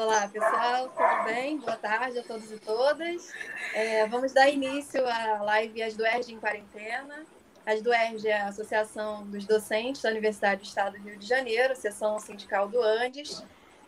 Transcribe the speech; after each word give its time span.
Olá, 0.00 0.28
pessoal, 0.28 0.90
tudo 0.90 1.24
bem? 1.24 1.58
Boa 1.58 1.76
tarde 1.76 2.20
a 2.20 2.22
todos 2.22 2.52
e 2.52 2.58
todas. 2.60 3.32
É, 3.74 4.06
vamos 4.06 4.32
dar 4.32 4.48
início 4.48 5.04
à 5.04 5.42
live 5.42 5.82
As 5.82 5.96
do 5.96 6.06
em 6.06 6.38
Quarentena. 6.38 7.26
As 7.66 7.82
do 7.82 7.92
é 7.92 8.40
a 8.40 8.46
Associação 8.46 9.26
dos 9.26 9.44
Docentes 9.44 10.00
da 10.00 10.10
Universidade 10.10 10.60
do 10.62 10.64
Estado 10.68 10.96
do 10.96 11.02
Rio 11.02 11.18
de 11.18 11.26
Janeiro, 11.26 11.74
seção 11.74 12.16
sindical 12.20 12.68
do 12.68 12.80
Andes. 12.80 13.42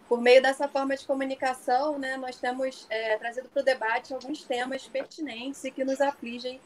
Por 0.09 0.21
meio 0.21 0.43
dessa 0.43 0.67
forma 0.67 0.97
de 0.97 1.07
comunicação, 1.07 1.97
né, 1.97 2.17
nós 2.17 2.41
temos 2.41 2.89
é, 2.91 3.17
trazido 3.17 3.49
para 3.49 3.63
o 3.63 3.65
debate 3.65 4.13
alguns 4.13 4.43
temas 4.43 4.89
pertinentes 4.89 5.63
e 5.63 5.71
que 5.71 5.85
nos 5.85 6.01
afligem 6.01 6.61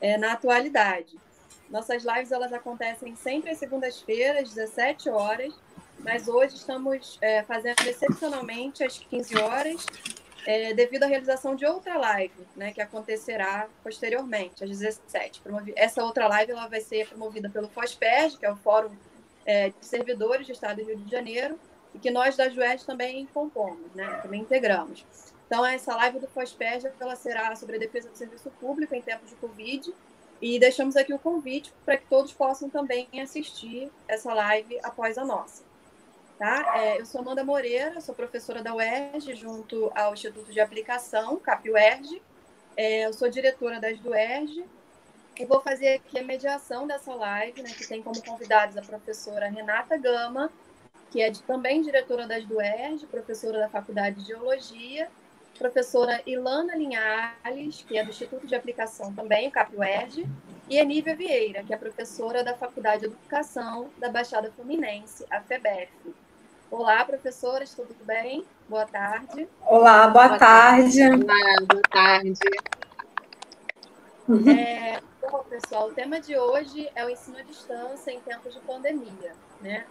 é, 0.00 0.16
na 0.16 0.32
atualidade. 0.32 1.20
Nossas 1.68 2.02
lives 2.02 2.32
elas 2.32 2.50
acontecem 2.50 3.14
sempre 3.14 3.50
às 3.50 3.58
segundas-feiras, 3.58 4.54
17 4.54 5.10
horas, 5.10 5.52
mas 5.98 6.28
hoje 6.28 6.54
estamos 6.54 7.18
é, 7.20 7.42
fazendo 7.42 7.80
excepcionalmente 7.86 8.84
às 8.84 8.98
15 8.98 9.38
horas, 9.38 9.86
é, 10.46 10.72
devido 10.72 11.02
à 11.02 11.06
realização 11.06 11.56
de 11.56 11.66
outra 11.66 11.98
live, 11.98 12.46
né, 12.54 12.72
que 12.72 12.80
acontecerá 12.80 13.68
posteriormente, 13.82 14.62
às 14.62 14.70
17. 14.70 15.42
Essa 15.74 16.04
outra 16.04 16.28
live 16.28 16.52
ela 16.52 16.68
vai 16.68 16.80
ser 16.80 17.08
promovida 17.08 17.50
pelo 17.50 17.68
FOSPERG, 17.68 18.38
que 18.38 18.46
é 18.46 18.52
o 18.52 18.56
Fórum 18.56 18.94
é, 19.44 19.70
de 19.70 19.84
Servidores 19.84 20.46
do 20.46 20.52
Estado 20.52 20.82
do 20.82 20.86
Rio 20.86 20.96
de 20.98 21.10
Janeiro, 21.10 21.58
e 21.92 21.98
que 21.98 22.10
nós 22.10 22.36
da 22.36 22.48
JUED 22.48 22.84
também 22.84 23.26
compomos, 23.26 23.92
né, 23.94 24.20
também 24.22 24.42
integramos. 24.42 25.04
Então, 25.46 25.64
essa 25.64 25.94
live 25.96 26.18
do 26.18 26.28
FOSPERG 26.28 26.90
ela 27.00 27.16
será 27.16 27.54
sobre 27.56 27.76
a 27.76 27.78
defesa 27.78 28.08
do 28.08 28.16
serviço 28.16 28.50
público 28.60 28.94
em 28.94 29.02
tempos 29.02 29.30
de 29.30 29.36
Covid, 29.36 29.92
e 30.40 30.58
deixamos 30.58 30.96
aqui 30.96 31.12
o 31.12 31.18
convite 31.18 31.72
para 31.84 31.96
que 31.96 32.06
todos 32.06 32.32
possam 32.32 32.68
também 32.68 33.08
assistir 33.20 33.90
essa 34.06 34.32
live 34.34 34.78
após 34.82 35.16
a 35.16 35.24
nossa. 35.24 35.64
Tá? 36.38 36.74
É, 36.76 37.00
eu 37.00 37.06
sou 37.06 37.22
Amanda 37.22 37.42
Moreira, 37.42 37.98
sou 38.00 38.14
professora 38.14 38.62
da 38.62 38.74
UERJ, 38.74 39.34
junto 39.34 39.90
ao 39.94 40.12
Instituto 40.12 40.52
de 40.52 40.60
Aplicação, 40.60 41.36
CAP-UERJ. 41.38 42.22
É, 42.76 43.06
eu 43.06 43.12
sou 43.14 43.30
diretora 43.30 43.80
das 43.80 43.98
do 44.00 44.10
UERJ 44.10 44.66
e 45.38 45.46
vou 45.46 45.62
fazer 45.62 45.94
aqui 45.94 46.18
a 46.18 46.22
mediação 46.22 46.86
dessa 46.86 47.14
live, 47.14 47.62
né, 47.62 47.70
que 47.70 47.88
tem 47.88 48.02
como 48.02 48.22
convidados 48.22 48.76
a 48.76 48.82
professora 48.82 49.48
Renata 49.48 49.96
Gama, 49.96 50.52
que 51.10 51.22
é 51.22 51.30
de, 51.30 51.42
também 51.42 51.80
diretora 51.80 52.26
das 52.26 52.44
do 52.44 52.56
UERJ, 52.56 53.06
professora 53.06 53.58
da 53.58 53.70
Faculdade 53.70 54.20
de 54.20 54.26
Geologia, 54.26 55.08
professora 55.58 56.20
Ilana 56.26 56.76
Linhares, 56.76 57.82
que 57.88 57.96
é 57.96 58.04
do 58.04 58.10
Instituto 58.10 58.46
de 58.46 58.54
Aplicação 58.54 59.14
também, 59.14 59.48
o 59.48 59.50
CAP-UERJ, 59.50 60.26
e 60.68 60.78
Aníbia 60.78 61.16
Vieira, 61.16 61.62
que 61.62 61.72
é 61.72 61.76
professora 61.78 62.44
da 62.44 62.54
Faculdade 62.54 63.00
de 63.00 63.06
Educação 63.06 63.88
da 63.98 64.10
Baixada 64.10 64.50
Fluminense, 64.50 65.24
a 65.30 65.40
FEBEF. 65.40 65.90
Olá, 66.68 67.04
professoras, 67.04 67.72
tudo 67.74 67.94
bem? 68.02 68.44
Boa 68.68 68.84
tarde. 68.86 69.48
Olá, 69.64 70.08
boa, 70.08 70.26
boa 70.26 70.38
tarde. 70.38 70.98
tarde. 70.98 71.24
Olá, 71.24 71.56
boa 71.68 71.82
tarde. 71.88 72.40
É, 74.50 75.00
bom, 75.30 75.44
pessoal, 75.44 75.88
o 75.88 75.94
tema 75.94 76.20
de 76.20 76.36
hoje 76.36 76.90
é 76.96 77.04
o 77.04 77.08
ensino 77.08 77.38
à 77.38 77.42
distância 77.42 78.10
em 78.10 78.18
tempos 78.18 78.52
de 78.52 78.60
pandemia. 78.60 79.32
Né? 79.60 79.86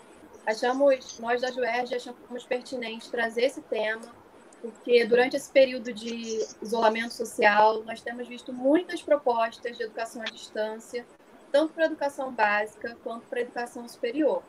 Achamos, 0.46 1.18
nós 1.20 1.42
da 1.42 1.50
JUERJ 1.50 1.96
achamos 1.96 2.44
pertinente 2.44 3.10
trazer 3.10 3.44
esse 3.46 3.62
tema, 3.62 4.14
porque 4.62 5.06
durante 5.06 5.38
esse 5.38 5.50
período 5.50 5.94
de 5.94 6.46
isolamento 6.62 7.14
social, 7.14 7.84
nós 7.84 8.02
temos 8.02 8.28
visto 8.28 8.52
muitas 8.52 9.02
propostas 9.02 9.78
de 9.78 9.84
educação 9.84 10.22
à 10.22 10.26
distância, 10.26 11.06
tanto 11.54 11.72
para 11.72 11.84
a 11.84 11.88
educação 11.88 12.34
básica 12.34 12.98
quanto 13.02 13.26
para 13.28 13.40
a 13.40 13.44
educação 13.44 13.88
superior 13.88 14.44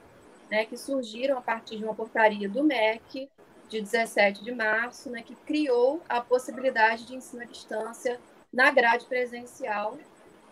né, 0.51 0.65
que 0.65 0.77
surgiram 0.77 1.39
a 1.39 1.41
partir 1.41 1.77
de 1.77 1.85
uma 1.85 1.95
portaria 1.95 2.49
do 2.49 2.63
MEC 2.63 3.29
de 3.69 3.81
17 3.81 4.45
de 4.45 4.53
março, 4.53 5.11
né, 5.11 5.23
que 5.23 5.35
criou 5.35 6.01
a 6.09 6.21
possibilidade 6.21 7.05
de 7.05 7.17
ensino 7.17 7.43
à 7.43 7.47
distância 7.47 8.21
na 8.53 8.71
grade 8.71 9.07
presencial 9.07 9.99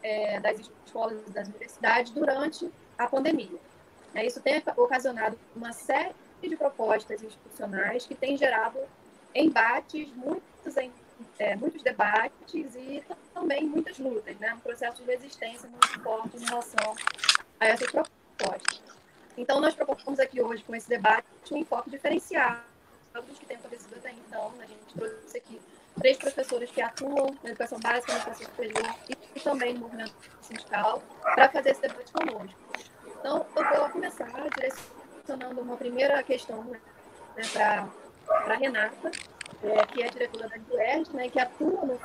é, 0.03 0.41
das 0.41 0.59
escolas 0.61 1.23
e 1.27 1.31
das 1.31 1.49
universidades 1.49 2.13
durante 2.13 2.71
a 2.99 3.07
pandemia. 3.07 3.59
É, 4.15 4.27
isso 4.27 4.41
tem 4.41 4.63
ocasionado 4.77 5.39
uma 5.55 5.73
série 5.73 6.15
de 6.43 6.57
propostas 6.57 7.23
institucionais 7.23 8.07
que 8.07 8.15
tem 8.15 8.37
gerado 8.37 8.79
embates, 9.35 10.09
muitos, 10.15 10.77
é, 11.39 11.57
muitos 11.57 11.83
debates 11.83 12.75
e 12.75 13.03
também 13.33 13.65
muitas 13.65 13.99
lutas, 13.99 14.37
né? 14.39 14.55
um 14.55 14.61
processo 14.61 15.03
de 15.03 15.11
resistência 15.11 15.69
muito 15.69 16.01
forte 16.01 16.37
em 16.37 16.45
relação 16.45 16.95
a 17.59 17.67
essas 17.67 17.91
propostas. 17.91 18.83
Então, 19.37 19.61
nós 19.61 19.75
propomos 19.75 20.21
aqui 20.21 20.41
hoje, 20.41 20.63
com 20.63 20.75
esse 20.75 20.89
debate, 20.89 21.27
um 21.51 21.57
enfoque 21.57 21.91
diferenciado 21.91 22.61
dos 23.27 23.39
que 23.39 23.47
tem 23.47 23.57
acontecido 23.57 23.95
até 23.97 24.11
então. 24.11 24.53
A 24.61 24.67
gente 24.67 24.95
trouxe 24.95 25.39
aqui 25.39 25.61
três 25.99 26.17
professores 26.17 26.71
que 26.71 26.81
atuam 26.81 27.37
na 27.43 27.51
educação 27.51 27.79
básica, 27.81 28.13
na 28.13 28.19
educação 28.21 28.47
superior 28.47 28.95
e, 29.09 29.41
também 29.41 29.75
no 29.75 29.81
movimento 29.81 30.15
sindical, 30.41 31.03
para 31.23 31.49
fazer 31.49 31.71
esse 31.71 31.81
debate 31.81 32.13
conosco. 32.13 32.59
Então, 33.07 33.47
eu 33.57 33.81
vou 33.81 33.91
começar 33.91 34.29
direcionando 34.55 35.61
uma 35.61 35.77
primeira 35.77 36.23
questão 36.23 36.63
né, 36.65 36.81
para 37.53 37.89
a 38.53 38.57
Renata, 38.57 39.11
é, 39.63 39.87
que 39.87 40.03
é 40.03 40.09
diretora 40.09 40.49
da 40.49 40.57
UERJ, 40.75 41.13
né, 41.15 41.29
que 41.29 41.41
atua 41.41 41.87
no 41.87 41.99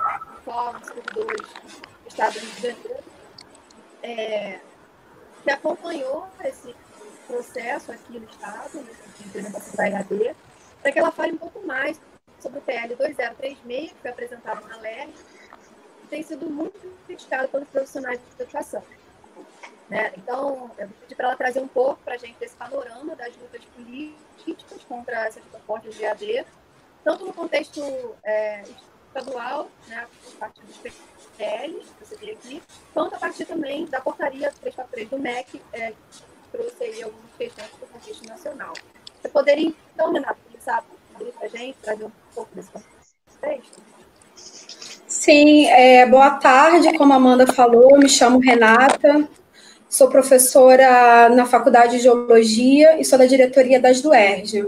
Fórum 0.43 0.79
de 0.79 0.87
Servidores 0.87 1.47
do 1.47 2.07
Estado 2.07 2.33
do 2.33 2.39
Rio 2.39 2.55
de 2.55 2.61
Janeiro, 2.61 3.03
é, 4.01 4.59
que 5.43 5.51
acompanhou 5.51 6.27
esse 6.43 6.75
processo 7.29 7.91
aqui 7.91 8.19
no 8.19 8.27
Estado, 8.27 8.83
de 9.17 9.27
implementação 9.27 9.75
da 9.75 9.87
EAD, 9.87 10.35
para 10.81 10.91
que 10.91 10.99
ela 10.99 11.11
fale 11.11 11.33
um 11.33 11.37
pouco 11.37 11.65
mais 11.65 12.01
sobre 12.39 12.57
o 12.57 12.61
PL 12.61 12.95
2036, 12.95 13.91
que 13.91 13.97
foi 14.01 14.11
apresentado 14.11 14.67
na 14.67 14.77
LERJ, 14.77 15.13
que 16.01 16.07
tem 16.09 16.23
sido 16.23 16.49
muito 16.49 16.79
criticado 17.05 17.47
pelos 17.49 17.67
profissionais 17.69 18.19
de 18.19 18.41
educação. 18.41 18.83
Né? 19.87 20.11
Então, 20.17 20.71
eu 20.77 20.87
pedi 21.01 21.15
para 21.15 21.27
ela 21.27 21.35
trazer 21.35 21.59
um 21.59 21.67
pouco 21.67 22.01
para 22.03 22.15
a 22.15 22.17
gente 22.17 22.37
desse 22.39 22.55
panorama 22.55 23.15
das 23.15 23.35
lutas 23.37 23.63
políticas 23.75 24.83
contra 24.87 25.27
essas 25.27 25.43
propostas 25.45 25.95
de 25.95 26.03
EAD, 26.03 26.45
tanto 27.03 27.25
no 27.25 27.33
contexto 27.33 27.81
é, 28.23 28.63
estadual, 29.07 29.69
né, 29.87 30.07
a 30.35 30.39
partir 30.39 30.61
dos 30.61 30.77
PLs, 30.77 31.85
que 31.97 32.05
você 32.05 32.15
vê 32.17 32.31
aqui, 32.31 32.63
quanto 32.93 33.15
a 33.15 33.19
partir 33.19 33.45
também 33.45 33.85
da 33.85 34.01
portaria 34.01 34.51
343 34.51 35.09
do 35.09 35.19
MEC, 35.19 35.61
é, 35.73 35.93
trouxe 36.51 36.83
aí 36.83 37.03
algumas 37.03 37.31
questões 37.37 37.67
para 37.67 37.85
o 37.85 37.89
contexto 37.89 38.27
nacional. 38.27 38.73
Você 39.21 39.29
poderia, 39.29 39.73
então, 39.93 40.11
Renato, 40.11 40.37
começar 40.49 40.77
a 40.77 41.15
abrir 41.15 41.31
para 41.31 41.45
a 41.45 41.49
gente, 41.49 41.77
trazer 41.81 42.05
um 42.05 42.11
pouco 42.33 42.49
desse 42.55 42.69
contexto? 42.71 43.81
Sim, 45.07 45.67
é, 45.67 46.05
boa 46.05 46.31
tarde, 46.31 46.97
como 46.97 47.13
a 47.13 47.17
Amanda 47.17 47.45
falou, 47.47 47.97
me 47.97 48.07
chamo 48.07 48.39
Renata, 48.39 49.27
sou 49.89 50.07
professora 50.07 51.29
na 51.29 51.45
Faculdade 51.45 51.97
de 51.97 52.03
Geologia 52.03 52.99
e 52.99 53.03
sou 53.03 53.17
da 53.17 53.25
diretoria 53.25 53.79
das 53.79 54.01
DUERJ. 54.01 54.67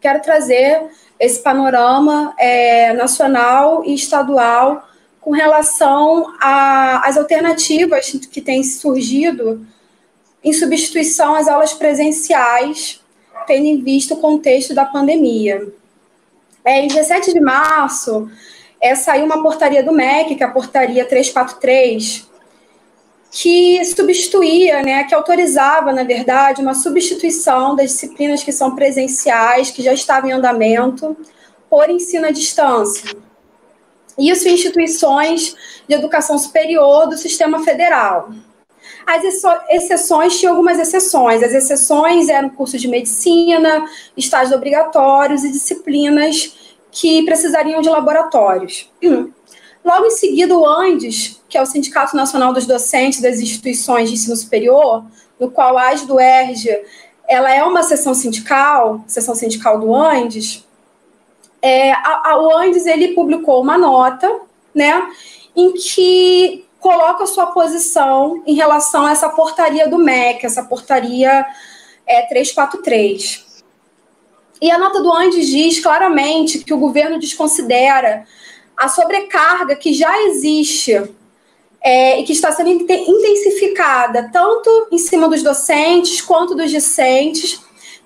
Quero 0.00 0.20
trazer 0.20 0.84
esse 1.18 1.40
panorama 1.42 2.34
é, 2.38 2.92
nacional 2.92 3.84
e 3.84 3.94
estadual 3.94 4.86
com 5.20 5.30
relação 5.30 6.34
às 6.40 7.16
alternativas 7.16 8.12
que 8.30 8.40
têm 8.40 8.62
surgido 8.62 9.66
em 10.46 10.52
substituição 10.52 11.34
às 11.34 11.48
aulas 11.48 11.72
presenciais, 11.72 13.00
tendo 13.48 13.66
em 13.66 13.82
vista 13.82 14.14
o 14.14 14.18
contexto 14.18 14.72
da 14.72 14.84
pandemia. 14.84 15.66
É, 16.64 16.82
em 16.82 16.86
17 16.86 17.32
de 17.32 17.40
março, 17.40 18.30
é, 18.80 18.94
saiu 18.94 19.24
uma 19.24 19.42
portaria 19.42 19.82
do 19.82 19.90
MEC, 19.90 20.36
que 20.36 20.44
é 20.44 20.46
a 20.46 20.50
portaria 20.50 21.04
343, 21.04 22.30
que 23.32 23.84
substituía, 23.84 24.82
né, 24.84 25.02
que 25.02 25.16
autorizava, 25.16 25.92
na 25.92 26.04
verdade, 26.04 26.62
uma 26.62 26.74
substituição 26.74 27.74
das 27.74 27.90
disciplinas 27.90 28.44
que 28.44 28.52
são 28.52 28.76
presenciais, 28.76 29.72
que 29.72 29.82
já 29.82 29.92
estavam 29.92 30.30
em 30.30 30.32
andamento, 30.32 31.16
por 31.68 31.90
ensino 31.90 32.24
à 32.24 32.30
distância. 32.30 33.16
Isso 34.16 34.48
em 34.48 34.54
instituições 34.54 35.56
de 35.88 35.94
educação 35.96 36.38
superior 36.38 37.08
do 37.08 37.18
sistema 37.18 37.64
federal. 37.64 38.30
As 39.06 39.22
exceções 39.68 40.38
tinham 40.38 40.52
algumas 40.52 40.78
exceções. 40.78 41.42
As 41.42 41.54
exceções 41.54 42.28
eram 42.28 42.50
cursos 42.50 42.80
de 42.80 42.88
medicina, 42.88 43.86
estágios 44.16 44.54
obrigatórios 44.54 45.44
e 45.44 45.52
disciplinas 45.52 46.76
que 46.90 47.22
precisariam 47.24 47.80
de 47.80 47.88
laboratórios. 47.88 48.90
Logo 49.84 50.06
em 50.06 50.10
seguida, 50.10 50.56
o 50.56 50.66
ANDES, 50.66 51.40
que 51.48 51.56
é 51.56 51.62
o 51.62 51.66
Sindicato 51.66 52.16
Nacional 52.16 52.52
dos 52.52 52.66
Docentes 52.66 53.20
das 53.20 53.38
Instituições 53.38 54.08
de 54.08 54.16
Ensino 54.16 54.34
Superior, 54.34 55.04
no 55.38 55.48
qual 55.48 55.78
a 55.78 55.90
ASDO 55.90 56.18
ERJ, 56.18 56.82
ela 57.28 57.54
é 57.54 57.62
uma 57.62 57.84
seção 57.84 58.12
sindical, 58.12 59.04
seção 59.06 59.36
sindical 59.36 59.78
do 59.78 59.94
ANDES, 59.94 60.66
é, 61.62 61.92
a, 61.92 62.30
a, 62.30 62.40
o 62.40 62.56
ANDES 62.56 62.86
ele 62.86 63.14
publicou 63.14 63.62
uma 63.62 63.78
nota, 63.78 64.40
né, 64.74 65.08
em 65.54 65.72
que 65.72 66.65
coloca 66.86 67.26
sua 67.26 67.46
posição 67.46 68.44
em 68.46 68.54
relação 68.54 69.04
a 69.04 69.10
essa 69.10 69.28
portaria 69.28 69.88
do 69.88 69.98
MEC, 69.98 70.46
essa 70.46 70.62
portaria 70.62 71.44
é, 72.06 72.22
343. 72.28 73.44
E 74.62 74.70
a 74.70 74.78
nota 74.78 75.02
do 75.02 75.12
Andes 75.12 75.48
diz 75.48 75.80
claramente 75.80 76.60
que 76.60 76.72
o 76.72 76.78
governo 76.78 77.18
desconsidera 77.18 78.24
a 78.76 78.86
sobrecarga 78.86 79.74
que 79.74 79.92
já 79.92 80.16
existe 80.28 80.92
é, 81.80 82.20
e 82.20 82.22
que 82.22 82.32
está 82.32 82.52
sendo 82.52 82.70
intensificada 82.70 84.30
tanto 84.32 84.86
em 84.92 84.98
cima 84.98 85.28
dos 85.28 85.42
docentes 85.42 86.20
quanto 86.20 86.54
dos 86.54 86.70
discentes, 86.70 87.60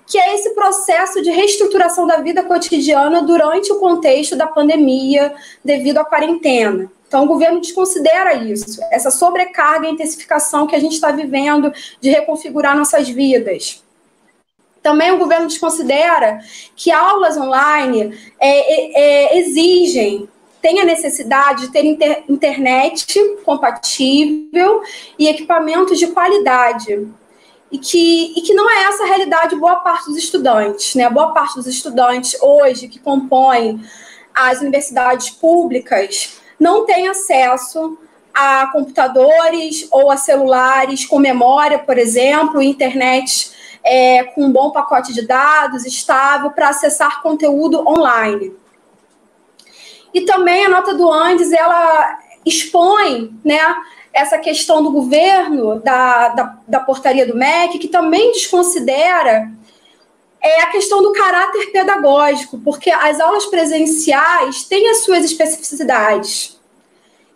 que 0.07 0.17
é 0.17 0.33
esse 0.33 0.55
processo 0.55 1.21
de 1.21 1.29
reestruturação 1.29 2.07
da 2.07 2.17
vida 2.17 2.41
cotidiana 2.41 3.21
durante 3.21 3.71
o 3.71 3.75
contexto 3.75 4.35
da 4.35 4.47
pandemia 4.47 5.35
devido 5.63 5.99
à 5.99 6.03
quarentena. 6.03 6.91
Então, 7.11 7.25
o 7.25 7.27
governo 7.27 7.59
desconsidera 7.59 8.35
isso, 8.35 8.81
essa 8.89 9.11
sobrecarga 9.11 9.85
e 9.85 9.91
intensificação 9.91 10.65
que 10.65 10.73
a 10.73 10.79
gente 10.79 10.93
está 10.93 11.11
vivendo 11.11 11.69
de 11.99 12.09
reconfigurar 12.09 12.73
nossas 12.73 13.09
vidas. 13.09 13.83
Também 14.81 15.11
o 15.11 15.17
governo 15.17 15.45
desconsidera 15.45 16.39
que 16.73 16.89
aulas 16.89 17.35
online 17.35 18.17
é, 18.39 19.01
é, 19.01 19.39
exigem, 19.39 20.29
tem 20.61 20.79
a 20.79 20.85
necessidade 20.85 21.63
de 21.63 21.73
ter 21.73 21.83
inter, 21.83 22.23
internet 22.29 23.05
compatível 23.43 24.81
e 25.19 25.27
equipamentos 25.27 25.99
de 25.99 26.07
qualidade. 26.07 27.09
E 27.69 27.77
que, 27.77 28.33
e 28.37 28.41
que 28.41 28.53
não 28.53 28.69
é 28.69 28.83
essa 28.83 29.03
a 29.03 29.07
realidade 29.07 29.57
boa 29.57 29.75
parte 29.75 30.05
dos 30.05 30.15
estudantes. 30.15 30.95
Né? 30.95 31.09
Boa 31.09 31.33
parte 31.33 31.55
dos 31.55 31.67
estudantes 31.67 32.41
hoje 32.41 32.87
que 32.87 32.99
compõem 32.99 33.83
as 34.33 34.61
universidades 34.61 35.29
públicas 35.29 36.39
não 36.61 36.85
tem 36.85 37.07
acesso 37.07 37.97
a 38.31 38.67
computadores 38.67 39.87
ou 39.91 40.11
a 40.11 40.15
celulares 40.15 41.03
com 41.07 41.17
memória, 41.17 41.79
por 41.79 41.97
exemplo, 41.97 42.61
internet 42.61 43.51
é, 43.83 44.25
com 44.25 44.43
um 44.43 44.51
bom 44.51 44.69
pacote 44.69 45.11
de 45.11 45.25
dados 45.25 45.87
estável 45.87 46.51
para 46.51 46.69
acessar 46.69 47.23
conteúdo 47.23 47.83
online. 47.89 48.53
E 50.13 50.21
também 50.21 50.65
a 50.65 50.69
nota 50.69 50.93
do 50.93 51.11
Andes, 51.11 51.51
ela 51.51 52.19
expõe 52.45 53.35
né, 53.43 53.59
essa 54.13 54.37
questão 54.37 54.83
do 54.83 54.91
governo, 54.91 55.79
da, 55.79 56.27
da, 56.29 56.57
da 56.67 56.79
portaria 56.79 57.25
do 57.25 57.35
MEC, 57.35 57.79
que 57.79 57.87
também 57.87 58.31
desconsidera 58.33 59.51
é 60.41 60.61
a 60.61 60.71
questão 60.71 61.03
do 61.03 61.11
caráter 61.11 61.71
pedagógico, 61.71 62.59
porque 62.59 62.89
as 62.89 63.19
aulas 63.19 63.45
presenciais 63.45 64.63
têm 64.63 64.89
as 64.89 65.03
suas 65.03 65.23
especificidades, 65.23 66.59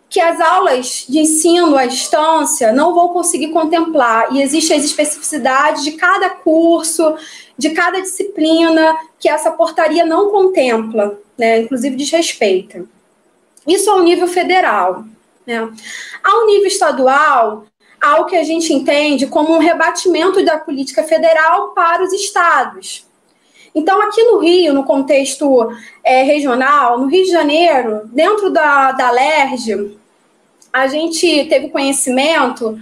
que 0.08 0.20
as 0.20 0.40
aulas 0.40 1.04
de 1.08 1.20
ensino 1.20 1.76
à 1.76 1.86
distância 1.86 2.72
não 2.72 2.94
vão 2.94 3.08
conseguir 3.08 3.48
contemplar, 3.48 4.32
e 4.32 4.42
existem 4.42 4.76
as 4.76 4.84
especificidades 4.84 5.84
de 5.84 5.92
cada 5.92 6.30
curso, 6.30 7.14
de 7.56 7.70
cada 7.70 8.00
disciplina, 8.00 8.98
que 9.20 9.28
essa 9.28 9.52
portaria 9.52 10.04
não 10.04 10.30
contempla, 10.30 11.18
né, 11.38 11.60
inclusive 11.60 11.96
desrespeita. 11.96 12.84
Isso 13.66 13.90
ao 13.90 14.02
nível 14.02 14.28
federal. 14.28 15.04
Né? 15.46 15.58
Ao 16.22 16.46
nível 16.46 16.66
estadual, 16.66 17.64
ao 18.00 18.26
que 18.26 18.36
a 18.36 18.44
gente 18.44 18.72
entende 18.72 19.26
como 19.26 19.54
um 19.54 19.58
rebatimento 19.58 20.44
da 20.44 20.58
política 20.58 21.02
federal 21.02 21.70
para 21.70 22.02
os 22.04 22.12
estados. 22.12 23.06
Então, 23.74 24.00
aqui 24.00 24.22
no 24.22 24.38
Rio, 24.38 24.72
no 24.72 24.84
contexto 24.84 25.70
é, 26.02 26.22
regional, 26.22 26.98
no 26.98 27.06
Rio 27.06 27.24
de 27.24 27.30
Janeiro, 27.30 28.02
dentro 28.06 28.50
da, 28.50 28.92
da 28.92 29.10
LERJ, 29.10 29.98
a 30.72 30.86
gente 30.86 31.44
teve 31.44 31.68
conhecimento 31.68 32.78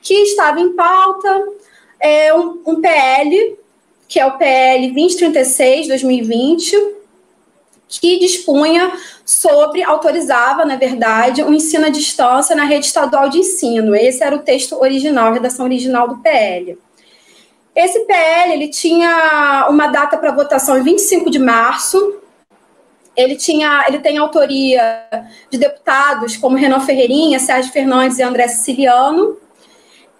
que 0.00 0.14
estava 0.14 0.60
em 0.60 0.72
pauta 0.74 1.44
é, 2.00 2.34
um, 2.34 2.60
um 2.66 2.80
PL, 2.80 3.56
que 4.08 4.18
é 4.18 4.26
o 4.26 4.36
PL 4.36 4.90
2036, 4.92 5.88
2020, 5.88 6.76
que 8.00 8.18
dispunha 8.18 8.92
sobre, 9.24 9.82
autorizava, 9.82 10.64
na 10.64 10.76
verdade, 10.76 11.42
o 11.42 11.52
ensino 11.52 11.86
à 11.86 11.88
distância 11.88 12.56
na 12.56 12.64
rede 12.64 12.86
estadual 12.86 13.28
de 13.28 13.38
ensino. 13.38 13.94
Esse 13.94 14.22
era 14.22 14.34
o 14.34 14.40
texto 14.40 14.80
original, 14.80 15.28
a 15.28 15.34
redação 15.34 15.64
original 15.64 16.08
do 16.08 16.18
PL. 16.18 16.78
Esse 17.74 18.00
PL 18.00 18.52
ele 18.52 18.68
tinha 18.68 19.66
uma 19.70 19.86
data 19.86 20.16
para 20.16 20.32
votação 20.32 20.78
em 20.78 20.82
25 20.82 21.30
de 21.30 21.38
março. 21.38 22.20
Ele 23.16 23.36
tinha, 23.36 23.84
ele 23.88 23.98
tem 23.98 24.18
autoria 24.18 25.06
de 25.50 25.58
deputados 25.58 26.36
como 26.36 26.56
Renan 26.56 26.80
Ferreirinha, 26.80 27.38
Sérgio 27.38 27.72
Fernandes 27.72 28.18
e 28.18 28.22
André 28.22 28.48
Siciliano. 28.48 29.38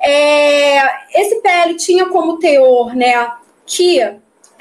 É, 0.01 1.21
esse 1.21 1.41
PL 1.41 1.75
tinha 1.77 2.07
como 2.07 2.39
teor, 2.39 2.95
né, 2.95 3.31
que 3.65 4.01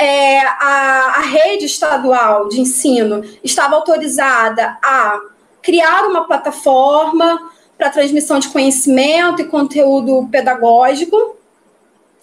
é, 0.01 0.39
a, 0.39 1.13
a 1.18 1.21
rede 1.21 1.65
estadual 1.65 2.48
de 2.48 2.59
ensino 2.59 3.24
estava 3.44 3.75
autorizada 3.75 4.75
a 4.81 5.19
criar 5.62 6.07
uma 6.07 6.25
plataforma 6.25 7.51
para 7.77 7.92
transmissão 7.92 8.39
de 8.39 8.50
conhecimento 8.50 9.44
e 9.44 9.45
conteúdo 9.45 10.27
pedagógico. 10.31 11.36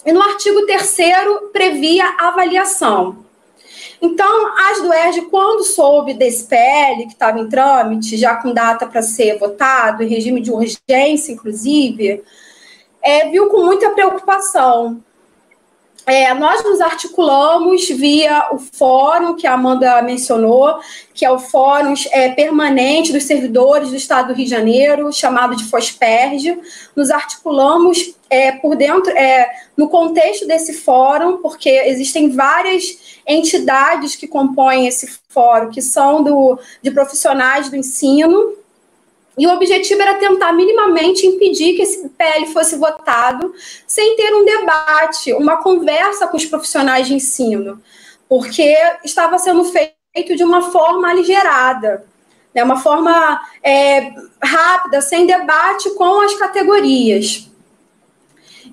E 0.04 0.12
no 0.12 0.20
artigo 0.20 0.66
3 0.66 0.98
previa 1.52 2.16
avaliação. 2.18 3.24
Então, 4.02 4.52
as 4.70 4.82
do 4.82 4.92
ERJ, 4.92 5.22
quando 5.30 5.62
soube 5.62 6.14
desse 6.14 6.46
PL 6.46 7.06
que 7.06 7.12
estava 7.12 7.38
em 7.38 7.48
trâmite, 7.48 8.16
já 8.16 8.36
com 8.36 8.52
data 8.52 8.86
para 8.86 9.02
ser 9.02 9.38
votado, 9.38 10.02
em 10.02 10.08
regime 10.08 10.40
de 10.40 10.50
urgência, 10.50 11.32
inclusive, 11.32 12.24
é, 13.00 13.28
viu 13.28 13.48
com 13.48 13.64
muita 13.64 13.90
preocupação, 13.90 15.02
é, 16.08 16.32
nós 16.32 16.64
nos 16.64 16.80
articulamos 16.80 17.86
via 17.90 18.48
o 18.50 18.58
fórum 18.58 19.36
que 19.36 19.46
a 19.46 19.52
Amanda 19.52 20.00
mencionou, 20.00 20.78
que 21.12 21.24
é 21.24 21.30
o 21.30 21.38
fórum 21.38 21.92
é, 22.10 22.30
permanente 22.30 23.12
dos 23.12 23.24
servidores 23.24 23.90
do 23.90 23.96
Estado 23.96 24.28
do 24.28 24.34
Rio 24.34 24.46
de 24.46 24.50
Janeiro, 24.50 25.12
chamado 25.12 25.54
de 25.54 25.64
FOSPERJ. 25.64 26.58
Nos 26.96 27.10
articulamos 27.10 28.14
é, 28.30 28.52
por 28.52 28.74
dentro, 28.74 29.10
é, 29.10 29.50
no 29.76 29.90
contexto 29.90 30.46
desse 30.46 30.72
fórum, 30.72 31.42
porque 31.42 31.68
existem 31.68 32.30
várias 32.30 33.20
entidades 33.26 34.16
que 34.16 34.26
compõem 34.26 34.86
esse 34.86 35.20
fórum, 35.28 35.70
que 35.70 35.82
são 35.82 36.22
do, 36.22 36.58
de 36.82 36.90
profissionais 36.90 37.68
do 37.68 37.76
ensino, 37.76 38.56
e 39.38 39.46
o 39.46 39.52
objetivo 39.52 40.02
era 40.02 40.14
tentar 40.14 40.52
minimamente 40.52 41.24
impedir 41.24 41.74
que 41.74 41.82
esse 41.82 42.08
PL 42.08 42.46
fosse 42.46 42.76
votado 42.76 43.54
sem 43.86 44.16
ter 44.16 44.34
um 44.34 44.44
debate, 44.44 45.32
uma 45.32 45.58
conversa 45.58 46.26
com 46.26 46.36
os 46.36 46.44
profissionais 46.44 47.06
de 47.06 47.14
ensino, 47.14 47.80
porque 48.28 48.74
estava 49.04 49.38
sendo 49.38 49.64
feito 49.64 50.34
de 50.34 50.42
uma 50.42 50.72
forma 50.72 51.08
aligerada, 51.08 52.04
né, 52.52 52.64
uma 52.64 52.80
forma 52.80 53.40
é, 53.62 54.10
rápida, 54.42 55.00
sem 55.00 55.24
debate 55.24 55.90
com 55.90 56.20
as 56.20 56.34
categorias. 56.34 57.48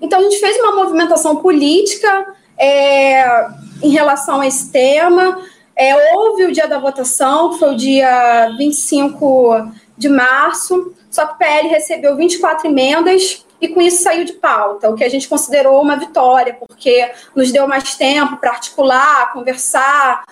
Então, 0.02 0.18
a 0.18 0.22
gente 0.22 0.40
fez 0.40 0.58
uma 0.58 0.74
movimentação 0.74 1.36
política 1.36 2.34
é, 2.58 3.46
em 3.82 3.90
relação 3.90 4.40
a 4.40 4.46
esse 4.46 4.70
tema. 4.70 5.40
É, 5.76 6.14
houve 6.14 6.44
o 6.44 6.52
dia 6.52 6.66
da 6.66 6.78
votação, 6.78 7.50
que 7.50 7.58
foi 7.58 7.72
o 7.72 7.76
dia 7.76 8.50
25 8.58 9.70
de 9.96 10.08
março, 10.08 10.94
só 11.10 11.26
que 11.26 11.34
o 11.34 11.38
PL 11.38 11.68
recebeu 11.68 12.16
24 12.16 12.68
emendas 12.68 13.46
e 13.60 13.68
com 13.68 13.80
isso 13.80 14.02
saiu 14.02 14.24
de 14.24 14.34
pauta, 14.34 14.90
o 14.90 14.94
que 14.94 15.04
a 15.04 15.08
gente 15.08 15.28
considerou 15.28 15.80
uma 15.80 15.96
vitória, 15.96 16.54
porque 16.54 17.10
nos 17.34 17.50
deu 17.50 17.66
mais 17.66 17.94
tempo 17.94 18.36
para 18.36 18.50
articular, 18.50 19.32
conversar 19.32 20.24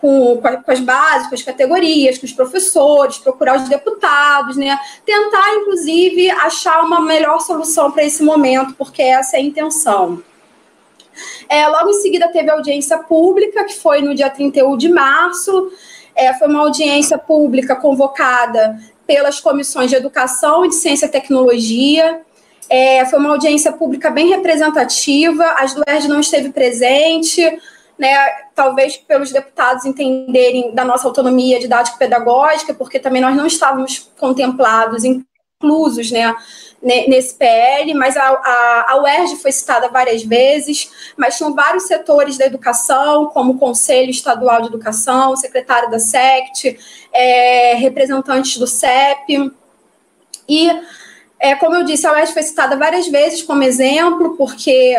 com, 0.00 0.40
com, 0.40 0.72
as 0.72 0.80
bases, 0.80 1.28
com 1.28 1.34
as 1.34 1.42
categorias, 1.42 2.18
com 2.18 2.26
os 2.26 2.32
professores, 2.32 3.18
procurar 3.18 3.56
os 3.56 3.68
deputados, 3.68 4.56
né? 4.56 4.78
Tentar, 5.04 5.54
inclusive, 5.54 6.30
achar 6.30 6.82
uma 6.84 7.00
melhor 7.00 7.40
solução 7.40 7.90
para 7.92 8.04
esse 8.04 8.22
momento, 8.22 8.74
porque 8.74 9.02
essa 9.02 9.36
é 9.36 9.40
a 9.40 9.42
intenção. 9.42 10.22
É, 11.48 11.66
logo 11.68 11.90
em 11.90 12.00
seguida 12.00 12.28
teve 12.28 12.50
audiência 12.50 12.98
pública, 12.98 13.64
que 13.64 13.74
foi 13.74 14.02
no 14.02 14.14
dia 14.14 14.28
31 14.28 14.76
de 14.76 14.88
março. 14.88 15.70
É, 16.14 16.34
foi 16.34 16.48
uma 16.48 16.60
audiência 16.60 17.16
pública 17.16 17.76
convocada 17.76 18.78
pelas 19.06 19.40
comissões 19.40 19.90
de 19.90 19.96
Educação 19.96 20.64
e 20.64 20.68
de 20.68 20.74
Ciência 20.74 21.06
e 21.06 21.10
Tecnologia. 21.10 22.20
É, 22.68 23.04
foi 23.06 23.18
uma 23.18 23.30
audiência 23.30 23.72
pública 23.72 24.10
bem 24.10 24.28
representativa, 24.28 25.44
as 25.58 25.74
ERJ 25.86 26.08
não 26.08 26.20
esteve 26.20 26.50
presente, 26.50 27.42
né, 27.96 28.14
talvez 28.54 28.96
pelos 28.96 29.30
deputados 29.30 29.84
entenderem 29.84 30.74
da 30.74 30.84
nossa 30.84 31.06
autonomia 31.06 31.60
didático-pedagógica, 31.60 32.74
porque 32.74 32.98
também 32.98 33.22
nós 33.22 33.36
não 33.36 33.46
estávamos 33.46 34.10
contemplados, 34.18 35.04
inclusos 35.66 36.10
né, 36.10 36.34
nesse 36.82 37.34
PL, 37.34 37.92
mas 37.94 38.16
a, 38.16 38.28
a, 38.28 38.92
a 38.92 39.02
UERJ 39.02 39.36
foi 39.36 39.50
citada 39.50 39.88
várias 39.88 40.22
vezes, 40.22 40.90
mas 41.16 41.36
tinham 41.36 41.54
vários 41.54 41.84
setores 41.84 42.38
da 42.38 42.46
educação, 42.46 43.26
como 43.26 43.54
o 43.54 43.58
Conselho 43.58 44.10
Estadual 44.10 44.60
de 44.62 44.68
Educação, 44.68 45.32
o 45.32 45.36
secretário 45.36 45.90
da 45.90 45.98
SECT, 45.98 46.78
é, 47.12 47.74
representantes 47.74 48.58
do 48.58 48.66
CEP, 48.66 49.50
e 50.48 50.70
É, 51.38 51.54
como 51.54 51.76
eu 51.76 51.84
disse, 51.84 52.06
a 52.06 52.12
UERJ 52.12 52.32
foi 52.32 52.42
citada 52.42 52.78
várias 52.78 53.08
vezes 53.08 53.42
como 53.42 53.62
exemplo, 53.62 54.36
porque 54.38 54.96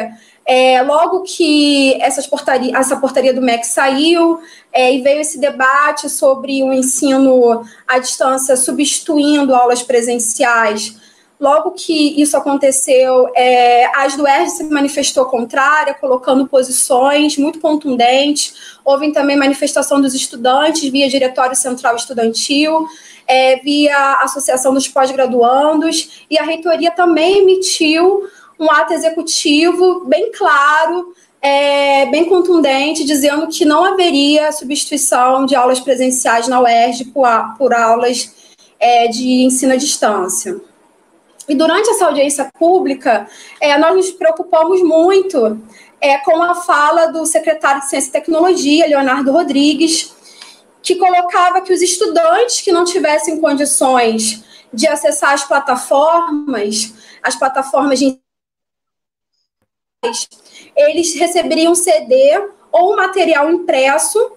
é, 0.48 0.82
logo 0.82 1.24
que 1.24 2.00
portaria, 2.30 2.78
essa 2.78 2.96
portaria 2.96 3.34
do 3.34 3.42
MEC 3.42 3.68
saiu 3.68 4.40
é, 4.72 4.94
e 4.94 5.02
veio 5.02 5.20
esse 5.20 5.38
debate 5.38 6.10
sobre 6.10 6.64
o 6.64 6.72
ensino 6.72 7.66
à 7.86 8.00
distância 8.00 8.56
substituindo 8.56 9.54
aulas 9.54 9.84
presenciais, 9.84 10.96
logo 11.38 11.72
que 11.72 12.20
isso 12.22 12.38
aconteceu, 12.38 13.30
é, 13.36 13.88
a 13.88 14.04
ASDUERJ 14.04 14.50
se 14.52 14.64
manifestou 14.64 15.26
contrária, 15.26 15.94
colocando 15.94 16.48
posições 16.48 17.38
muito 17.38 17.60
contundentes. 17.60 18.80
Houve 18.86 19.12
também 19.12 19.36
manifestação 19.36 20.00
dos 20.00 20.16
estudantes 20.16 20.90
via 20.90 21.10
Diretório 21.10 21.58
Central 21.58 21.98
Estudantil 21.98 22.88
é, 23.28 23.58
via 23.58 24.14
Associação 24.22 24.74
dos 24.74 24.88
Pós-Graduandos, 24.88 26.26
e 26.30 26.40
a 26.40 26.44
reitoria 26.44 26.90
também 26.92 27.40
emitiu 27.40 28.24
um 28.60 28.70
ato 28.72 28.94
executivo 28.94 30.06
bem 30.06 30.32
claro, 30.32 31.14
é, 31.42 32.06
bem 32.08 32.26
contundente, 32.26 33.04
dizendo 33.04 33.48
que 33.48 33.66
não 33.66 33.84
haveria 33.84 34.52
substituição 34.52 35.46
de 35.46 35.56
aulas 35.56 35.80
presenciais 35.80 36.48
na 36.48 36.60
UERJ 36.62 37.06
por, 37.06 37.28
por 37.58 37.74
aulas 37.74 38.34
é, 38.80 39.08
de 39.08 39.44
ensino 39.44 39.74
à 39.74 39.76
distância. 39.76 40.60
E 41.48 41.56
durante 41.56 41.90
essa 41.90 42.08
audiência 42.08 42.52
pública, 42.60 43.28
é, 43.62 43.78
nós 43.78 43.96
nos 43.96 44.12
preocupamos 44.12 44.82
muito 44.82 45.62
é, 46.02 46.18
com 46.18 46.42
a 46.44 46.56
fala 46.56 47.08
do 47.08 47.26
secretário 47.26 47.82
de 47.82 47.90
Ciência 47.90 48.10
e 48.10 48.12
Tecnologia, 48.12 48.88
Leonardo 48.88 49.32
Rodrigues, 49.32 50.14
que 50.82 50.96
colocava 50.96 51.62
que 51.62 51.72
os 51.72 51.82
estudantes 51.82 52.62
que 52.62 52.72
não 52.72 52.84
tivessem 52.84 53.40
condições 53.40 54.44
de 54.74 54.88
acessar 54.88 55.34
as 55.34 55.44
plataformas, 55.44 56.94
as 57.24 57.36
plataformas 57.36 58.00
de 58.00 58.20
eles 60.76 61.16
receberiam 61.16 61.74
CD 61.74 62.14
ou 62.72 62.96
material 62.96 63.52
impresso, 63.52 64.32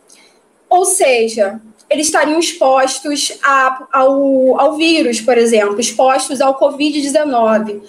ou 0.68 0.84
seja, 0.84 1.60
eles 1.88 2.06
estariam 2.06 2.38
expostos 2.38 3.38
a, 3.42 3.86
ao, 3.92 4.58
ao 4.58 4.76
vírus, 4.76 5.20
por 5.20 5.36
exemplo, 5.36 5.78
expostos 5.80 6.40
ao 6.40 6.58
Covid-19 6.58 7.82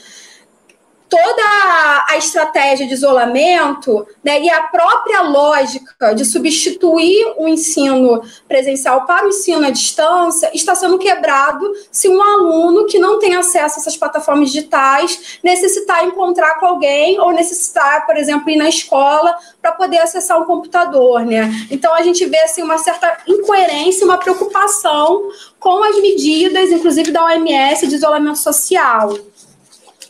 toda 1.11 2.05
a 2.07 2.17
estratégia 2.17 2.87
de 2.87 2.93
isolamento 2.93 4.07
né, 4.23 4.41
e 4.41 4.49
a 4.49 4.63
própria 4.63 5.23
lógica 5.23 6.15
de 6.15 6.23
substituir 6.23 7.33
o 7.37 7.49
ensino 7.49 8.23
presencial 8.47 9.05
para 9.05 9.25
o 9.25 9.27
ensino 9.27 9.67
à 9.67 9.69
distância 9.69 10.49
está 10.53 10.73
sendo 10.73 10.97
quebrado 10.97 11.69
se 11.91 12.07
um 12.07 12.23
aluno 12.23 12.85
que 12.85 12.97
não 12.97 13.19
tem 13.19 13.35
acesso 13.35 13.75
a 13.75 13.81
essas 13.81 13.97
plataformas 13.97 14.53
digitais 14.53 15.39
necessitar 15.43 16.05
encontrar 16.05 16.61
com 16.61 16.65
alguém 16.65 17.19
ou 17.19 17.33
necessitar, 17.33 18.05
por 18.05 18.15
exemplo, 18.15 18.49
ir 18.49 18.55
na 18.55 18.69
escola 18.69 19.35
para 19.61 19.73
poder 19.73 19.97
acessar 19.97 20.41
um 20.41 20.45
computador. 20.45 21.25
Né? 21.25 21.51
Então, 21.69 21.93
a 21.93 22.03
gente 22.03 22.25
vê 22.25 22.39
assim, 22.39 22.63
uma 22.63 22.77
certa 22.77 23.17
incoerência, 23.27 24.05
uma 24.05 24.17
preocupação 24.17 25.29
com 25.59 25.83
as 25.83 26.01
medidas, 26.01 26.71
inclusive 26.71 27.11
da 27.11 27.25
OMS, 27.25 27.85
de 27.85 27.95
isolamento 27.95 28.37
social. 28.37 29.13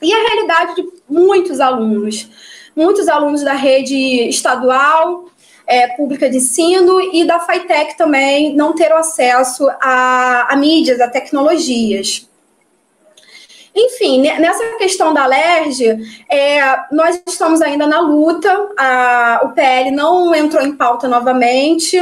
E 0.01 0.13
a 0.13 0.17
realidade 0.17 0.75
de 0.75 0.89
muitos 1.07 1.59
alunos, 1.59 2.29
muitos 2.75 3.07
alunos 3.07 3.43
da 3.43 3.53
rede 3.53 4.29
estadual, 4.29 5.25
é, 5.67 5.87
pública 5.89 6.29
de 6.29 6.37
ensino 6.37 6.99
e 7.13 7.23
da 7.23 7.39
FITEC 7.39 7.97
também 7.97 8.55
não 8.55 8.73
ter 8.73 8.91
acesso 8.91 9.69
a, 9.81 10.47
a 10.49 10.55
mídias, 10.55 10.99
a 10.99 11.07
tecnologias. 11.07 12.27
Enfim, 13.73 14.21
nessa 14.21 14.77
questão 14.77 15.13
da 15.13 15.25
LERJ, 15.25 15.97
é, 16.29 16.59
nós 16.91 17.21
estamos 17.25 17.61
ainda 17.61 17.87
na 17.87 18.01
luta, 18.01 18.69
a, 18.77 19.41
o 19.45 19.49
PL 19.49 19.91
não 19.91 20.35
entrou 20.35 20.61
em 20.61 20.75
pauta 20.75 21.07
novamente, 21.07 21.97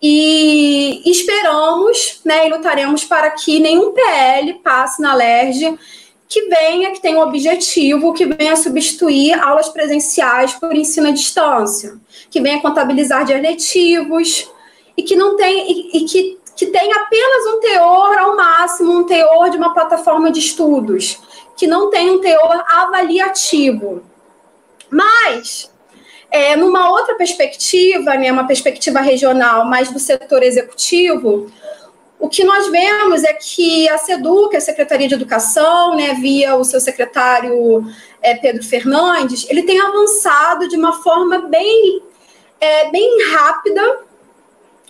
e 0.00 1.02
esperamos 1.04 2.20
né, 2.24 2.46
e 2.46 2.50
lutaremos 2.50 3.04
para 3.04 3.30
que 3.32 3.58
nenhum 3.58 3.92
PL 3.92 4.54
passe 4.62 5.02
na 5.02 5.12
LERJ 5.14 5.76
que 6.28 6.42
venha, 6.42 6.92
que 6.92 7.00
tenha 7.00 7.18
um 7.18 7.22
objetivo, 7.22 8.12
que 8.12 8.26
venha 8.26 8.54
substituir 8.54 9.32
aulas 9.32 9.70
presenciais 9.70 10.52
por 10.52 10.76
ensino 10.76 11.08
à 11.08 11.10
distância, 11.10 11.96
que 12.30 12.40
venha 12.40 12.60
contabilizar 12.60 13.26
letivos 13.26 14.46
e 14.96 15.02
que 15.02 15.16
não 15.16 15.36
tem 15.36 15.70
e, 15.70 15.98
e 15.98 16.04
que, 16.04 16.38
que 16.54 16.66
tenha 16.66 16.96
apenas 16.96 17.46
um 17.54 17.60
teor 17.60 18.18
ao 18.18 18.36
máximo, 18.36 18.98
um 18.98 19.04
teor 19.04 19.48
de 19.48 19.56
uma 19.56 19.72
plataforma 19.72 20.30
de 20.30 20.40
estudos, 20.40 21.18
que 21.56 21.66
não 21.66 21.88
tenha 21.88 22.12
um 22.12 22.20
teor 22.20 22.62
avaliativo. 22.68 24.02
Mas 24.90 25.70
é, 26.30 26.54
numa 26.56 26.90
outra 26.90 27.14
perspectiva, 27.14 28.14
né, 28.14 28.30
uma 28.30 28.46
perspectiva 28.46 29.00
regional, 29.00 29.64
mais 29.64 29.90
do 29.90 29.98
setor 29.98 30.42
executivo, 30.42 31.50
o 32.18 32.28
que 32.28 32.42
nós 32.42 32.68
vemos 32.68 33.22
é 33.22 33.32
que 33.32 33.88
a 33.88 33.96
SEDUC, 33.96 34.56
a 34.56 34.60
Secretaria 34.60 35.06
de 35.06 35.14
Educação, 35.14 35.94
né, 35.94 36.14
via 36.14 36.56
o 36.56 36.64
seu 36.64 36.80
secretário 36.80 37.84
é, 38.20 38.34
Pedro 38.34 38.64
Fernandes, 38.64 39.46
ele 39.48 39.62
tem 39.62 39.80
avançado 39.80 40.68
de 40.68 40.76
uma 40.76 40.94
forma 41.02 41.42
bem, 41.42 42.02
é, 42.60 42.90
bem 42.90 43.30
rápida 43.30 44.00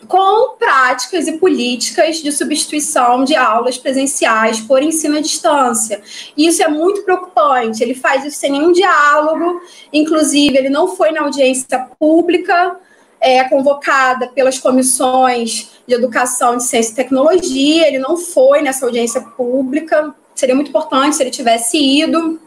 com 0.06 0.56
práticas 0.56 1.26
e 1.26 1.32
políticas 1.32 2.16
de 2.18 2.30
substituição 2.30 3.24
de 3.24 3.34
aulas 3.34 3.76
presenciais 3.76 4.60
por 4.60 4.82
ensino 4.82 5.18
à 5.18 5.20
distância. 5.20 6.00
E 6.36 6.46
isso 6.46 6.62
é 6.62 6.68
muito 6.68 7.02
preocupante. 7.02 7.82
Ele 7.82 7.94
faz 7.94 8.24
isso 8.24 8.38
sem 8.38 8.52
nenhum 8.52 8.72
diálogo, 8.72 9.60
inclusive, 9.92 10.56
ele 10.56 10.70
não 10.70 10.96
foi 10.96 11.10
na 11.10 11.22
audiência 11.22 11.78
pública 11.98 12.78
é, 13.20 13.44
convocada 13.44 14.28
pelas 14.28 14.58
comissões 14.58 15.70
de 15.86 15.94
Educação, 15.94 16.56
de 16.56 16.64
Ciência 16.64 16.92
e 16.92 16.96
Tecnologia, 16.96 17.86
ele 17.86 17.98
não 17.98 18.16
foi 18.16 18.62
nessa 18.62 18.86
audiência 18.86 19.20
pública, 19.20 20.14
seria 20.34 20.54
muito 20.54 20.68
importante 20.68 21.16
se 21.16 21.22
ele 21.22 21.30
tivesse 21.30 21.78
ido. 21.78 22.40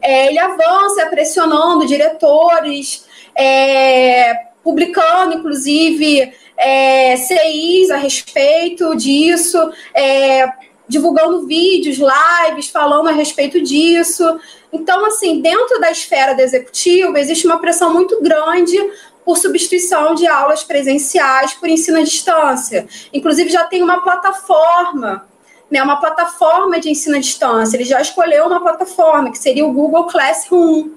É, 0.00 0.28
ele 0.28 0.38
avança 0.38 1.06
pressionando 1.06 1.86
diretores, 1.86 3.06
é, 3.36 4.34
publicando, 4.64 5.34
inclusive, 5.34 6.32
é, 6.56 7.16
CIs 7.16 7.90
a 7.90 7.96
respeito 7.96 8.96
disso, 8.96 9.58
é, 9.94 10.48
divulgando 10.88 11.46
vídeos, 11.46 11.98
lives, 11.98 12.68
falando 12.68 13.08
a 13.08 13.12
respeito 13.12 13.60
disso. 13.60 14.38
Então, 14.72 15.04
assim, 15.04 15.40
dentro 15.40 15.80
da 15.80 15.90
esfera 15.90 16.34
do 16.34 16.40
executivo, 16.40 17.16
existe 17.16 17.46
uma 17.46 17.60
pressão 17.60 17.92
muito 17.92 18.20
grande 18.20 18.76
por 19.24 19.38
substituição 19.38 20.14
de 20.14 20.26
aulas 20.26 20.64
presenciais 20.64 21.54
por 21.54 21.68
ensino 21.68 21.98
à 21.98 22.02
distância. 22.02 22.86
Inclusive, 23.12 23.50
já 23.50 23.64
tem 23.64 23.82
uma 23.82 24.02
plataforma, 24.02 25.28
né, 25.70 25.82
uma 25.82 26.00
plataforma 26.00 26.80
de 26.80 26.90
ensino 26.90 27.16
à 27.16 27.20
distância. 27.20 27.76
Ele 27.76 27.84
já 27.84 28.00
escolheu 28.00 28.46
uma 28.46 28.60
plataforma, 28.60 29.30
que 29.30 29.38
seria 29.38 29.64
o 29.64 29.72
Google 29.72 30.06
Classroom, 30.06 30.90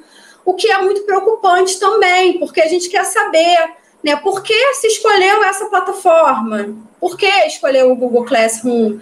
o 0.43 0.53
que 0.53 0.71
é 0.71 0.77
muito 0.81 1.01
preocupante 1.03 1.79
também, 1.79 2.39
porque 2.39 2.61
a 2.61 2.67
gente 2.67 2.89
quer 2.89 3.03
saber 3.05 3.57
né, 4.03 4.15
por 4.17 4.43
que 4.43 4.73
se 4.75 4.87
escolheu 4.87 5.43
essa 5.43 5.65
plataforma, 5.65 6.75
por 6.99 7.17
que 7.17 7.27
escolheu 7.47 7.91
o 7.91 7.95
Google 7.95 8.25
Classroom, 8.25 8.99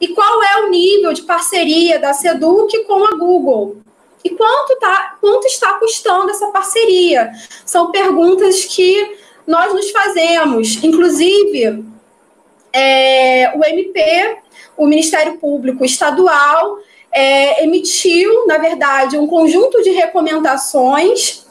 e 0.00 0.08
qual 0.08 0.42
é 0.42 0.64
o 0.64 0.68
nível 0.68 1.12
de 1.12 1.22
parceria 1.22 1.98
da 1.98 2.12
SEDUC 2.12 2.84
com 2.84 3.04
a 3.04 3.16
Google. 3.16 3.76
E 4.24 4.30
quanto, 4.30 4.76
tá, 4.78 5.16
quanto 5.20 5.46
está 5.46 5.74
custando 5.74 6.30
essa 6.30 6.48
parceria? 6.48 7.30
São 7.64 7.90
perguntas 7.90 8.64
que 8.64 9.18
nós 9.46 9.72
nos 9.74 9.90
fazemos. 9.90 10.82
Inclusive, 10.82 11.84
é, 12.72 13.52
o 13.56 13.64
MP, 13.64 14.38
o 14.76 14.86
Ministério 14.86 15.38
Público 15.38 15.84
Estadual, 15.84 16.78
é, 17.12 17.64
emitiu, 17.64 18.46
na 18.46 18.58
verdade, 18.58 19.18
um 19.18 19.26
conjunto 19.26 19.82
de 19.82 19.90
recomendações 19.90 21.44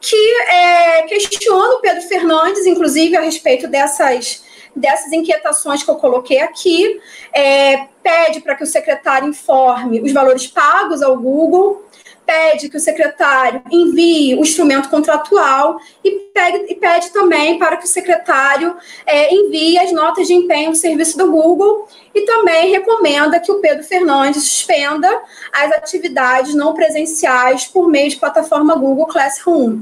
que 0.00 0.16
é, 0.48 1.02
questiona 1.02 1.74
o 1.74 1.80
Pedro 1.80 2.02
Fernandes, 2.08 2.64
inclusive, 2.66 3.16
a 3.16 3.20
respeito 3.20 3.68
dessas 3.68 4.42
dessas 4.74 5.12
inquietações 5.12 5.82
que 5.82 5.90
eu 5.90 5.96
coloquei 5.96 6.40
aqui, 6.40 7.00
é, 7.32 7.88
pede 8.02 8.40
para 8.40 8.54
que 8.54 8.64
o 8.64 8.66
secretário 8.66 9.28
informe 9.28 10.00
os 10.00 10.12
valores 10.12 10.46
pagos 10.46 11.02
ao 11.02 11.16
Google, 11.16 11.84
pede 12.30 12.68
que 12.68 12.76
o 12.76 12.80
secretário 12.80 13.60
envie 13.72 14.36
o 14.36 14.42
instrumento 14.42 14.88
contratual 14.88 15.80
e 16.04 16.12
pede, 16.32 16.72
e 16.72 16.76
pede 16.76 17.10
também 17.10 17.58
para 17.58 17.76
que 17.76 17.84
o 17.84 17.88
secretário 17.88 18.76
é, 19.04 19.34
envie 19.34 19.76
as 19.78 19.90
notas 19.90 20.28
de 20.28 20.34
empenho 20.34 20.70
do 20.70 20.76
serviço 20.76 21.18
do 21.18 21.28
Google 21.28 21.88
e 22.14 22.20
também 22.20 22.70
recomenda 22.70 23.40
que 23.40 23.50
o 23.50 23.60
Pedro 23.60 23.82
Fernandes 23.82 24.44
suspenda 24.44 25.08
as 25.52 25.72
atividades 25.72 26.54
não 26.54 26.72
presenciais 26.72 27.64
por 27.64 27.88
meio 27.88 28.08
de 28.08 28.16
plataforma 28.16 28.76
Google 28.76 29.06
Classroom. 29.06 29.80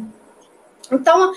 Então, 0.90 1.32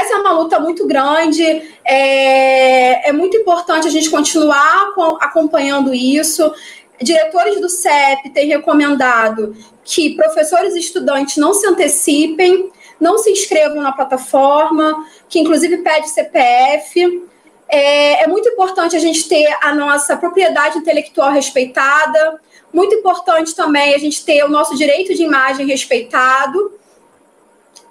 essa 0.00 0.14
é 0.14 0.16
uma 0.16 0.32
luta 0.32 0.58
muito 0.58 0.86
grande, 0.86 1.44
é, 1.84 3.08
é 3.08 3.12
muito 3.12 3.36
importante 3.36 3.86
a 3.86 3.90
gente 3.90 4.10
continuar 4.10 4.92
acompanhando 5.20 5.94
isso. 5.94 6.52
diretores 7.00 7.60
do 7.60 7.68
CEP 7.68 8.30
têm 8.30 8.48
recomendado 8.48 9.54
que 9.84 10.14
professores 10.14 10.74
e 10.74 10.78
estudantes 10.78 11.36
não 11.36 11.52
se 11.52 11.66
antecipem, 11.66 12.70
não 12.98 13.18
se 13.18 13.30
inscrevam 13.30 13.82
na 13.82 13.92
plataforma, 13.92 15.06
que 15.28 15.38
inclusive 15.38 15.78
pede 15.78 16.08
CPF. 16.08 17.22
É, 17.68 18.24
é 18.24 18.26
muito 18.26 18.48
importante 18.48 18.96
a 18.96 18.98
gente 19.00 19.28
ter 19.28 19.46
a 19.62 19.74
nossa 19.74 20.16
propriedade 20.16 20.78
intelectual 20.78 21.30
respeitada, 21.32 22.40
muito 22.72 22.94
importante 22.94 23.54
também 23.54 23.94
a 23.94 23.98
gente 23.98 24.24
ter 24.24 24.42
o 24.44 24.48
nosso 24.48 24.76
direito 24.76 25.14
de 25.14 25.22
imagem 25.22 25.66
respeitado. 25.66 26.72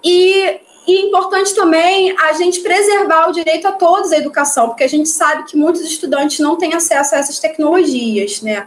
E, 0.02 0.60
e 0.86 0.96
é 0.96 1.00
importante 1.00 1.54
também 1.54 2.14
a 2.18 2.32
gente 2.34 2.60
preservar 2.60 3.28
o 3.28 3.32
direito 3.32 3.66
a 3.66 3.72
todos 3.72 4.12
à 4.12 4.18
educação, 4.18 4.68
porque 4.68 4.84
a 4.84 4.88
gente 4.88 5.08
sabe 5.08 5.44
que 5.44 5.56
muitos 5.56 5.80
estudantes 5.80 6.38
não 6.40 6.56
têm 6.56 6.74
acesso 6.74 7.14
a 7.14 7.18
essas 7.18 7.38
tecnologias, 7.38 8.42
né? 8.42 8.66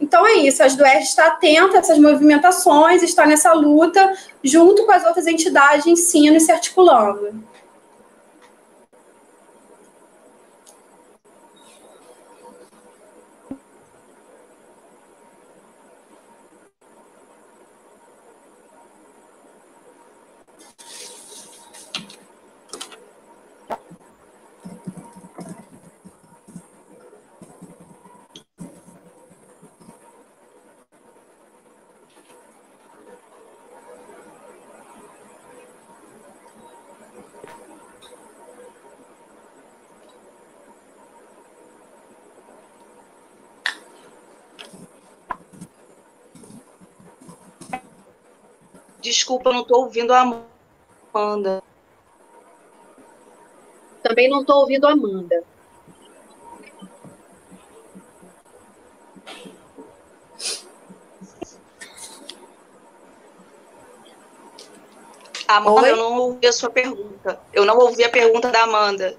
Então 0.00 0.26
é 0.26 0.34
isso, 0.34 0.62
as 0.62 0.74
DUERJ 0.74 1.02
está 1.02 1.26
atenta 1.28 1.76
a 1.76 1.80
essas 1.80 1.98
movimentações, 1.98 3.02
está 3.02 3.26
nessa 3.26 3.52
luta 3.52 4.12
junto 4.42 4.84
com 4.84 4.92
as 4.92 5.04
outras 5.04 5.26
entidades 5.26 5.84
de 5.84 5.90
ensino 5.90 6.36
e 6.36 6.40
se 6.40 6.50
articulando. 6.50 7.44
Desculpa, 49.32 49.50
não 49.50 49.62
estou 49.62 49.84
ouvindo 49.84 50.12
a 50.12 50.20
Amanda. 51.14 51.62
Também 54.02 54.28
não 54.28 54.42
estou 54.42 54.56
ouvindo 54.56 54.86
a 54.86 54.92
Amanda. 54.92 55.42
Amanda, 65.48 65.80
Oi? 65.80 65.90
eu 65.90 65.96
não 65.96 66.18
ouvi 66.18 66.46
a 66.46 66.52
sua 66.52 66.68
pergunta. 66.68 67.40
Eu 67.54 67.64
não 67.64 67.78
ouvi 67.78 68.04
a 68.04 68.10
pergunta 68.10 68.50
da 68.50 68.64
Amanda. 68.64 69.16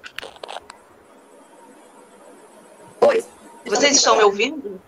Oi. 3.00 3.24
Vocês 3.66 3.96
estão 3.96 4.16
me 4.16 4.22
ouvindo? 4.22 4.80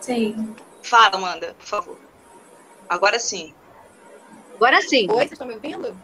Sim. 0.00 0.56
Fala, 0.82 1.16
Amanda, 1.16 1.54
por 1.58 1.66
favor. 1.66 2.01
Agora 2.92 3.18
sim. 3.18 3.54
Agora 4.56 4.82
sim. 4.82 5.06
Oi, 5.10 5.16
vocês 5.16 5.32
estão 5.32 5.46
me 5.46 5.54
ouvindo? 5.54 5.96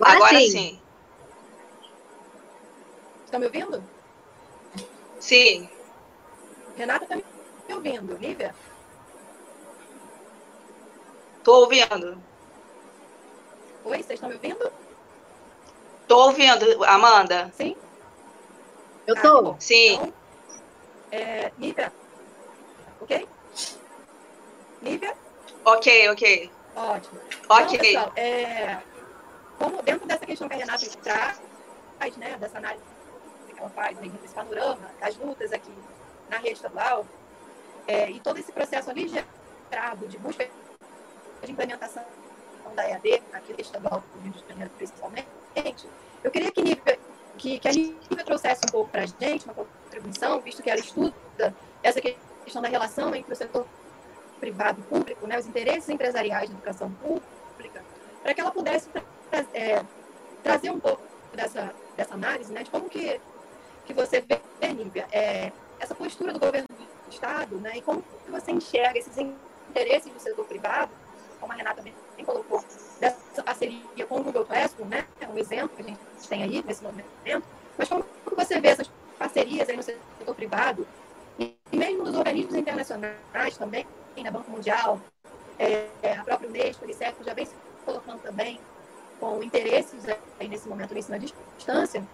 Agora, 0.00 0.16
Agora 0.16 0.38
sim. 0.40 0.50
sim. 0.50 0.80
Estão 3.24 3.38
me 3.38 3.46
ouvindo? 3.46 3.84
Sim. 5.20 5.70
Renata 6.76 7.04
está 7.04 7.14
me 7.14 7.74
ouvindo. 7.76 8.16
Lívia? 8.16 8.52
Estou 11.38 11.60
ouvindo. 11.60 12.20
Oi, 13.84 13.98
vocês 13.98 14.10
estão 14.10 14.28
me 14.28 14.34
ouvindo? 14.34 14.72
Estou 16.02 16.26
ouvindo, 16.26 16.84
Amanda. 16.86 17.52
Sim? 17.54 17.76
Eu 19.06 19.14
estou? 19.14 19.52
Ah, 19.52 19.60
Sim. 19.60 19.92
Então, 19.94 20.12
é, 21.12 21.52
Lívia? 21.56 21.92
Ok? 23.00 23.28
Lívia? 24.82 25.21
Ok, 25.64 26.10
ok. 26.10 26.50
Ótimo. 26.74 27.20
Ok. 27.48 27.64
Então, 27.74 27.78
pessoal, 27.78 28.12
é, 28.16 28.78
como 29.58 29.82
dentro 29.82 30.06
dessa 30.06 30.26
questão 30.26 30.48
que 30.48 30.54
a 30.54 30.58
Renata 30.58 30.86
traz, 31.02 31.40
né, 32.16 32.36
dessa 32.38 32.58
análise 32.58 32.82
que 33.48 33.58
ela 33.58 33.70
faz, 33.70 33.96
né, 33.98 34.10
desse 34.20 34.34
panorama, 34.34 34.90
as 35.00 35.16
lutas 35.16 35.52
aqui 35.52 35.72
na 36.28 36.38
rede 36.38 36.54
estadual, 36.54 37.06
é, 37.86 38.10
e 38.10 38.20
todo 38.20 38.38
esse 38.38 38.50
processo 38.50 38.90
ali 38.90 39.08
gerado 39.08 40.08
de 40.08 40.18
busca 40.18 40.48
de 41.42 41.52
implementação 41.52 42.04
da 42.74 42.88
EAD, 42.88 43.14
aqui 43.14 43.32
na 43.32 43.38
rede 43.38 43.62
estadual 43.62 44.02
do 44.14 44.20
Rio 44.20 44.32
de 44.32 44.48
Janeiro, 44.48 44.70
principalmente, 44.76 45.28
eu 46.24 46.30
queria 46.30 46.50
que, 46.50 46.76
que, 47.38 47.58
que 47.58 47.68
a 47.68 47.72
Nívia 47.72 48.24
trouxesse 48.24 48.62
um 48.66 48.70
pouco 48.70 48.90
para 48.90 49.02
a 49.02 49.06
gente, 49.06 49.44
uma 49.44 49.54
contribuição, 49.54 50.40
visto 50.40 50.62
que 50.62 50.70
ela 50.70 50.80
estuda 50.80 51.54
essa 51.82 52.00
questão 52.00 52.62
da 52.62 52.68
relação 52.68 53.14
entre 53.14 53.32
o 53.32 53.36
setor 53.36 53.66
privado 54.42 54.80
e 54.80 54.82
público, 54.82 55.24
né, 55.24 55.38
os 55.38 55.46
interesses 55.46 55.88
empresariais 55.88 56.50
da 56.50 56.56
educação 56.56 56.90
pública, 56.94 57.80
para 58.24 58.34
que 58.34 58.40
ela 58.40 58.50
pudesse 58.50 58.88
é, 59.54 59.80
trazer 60.42 60.70
um 60.70 60.80
pouco 60.80 61.00
dessa, 61.32 61.72
dessa 61.96 62.14
análise, 62.14 62.52
né, 62.52 62.64
de 62.64 62.70
como 62.70 62.90
que, 62.90 63.20
que 63.86 63.92
você 63.94 64.20
vê, 64.20 64.40
Nívia, 64.72 65.06
é, 65.12 65.52
essa 65.78 65.94
postura 65.94 66.32
do 66.32 66.40
governo 66.40 66.66
do 66.76 67.08
Estado, 67.08 67.54
né, 67.58 67.76
e 67.76 67.82
como 67.82 68.02
que 68.02 68.30
você 68.32 68.50
enxerga 68.50 68.98
esses 68.98 69.16
interesses 69.16 70.12
do 70.12 70.18
setor 70.18 70.44
privado, 70.44 70.90
como 71.38 71.52
a 71.52 71.56
Renata 71.56 71.80
bem 71.80 71.94
colocou, 72.24 72.64
dessa 72.98 73.44
parceria 73.44 74.06
com 74.08 74.16
o 74.16 74.24
Google 74.24 74.44
Classroom, 74.44 74.88
né, 74.88 75.06
é 75.20 75.28
um 75.28 75.38
exemplo 75.38 75.76
que 75.76 75.82
a 75.82 75.86
gente 75.86 76.28
tem 76.28 76.42
aí 76.42 76.64
nesse 76.66 76.82
momento, 76.82 77.06
mas 77.78 77.88
como 77.88 78.02
que 78.02 78.34
você 78.34 78.60
vê 78.60 78.68
essas 78.68 78.90
parcerias 79.16 79.68
aí 79.68 79.76
no 79.76 79.84
setor 79.84 80.34
privado 80.34 80.84
e 81.38 81.54
mesmo 81.72 82.04
nos 82.04 82.16
organismos 82.16 82.56
internacionais 82.56 83.56
também, 83.56 83.86
na 84.20 84.30
Banco 84.30 84.50
Mundial, 84.50 85.00
é, 85.58 85.86
a 86.18 86.24
própria 86.24 86.48
Unesco, 86.48 86.82
o 86.82 86.84
Unicef 86.84 87.14
já 87.24 87.34
vem 87.34 87.46
se 87.46 87.54
colocando 87.84 88.20
também 88.20 88.60
com 89.20 89.42
interesses 89.42 90.04
aí 90.40 90.48
nesse 90.48 90.68
momento 90.68 90.92
no 90.92 90.98
ensino 90.98 91.16
à 91.16 91.18
distância. 91.18 92.06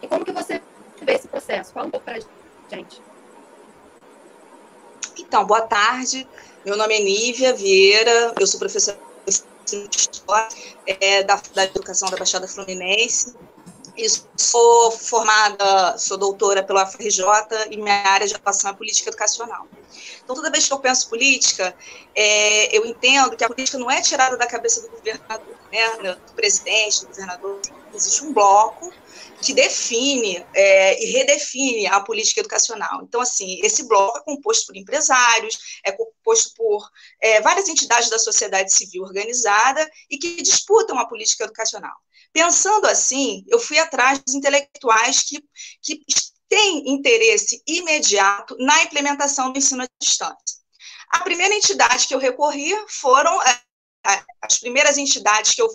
E 0.00 0.08
como 0.08 0.24
que 0.24 0.32
você 0.32 0.62
vê 1.02 1.12
esse 1.12 1.28
processo? 1.28 1.72
Fala 1.72 1.86
um 1.86 1.90
pouco 1.90 2.04
para 2.04 2.16
a 2.16 2.74
gente. 2.74 3.02
Então, 5.18 5.44
boa 5.44 5.62
tarde. 5.62 6.26
Meu 6.64 6.76
nome 6.76 6.94
é 6.94 7.00
Nívia 7.00 7.54
Vieira, 7.54 8.34
eu 8.38 8.46
sou 8.46 8.58
professora 8.58 8.98
de 9.26 9.88
História 9.94 10.48
é, 10.86 11.22
da 11.22 11.36
Faculdade 11.36 11.72
de 11.72 11.78
Educação 11.78 12.08
da 12.10 12.16
Baixada 12.16 12.48
Fluminense 12.48 13.34
sou 14.36 14.90
formada, 14.92 15.96
sou 15.98 16.16
doutora 16.16 16.62
pela 16.62 16.84
UFRJ 16.84 17.24
e 17.70 17.76
minha 17.76 17.94
área 18.08 18.26
de 18.26 18.34
atuação 18.34 18.70
é 18.70 18.74
política 18.74 19.10
educacional. 19.10 19.66
Então, 20.22 20.36
toda 20.36 20.50
vez 20.50 20.66
que 20.66 20.72
eu 20.72 20.78
penso 20.78 21.08
política, 21.08 21.74
é, 22.14 22.76
eu 22.76 22.84
entendo 22.84 23.36
que 23.36 23.44
a 23.44 23.48
política 23.48 23.78
não 23.78 23.90
é 23.90 24.00
tirada 24.00 24.36
da 24.36 24.46
cabeça 24.46 24.82
do 24.82 24.88
governador, 24.88 25.56
né, 25.72 26.14
do 26.26 26.32
presidente, 26.34 27.00
do 27.00 27.08
governador. 27.08 27.60
Existe 27.94 28.24
um 28.24 28.32
bloco 28.32 28.92
que 29.40 29.54
define 29.54 30.44
é, 30.54 31.02
e 31.02 31.12
redefine 31.12 31.86
a 31.86 32.00
política 32.00 32.40
educacional. 32.40 33.02
Então, 33.02 33.20
assim, 33.20 33.60
esse 33.62 33.86
bloco 33.86 34.18
é 34.18 34.22
composto 34.22 34.66
por 34.66 34.76
empresários, 34.76 35.80
é 35.84 35.92
composto 35.92 36.52
por 36.54 36.88
é, 37.20 37.40
várias 37.40 37.68
entidades 37.68 38.10
da 38.10 38.18
sociedade 38.18 38.72
civil 38.72 39.02
organizada 39.02 39.88
e 40.10 40.18
que 40.18 40.42
disputam 40.42 40.98
a 40.98 41.06
política 41.06 41.44
educacional. 41.44 41.94
Pensando 42.32 42.86
assim, 42.86 43.44
eu 43.48 43.58
fui 43.58 43.78
atrás 43.78 44.18
dos 44.18 44.34
intelectuais 44.34 45.22
que, 45.22 45.42
que 45.82 46.02
têm 46.48 46.90
interesse 46.90 47.62
imediato 47.66 48.56
na 48.58 48.82
implementação 48.82 49.52
do 49.52 49.58
ensino 49.58 49.82
à 49.82 49.86
distância. 50.00 50.58
A 51.10 51.20
primeira 51.20 51.54
entidade 51.54 52.06
que 52.06 52.14
eu 52.14 52.18
recorri 52.18 52.74
foram 52.88 53.42
é, 53.42 53.60
as 54.42 54.58
primeiras 54.58 54.98
entidades 54.98 55.54
que 55.54 55.62
eu 55.62 55.68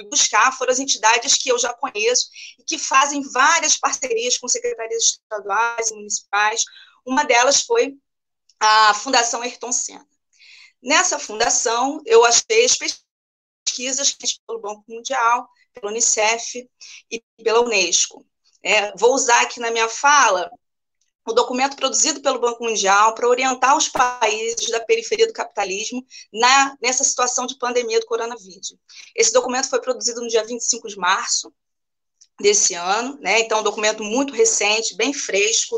fui 0.00 0.08
buscar 0.08 0.56
foram 0.56 0.72
as 0.72 0.78
entidades 0.78 1.34
que 1.36 1.50
eu 1.50 1.58
já 1.58 1.72
conheço 1.74 2.28
e 2.58 2.64
que 2.64 2.78
fazem 2.78 3.22
várias 3.22 3.76
parcerias 3.76 4.38
com 4.38 4.48
secretarias 4.48 5.04
estaduais 5.04 5.90
e 5.90 5.94
municipais. 5.94 6.64
Uma 7.04 7.24
delas 7.24 7.62
foi 7.62 7.96
a 8.58 8.94
Fundação 8.94 9.42
Ayrton 9.42 9.72
Senna. 9.72 10.06
Nessa 10.82 11.18
fundação, 11.18 12.00
eu 12.06 12.24
achei 12.24 12.64
as 12.64 12.76
pesquisas 12.76 14.16
pelo 14.46 14.60
Banco 14.60 14.84
Mundial, 14.88 15.48
pela 15.74 15.90
Unicef 15.90 16.68
e 17.10 17.22
pela 17.42 17.60
Unesco. 17.60 18.26
É, 18.62 18.94
vou 18.96 19.14
usar 19.14 19.42
aqui 19.42 19.60
na 19.60 19.70
minha 19.70 19.88
fala 19.88 20.50
o 21.26 21.32
documento 21.32 21.76
produzido 21.76 22.20
pelo 22.20 22.40
Banco 22.40 22.64
Mundial 22.64 23.14
para 23.14 23.28
orientar 23.28 23.76
os 23.76 23.88
países 23.88 24.70
da 24.70 24.80
periferia 24.80 25.26
do 25.26 25.32
capitalismo 25.32 26.04
na, 26.32 26.76
nessa 26.80 27.04
situação 27.04 27.46
de 27.46 27.58
pandemia 27.58 28.00
do 28.00 28.06
coronavírus. 28.06 28.74
Esse 29.14 29.32
documento 29.32 29.68
foi 29.68 29.80
produzido 29.80 30.20
no 30.20 30.28
dia 30.28 30.44
25 30.44 30.88
de 30.88 30.96
março, 30.96 31.52
desse 32.40 32.74
ano, 32.74 33.18
né? 33.20 33.40
Então, 33.40 33.60
um 33.60 33.62
documento 33.62 34.02
muito 34.02 34.32
recente, 34.32 34.96
bem 34.96 35.12
fresco. 35.12 35.76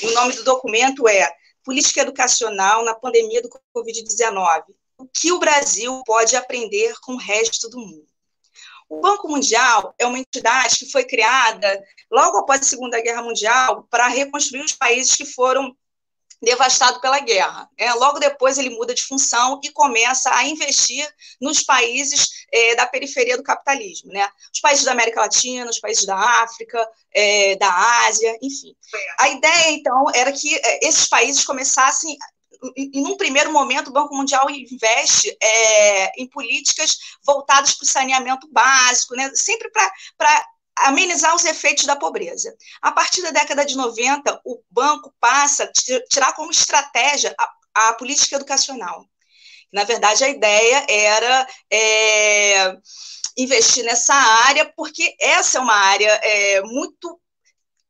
E 0.00 0.06
o 0.06 0.12
nome 0.12 0.34
do 0.34 0.44
documento 0.44 1.08
é 1.08 1.28
Política 1.62 2.02
Educacional 2.02 2.84
na 2.84 2.94
Pandemia 2.94 3.42
do 3.42 3.50
Covid-19. 3.74 4.64
O 4.96 5.06
que 5.06 5.32
o 5.32 5.38
Brasil 5.38 6.02
pode 6.06 6.36
aprender 6.36 6.94
com 7.02 7.14
o 7.14 7.18
resto 7.18 7.68
do 7.68 7.78
mundo? 7.78 8.06
O 8.88 9.00
Banco 9.00 9.28
Mundial 9.28 9.94
é 9.98 10.06
uma 10.06 10.18
entidade 10.18 10.78
que 10.78 10.90
foi 10.90 11.04
criada 11.04 11.82
logo 12.10 12.38
após 12.38 12.60
a 12.60 12.64
Segunda 12.64 13.00
Guerra 13.00 13.22
Mundial 13.22 13.86
para 13.90 14.08
reconstruir 14.08 14.62
os 14.62 14.72
países 14.72 15.14
que 15.14 15.24
foram 15.24 15.74
devastado 16.44 17.00
pela 17.00 17.18
guerra. 17.20 17.68
É, 17.76 17.92
logo 17.94 18.18
depois 18.18 18.58
ele 18.58 18.70
muda 18.70 18.94
de 18.94 19.02
função 19.02 19.60
e 19.64 19.70
começa 19.70 20.30
a 20.32 20.44
investir 20.44 21.08
nos 21.40 21.62
países 21.62 22.44
é, 22.52 22.74
da 22.76 22.86
periferia 22.86 23.36
do 23.36 23.42
capitalismo, 23.42 24.12
né? 24.12 24.28
Os 24.52 24.60
países 24.60 24.84
da 24.84 24.92
América 24.92 25.20
Latina, 25.20 25.68
os 25.68 25.80
países 25.80 26.04
da 26.04 26.16
África, 26.16 26.86
é, 27.12 27.56
da 27.56 28.06
Ásia, 28.06 28.36
enfim. 28.42 28.76
A 29.18 29.28
ideia 29.30 29.70
então 29.70 30.04
era 30.14 30.30
que 30.30 30.54
é, 30.54 30.86
esses 30.86 31.08
países 31.08 31.44
começassem 31.44 32.16
e, 32.76 33.00
num 33.00 33.16
primeiro 33.16 33.52
momento, 33.52 33.88
o 33.88 33.92
Banco 33.92 34.14
Mundial 34.14 34.48
investe 34.50 35.36
é, 35.42 36.20
em 36.20 36.26
políticas 36.28 36.98
voltadas 37.24 37.74
para 37.74 37.84
o 37.84 37.88
saneamento 37.88 38.48
básico, 38.50 39.14
né? 39.14 39.30
sempre 39.34 39.70
para 39.70 40.46
amenizar 40.76 41.34
os 41.34 41.44
efeitos 41.44 41.84
da 41.84 41.96
pobreza. 41.96 42.54
A 42.82 42.92
partir 42.92 43.22
da 43.22 43.30
década 43.30 43.64
de 43.64 43.76
90, 43.76 44.40
o 44.44 44.62
banco 44.70 45.14
passa 45.20 45.64
a 45.64 45.72
tirar 46.08 46.32
como 46.34 46.50
estratégia 46.50 47.34
a, 47.38 47.88
a 47.88 47.92
política 47.94 48.36
educacional. 48.36 49.06
Na 49.72 49.84
verdade, 49.84 50.24
a 50.24 50.28
ideia 50.28 50.86
era 50.88 51.46
é, 51.70 52.76
investir 53.36 53.84
nessa 53.84 54.14
área, 54.14 54.72
porque 54.76 55.14
essa 55.20 55.58
é 55.58 55.60
uma 55.60 55.74
área 55.74 56.20
é, 56.22 56.60
muito 56.62 57.20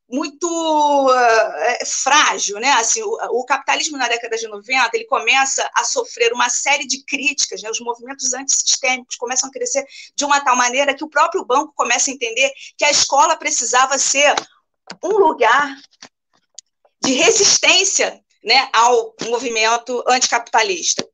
muito 0.08 0.46
uh, 0.46 1.86
frágil, 1.86 2.58
né? 2.60 2.70
Assim, 2.72 3.02
o, 3.02 3.40
o, 3.40 3.44
capitalismo 3.44 3.96
na 3.96 4.06
década 4.06 4.36
de 4.36 4.46
90 4.46 4.90
ele 4.94 5.06
começa 5.06 5.68
a 5.74 5.84
sofrer 5.84 6.32
uma 6.32 6.48
série 6.48 6.86
de 6.86 7.02
críticas, 7.04 7.62
né? 7.62 7.70
Os 7.70 7.80
movimentos 7.80 8.32
antissistêmicos 8.34 9.16
começam 9.16 9.48
a 9.48 9.52
crescer 9.52 9.84
de 10.14 10.24
uma 10.24 10.40
tal 10.40 10.56
maneira 10.56 10.94
que 10.94 11.04
o 11.04 11.08
próprio 11.08 11.44
banco 11.44 11.72
começa 11.74 12.10
a 12.10 12.14
entender 12.14 12.52
que 12.76 12.84
a 12.84 12.90
escola 12.90 13.36
precisava 13.36 13.98
ser 13.98 14.34
um 15.02 15.16
lugar 15.18 15.74
de 17.02 17.12
resistência, 17.12 18.20
né, 18.42 18.68
ao 18.72 19.14
movimento 19.26 20.04
anticapitalista. 20.06 21.06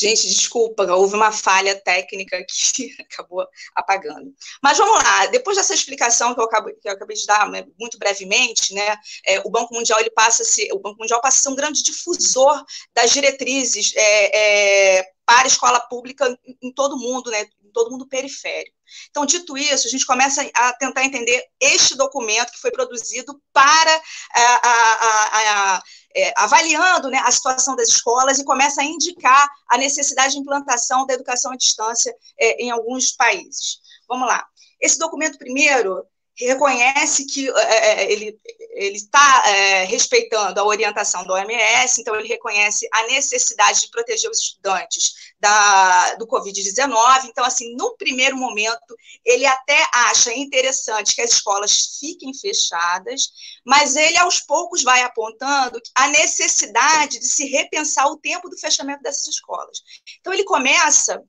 Gente, 0.00 0.28
desculpa, 0.28 0.84
houve 0.92 1.16
uma 1.16 1.32
falha 1.32 1.74
técnica 1.74 2.44
que 2.48 2.94
acabou 3.02 3.44
apagando. 3.74 4.32
Mas 4.62 4.78
vamos 4.78 5.02
lá, 5.02 5.26
depois 5.26 5.56
dessa 5.56 5.74
explicação 5.74 6.34
que 6.34 6.40
eu, 6.40 6.44
acabo, 6.44 6.68
que 6.80 6.88
eu 6.88 6.92
acabei 6.92 7.16
de 7.16 7.26
dar 7.26 7.50
né, 7.50 7.66
muito 7.76 7.98
brevemente, 7.98 8.72
né, 8.72 8.96
é, 9.26 9.40
o 9.40 9.50
Banco 9.50 9.74
Mundial 9.74 9.98
ele 9.98 10.10
passa 10.10 10.44
a 10.44 10.46
ser, 10.46 10.70
o 10.72 10.78
Banco 10.78 11.00
Mundial 11.00 11.20
passa 11.20 11.38
a 11.38 11.42
ser 11.42 11.48
um 11.48 11.56
grande 11.56 11.82
difusor 11.82 12.64
das 12.94 13.10
diretrizes 13.10 13.92
é, 13.96 14.98
é, 14.98 15.12
para 15.26 15.44
a 15.44 15.48
escola 15.48 15.80
pública 15.80 16.38
em, 16.62 16.72
todo 16.72 16.94
o 16.94 16.98
mundo, 16.98 17.28
né, 17.32 17.48
em 17.64 17.72
todo 17.72 17.90
mundo 17.90 18.06
periférico. 18.06 18.78
Então, 19.10 19.26
dito 19.26 19.58
isso, 19.58 19.86
a 19.86 19.90
gente 19.90 20.06
começa 20.06 20.48
a 20.54 20.72
tentar 20.74 21.04
entender 21.04 21.44
este 21.60 21.96
documento 21.96 22.52
que 22.52 22.60
foi 22.60 22.70
produzido 22.70 23.38
para 23.52 24.02
a, 24.32 24.68
a, 24.68 25.74
a, 25.74 25.82
é, 26.14 26.32
avaliando 26.36 27.10
né, 27.10 27.18
a 27.24 27.30
situação 27.30 27.76
das 27.76 27.88
escolas 27.88 28.38
e 28.38 28.44
começa 28.44 28.80
a 28.80 28.84
indicar 28.84 29.48
a 29.68 29.78
necessidade 29.78 30.34
de 30.34 30.40
implantação 30.40 31.06
da 31.06 31.14
educação 31.14 31.52
à 31.52 31.56
distância 31.56 32.14
é, 32.38 32.62
em 32.62 32.70
alguns 32.70 33.12
países. 33.12 33.80
Vamos 34.08 34.26
lá. 34.26 34.46
Esse 34.80 34.98
documento, 34.98 35.38
primeiro, 35.38 36.06
reconhece 36.46 37.24
que 37.26 37.48
é, 37.48 38.02
é 38.02 38.12
ele 38.12 38.38
ele 38.78 38.96
está 38.96 39.42
é, 39.48 39.84
respeitando 39.84 40.60
a 40.60 40.64
orientação 40.64 41.24
da 41.24 41.34
OMS, 41.34 42.00
então 42.00 42.14
ele 42.14 42.28
reconhece 42.28 42.88
a 42.94 43.08
necessidade 43.08 43.80
de 43.80 43.90
proteger 43.90 44.30
os 44.30 44.38
estudantes 44.38 45.32
da, 45.40 46.14
do 46.14 46.26
Covid-19. 46.28 47.24
Então, 47.24 47.44
assim, 47.44 47.74
no 47.74 47.96
primeiro 47.96 48.36
momento, 48.36 48.96
ele 49.24 49.44
até 49.44 49.84
acha 49.92 50.32
interessante 50.32 51.14
que 51.14 51.22
as 51.22 51.32
escolas 51.32 51.98
fiquem 51.98 52.32
fechadas, 52.32 53.30
mas 53.66 53.96
ele 53.96 54.16
aos 54.18 54.40
poucos 54.40 54.84
vai 54.84 55.02
apontando 55.02 55.80
a 55.96 56.06
necessidade 56.08 57.18
de 57.18 57.26
se 57.26 57.46
repensar 57.46 58.06
o 58.06 58.16
tempo 58.16 58.48
do 58.48 58.58
fechamento 58.58 59.02
dessas 59.02 59.26
escolas. 59.26 59.82
Então, 60.20 60.32
ele 60.32 60.44
começa 60.44 61.20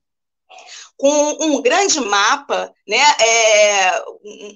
com 0.97 1.38
um 1.39 1.62
grande 1.62 1.99
mapa, 2.01 2.73
né, 2.85 3.01
é, 3.21 4.03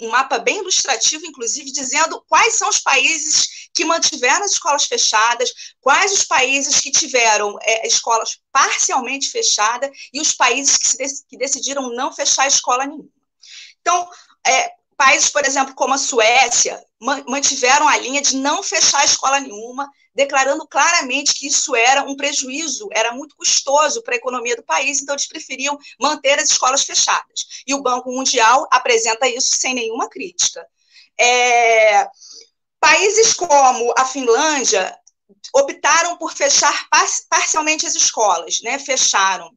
um 0.01 0.09
mapa 0.09 0.39
bem 0.39 0.57
ilustrativo, 0.57 1.25
inclusive, 1.25 1.71
dizendo 1.71 2.21
quais 2.27 2.55
são 2.55 2.67
os 2.67 2.79
países 2.79 3.69
que 3.73 3.85
mantiveram 3.85 4.43
as 4.43 4.51
escolas 4.51 4.83
fechadas, 4.85 5.51
quais 5.79 6.11
os 6.11 6.25
países 6.25 6.81
que 6.81 6.91
tiveram 6.91 7.57
é, 7.61 7.87
escolas 7.87 8.39
parcialmente 8.51 9.29
fechadas 9.29 9.89
e 10.13 10.19
os 10.19 10.33
países 10.33 10.77
que, 10.77 10.87
se, 10.87 11.25
que 11.27 11.37
decidiram 11.37 11.89
não 11.93 12.13
fechar 12.13 12.45
escola 12.45 12.85
nenhuma. 12.85 13.09
Então, 13.79 14.09
é, 14.45 14.73
países, 15.03 15.29
por 15.29 15.45
exemplo, 15.45 15.75
como 15.75 15.93
a 15.93 15.97
Suécia, 15.97 16.81
mantiveram 17.27 17.89
a 17.89 17.97
linha 17.97 18.21
de 18.21 18.37
não 18.37 18.63
fechar 18.63 19.01
a 19.01 19.05
escola 19.05 19.37
nenhuma, 19.37 19.91
declarando 20.15 20.65
claramente 20.65 21.33
que 21.33 21.47
isso 21.47 21.75
era 21.75 22.03
um 22.03 22.15
prejuízo, 22.15 22.87
era 22.89 23.11
muito 23.11 23.35
custoso 23.35 24.01
para 24.01 24.13
a 24.13 24.17
economia 24.17 24.55
do 24.55 24.63
país, 24.63 25.01
então 25.01 25.13
eles 25.13 25.27
preferiam 25.27 25.77
manter 25.99 26.39
as 26.39 26.49
escolas 26.49 26.83
fechadas. 26.85 27.63
E 27.67 27.73
o 27.73 27.81
Banco 27.81 28.13
Mundial 28.13 28.65
apresenta 28.71 29.27
isso 29.27 29.57
sem 29.57 29.73
nenhuma 29.73 30.07
crítica. 30.07 30.65
É, 31.19 32.07
países 32.79 33.33
como 33.33 33.93
a 33.97 34.05
Finlândia 34.05 34.97
optaram 35.53 36.15
por 36.15 36.31
fechar 36.31 36.73
parcialmente 37.29 37.85
as 37.85 37.95
escolas, 37.95 38.61
né? 38.61 38.79
fecharam. 38.79 39.51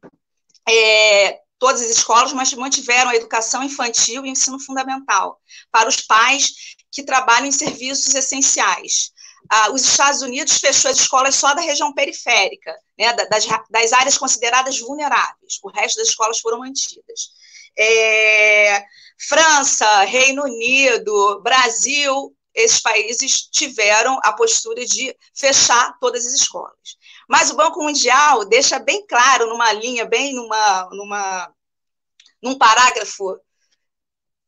É, 0.69 1.39
todas 1.59 1.81
as 1.83 1.89
escolas, 1.89 2.33
mas 2.33 2.53
mantiveram 2.53 3.11
a 3.11 3.17
educação 3.17 3.63
infantil 3.63 4.25
e 4.25 4.31
ensino 4.31 4.59
fundamental 4.61 5.41
para 5.71 5.89
os 5.89 6.01
pais 6.01 6.77
que 6.91 7.03
trabalham 7.03 7.47
em 7.47 7.53
serviços 7.53 8.15
essenciais. 8.15 9.13
Ah, 9.49 9.71
os 9.71 9.83
Estados 9.83 10.23
Unidos 10.23 10.59
fechou 10.59 10.91
as 10.91 10.99
escolas 10.99 11.35
só 11.35 11.55
da 11.55 11.61
região 11.61 11.93
periférica, 11.95 12.75
né, 12.99 13.13
das, 13.13 13.47
das, 13.71 13.93
áreas 13.93 14.19
consideradas 14.19 14.79
vulneráveis. 14.81 15.59
O 15.63 15.71
resto 15.71 15.99
das 15.99 16.09
escolas 16.09 16.41
foram 16.41 16.59
mantidas. 16.59 17.31
É, 17.79 18.85
França, 19.19 20.01
Reino 20.03 20.43
Unido, 20.43 21.41
Brasil, 21.43 22.36
esses 22.57 22.81
países 22.81 23.43
tiveram 23.51 24.19
a 24.25 24.33
postura 24.33 24.85
de 24.85 25.15
fechar 25.35 25.97
todas 26.01 26.25
as 26.27 26.33
escolas. 26.33 26.97
Mas 27.29 27.51
o 27.51 27.57
Banco 27.57 27.83
Mundial 27.83 28.47
deixa 28.47 28.79
bem 28.79 29.07
claro, 29.07 29.47
numa 29.47 29.71
linha, 29.75 30.07
bem 30.07 30.35
numa, 30.35 30.89
numa, 30.91 31.55
num 32.43 32.57
parágrafo 32.57 33.39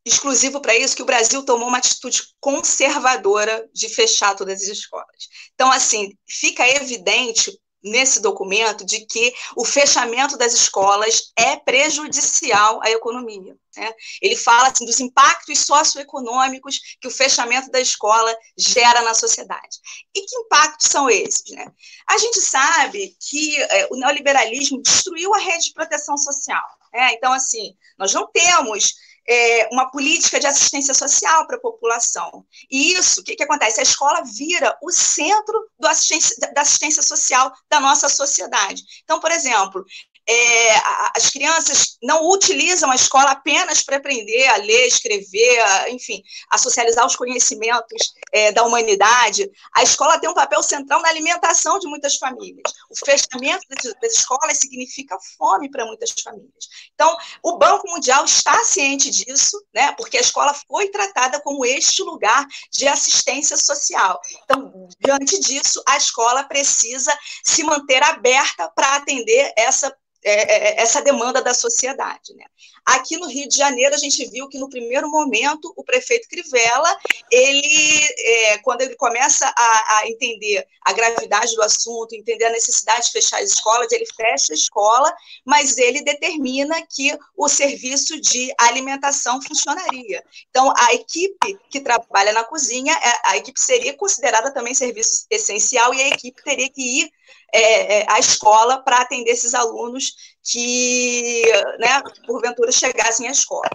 exclusivo 0.04 0.62
para 0.62 0.74
isso, 0.74 0.96
que 0.96 1.02
o 1.02 1.06
Brasil 1.06 1.44
tomou 1.44 1.68
uma 1.68 1.76
atitude 1.76 2.34
conservadora 2.40 3.68
de 3.74 3.90
fechar 3.90 4.34
todas 4.34 4.62
as 4.62 4.68
escolas. 4.68 5.28
Então, 5.54 5.70
assim, 5.70 6.16
fica 6.26 6.66
evidente 6.66 7.60
nesse 7.82 8.20
documento 8.20 8.84
de 8.84 9.06
que 9.06 9.32
o 9.56 9.64
fechamento 9.64 10.36
das 10.36 10.52
escolas 10.52 11.32
é 11.36 11.56
prejudicial 11.56 12.80
à 12.82 12.90
economia. 12.90 13.56
Né? 13.76 13.92
Ele 14.20 14.36
fala 14.36 14.68
assim, 14.68 14.84
dos 14.84 14.98
impactos 15.00 15.60
socioeconômicos 15.60 16.80
que 17.00 17.06
o 17.06 17.10
fechamento 17.10 17.70
da 17.70 17.80
escola 17.80 18.34
gera 18.56 19.02
na 19.02 19.14
sociedade. 19.14 19.78
E 20.14 20.22
que 20.22 20.36
impactos 20.36 20.90
são 20.90 21.08
esses? 21.08 21.50
Né? 21.50 21.66
A 22.08 22.18
gente 22.18 22.40
sabe 22.40 23.16
que 23.20 23.56
é, 23.62 23.88
o 23.90 23.96
neoliberalismo 23.96 24.82
destruiu 24.82 25.32
a 25.34 25.38
rede 25.38 25.66
de 25.66 25.72
proteção 25.72 26.16
social. 26.16 26.64
Né? 26.92 27.12
Então, 27.12 27.32
assim, 27.32 27.76
nós 27.96 28.12
não 28.12 28.28
temos 28.32 28.94
é, 29.28 29.68
uma 29.70 29.90
política 29.90 30.40
de 30.40 30.46
assistência 30.46 30.94
social 30.94 31.46
para 31.46 31.56
a 31.56 31.60
população. 31.60 32.46
E 32.70 32.94
isso, 32.94 33.20
o 33.20 33.24
que, 33.24 33.36
que 33.36 33.42
acontece? 33.42 33.78
A 33.78 33.82
escola 33.82 34.22
vira 34.24 34.76
o 34.82 34.90
centro 34.90 35.68
assistência, 35.84 36.36
da 36.54 36.62
assistência 36.62 37.02
social 37.02 37.52
da 37.68 37.78
nossa 37.78 38.08
sociedade. 38.08 38.82
Então, 39.04 39.20
por 39.20 39.30
exemplo, 39.30 39.84
é, 40.28 40.74
as 41.16 41.30
crianças 41.30 41.96
não 42.02 42.28
utilizam 42.28 42.90
a 42.90 42.94
escola 42.94 43.30
apenas 43.30 43.82
para 43.82 43.96
aprender 43.96 44.46
a 44.48 44.56
ler, 44.58 44.86
escrever, 44.86 45.58
a, 45.60 45.90
enfim, 45.90 46.22
a 46.50 46.58
socializar 46.58 47.06
os 47.06 47.16
conhecimentos 47.16 48.12
é, 48.30 48.52
da 48.52 48.62
humanidade. 48.62 49.50
A 49.74 49.82
escola 49.82 50.18
tem 50.18 50.28
um 50.28 50.34
papel 50.34 50.62
central 50.62 51.00
na 51.00 51.08
alimentação 51.08 51.78
de 51.78 51.88
muitas 51.88 52.16
famílias. 52.16 52.70
O 52.90 53.06
fechamento 53.06 53.66
das 54.02 54.12
escolas 54.12 54.58
significa 54.58 55.16
fome 55.38 55.70
para 55.70 55.86
muitas 55.86 56.10
famílias. 56.22 56.68
Então, 56.94 57.16
o 57.42 57.56
Banco 57.56 57.88
Mundial 57.88 58.26
está 58.26 58.62
ciente 58.64 59.10
disso, 59.10 59.56
né? 59.74 59.92
Porque 59.92 60.18
a 60.18 60.20
escola 60.20 60.52
foi 60.68 60.90
tratada 60.90 61.40
como 61.40 61.64
este 61.64 62.02
lugar 62.02 62.46
de 62.70 62.86
assistência 62.86 63.56
social. 63.56 64.20
Então, 64.44 64.88
diante 65.00 65.40
disso, 65.40 65.82
a 65.86 65.96
escola 65.96 66.44
precisa 66.44 67.16
se 67.42 67.62
manter 67.62 68.02
aberta 68.02 68.68
para 68.74 68.96
atender 68.96 69.54
essa 69.56 69.90
é, 70.24 70.32
é, 70.32 70.68
é, 70.68 70.82
essa 70.82 71.00
demanda 71.00 71.40
da 71.40 71.54
sociedade. 71.54 72.34
Né? 72.34 72.44
Aqui 72.84 73.16
no 73.16 73.28
Rio 73.28 73.48
de 73.48 73.56
Janeiro, 73.56 73.94
a 73.94 73.98
gente 73.98 74.28
viu 74.30 74.48
que, 74.48 74.58
no 74.58 74.68
primeiro 74.68 75.08
momento, 75.08 75.72
o 75.76 75.84
prefeito 75.84 76.28
Crivella, 76.28 76.98
ele, 77.30 78.00
é, 78.18 78.58
quando 78.58 78.80
ele 78.80 78.96
começa 78.96 79.46
a, 79.46 79.98
a, 79.98 80.08
entender 80.08 80.66
a 80.84 80.92
gravidade 80.92 81.54
do 81.54 81.62
assunto, 81.62 82.14
entender 82.14 82.46
a 82.46 82.50
necessidade 82.50 83.06
de 83.06 83.12
fechar 83.12 83.40
as 83.40 83.50
escolas, 83.50 83.92
ele 83.92 84.06
fecha 84.06 84.52
a 84.52 84.56
escola, 84.56 85.14
mas 85.44 85.78
ele 85.78 86.02
determina 86.02 86.74
que 86.82 87.16
o 87.36 87.48
serviço 87.48 88.20
de 88.20 88.52
alimentação 88.58 89.40
funcionaria. 89.40 90.24
Então, 90.50 90.72
a 90.76 90.94
equipe 90.94 91.58
que 91.70 91.80
trabalha 91.80 92.32
na 92.32 92.42
cozinha, 92.42 92.98
a 93.24 93.36
equipe 93.36 93.60
seria 93.60 93.94
considerada 93.94 94.52
também 94.52 94.74
serviço 94.74 95.26
essencial 95.30 95.94
e 95.94 96.02
a 96.02 96.08
equipe 96.08 96.42
teria 96.42 96.68
que 96.68 97.02
ir 97.02 97.12
é, 97.52 98.00
é, 98.00 98.06
a 98.08 98.18
escola 98.18 98.82
para 98.82 98.98
atender 98.98 99.30
esses 99.30 99.54
alunos 99.54 100.07
que, 100.42 101.42
né, 101.78 102.02
porventura, 102.26 102.72
chegassem 102.72 103.28
à 103.28 103.30
escola. 103.30 103.68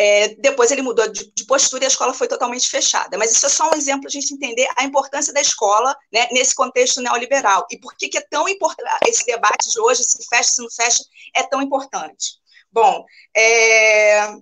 É, 0.00 0.28
depois 0.36 0.70
ele 0.70 0.80
mudou 0.80 1.08
de, 1.08 1.32
de, 1.34 1.44
postura 1.44 1.82
e 1.82 1.86
a 1.86 1.88
escola 1.88 2.14
foi 2.14 2.28
totalmente 2.28 2.68
fechada. 2.68 3.18
Mas 3.18 3.32
isso 3.32 3.46
é 3.46 3.48
só 3.48 3.68
um 3.68 3.74
exemplo 3.74 4.02
para 4.02 4.08
a 4.08 4.12
gente 4.12 4.32
entender 4.32 4.68
a 4.76 4.84
importância 4.84 5.32
da 5.32 5.40
escola 5.40 5.96
né, 6.12 6.28
nesse 6.30 6.54
contexto 6.54 7.00
neoliberal 7.00 7.66
e 7.68 7.78
por 7.78 7.96
que, 7.96 8.08
que 8.08 8.18
é 8.18 8.26
tão 8.30 8.48
importante 8.48 8.88
esse 9.08 9.26
debate 9.26 9.68
de 9.68 9.80
hoje, 9.80 10.04
se 10.04 10.24
fecha, 10.28 10.50
se 10.50 10.62
não 10.62 10.70
fecha, 10.70 11.02
é 11.34 11.42
tão 11.42 11.60
importante. 11.60 12.34
Bom, 12.70 13.04
é, 13.36 14.36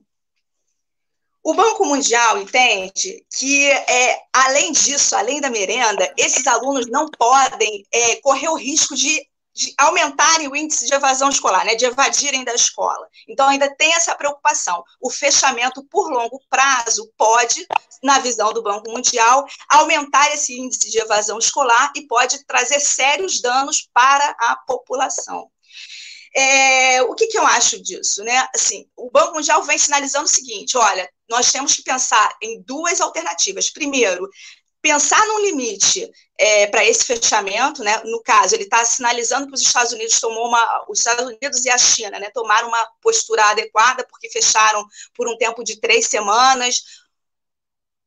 o 1.42 1.54
Banco 1.54 1.84
Mundial 1.86 2.38
entende 2.38 3.24
que, 3.38 3.70
é, 3.70 4.18
além 4.32 4.72
disso, 4.72 5.14
além 5.14 5.40
da 5.40 5.48
merenda, 5.48 6.12
esses 6.18 6.44
alunos 6.44 6.86
não 6.90 7.08
podem 7.08 7.86
é, 7.94 8.16
correr 8.16 8.48
o 8.48 8.56
risco 8.56 8.96
de, 8.96 9.24
de, 9.56 9.72
aumentarem 9.78 10.48
o 10.48 10.54
índice 10.54 10.86
de 10.86 10.92
evasão 10.92 11.30
escolar, 11.30 11.64
né, 11.64 11.74
de 11.74 11.86
evadirem 11.86 12.44
da 12.44 12.54
escola. 12.54 13.08
Então, 13.26 13.48
ainda 13.48 13.74
tem 13.74 13.94
essa 13.94 14.14
preocupação. 14.14 14.84
O 15.00 15.10
fechamento 15.10 15.82
por 15.84 16.10
longo 16.10 16.38
prazo 16.50 17.10
pode, 17.16 17.66
na 18.02 18.18
visão 18.18 18.52
do 18.52 18.62
Banco 18.62 18.90
Mundial, 18.90 19.46
aumentar 19.70 20.30
esse 20.34 20.60
índice 20.60 20.90
de 20.90 20.98
evasão 20.98 21.38
escolar 21.38 21.90
e 21.96 22.06
pode 22.06 22.44
trazer 22.44 22.78
sérios 22.80 23.40
danos 23.40 23.88
para 23.94 24.36
a 24.38 24.56
população. 24.66 25.50
É, 26.34 27.00
o 27.04 27.14
que, 27.14 27.28
que, 27.28 27.38
eu 27.38 27.46
acho 27.46 27.82
disso? 27.82 28.22
Né? 28.22 28.46
Assim, 28.54 28.86
o 28.94 29.10
Banco 29.10 29.36
Mundial 29.36 29.62
vem 29.62 29.78
sinalizando 29.78 30.26
o 30.26 30.28
seguinte: 30.28 30.76
olha, 30.76 31.08
nós 31.30 31.50
temos 31.50 31.74
que 31.74 31.82
pensar 31.82 32.30
em 32.42 32.60
duas 32.60 33.00
alternativas. 33.00 33.70
Primeiro, 33.70 34.28
pensar 34.86 35.26
num 35.26 35.40
limite 35.40 36.08
é, 36.38 36.68
para 36.68 36.84
esse 36.84 37.04
fechamento, 37.04 37.82
né? 37.82 38.00
No 38.04 38.22
caso, 38.22 38.54
ele 38.54 38.62
está 38.62 38.84
sinalizando 38.84 39.48
que 39.48 39.54
os 39.54 39.60
Estados 39.60 39.92
Unidos 39.92 40.20
tomou 40.20 40.46
uma, 40.46 40.84
os 40.88 40.98
Estados 40.98 41.26
Unidos 41.26 41.64
e 41.64 41.70
a 41.70 41.76
China, 41.76 42.20
né, 42.20 42.30
tomaram 42.32 42.68
uma 42.68 42.86
postura 43.02 43.42
adequada 43.46 44.06
porque 44.08 44.30
fecharam 44.30 44.86
por 45.12 45.28
um 45.28 45.36
tempo 45.36 45.64
de 45.64 45.80
três 45.80 46.06
semanas 46.06 46.84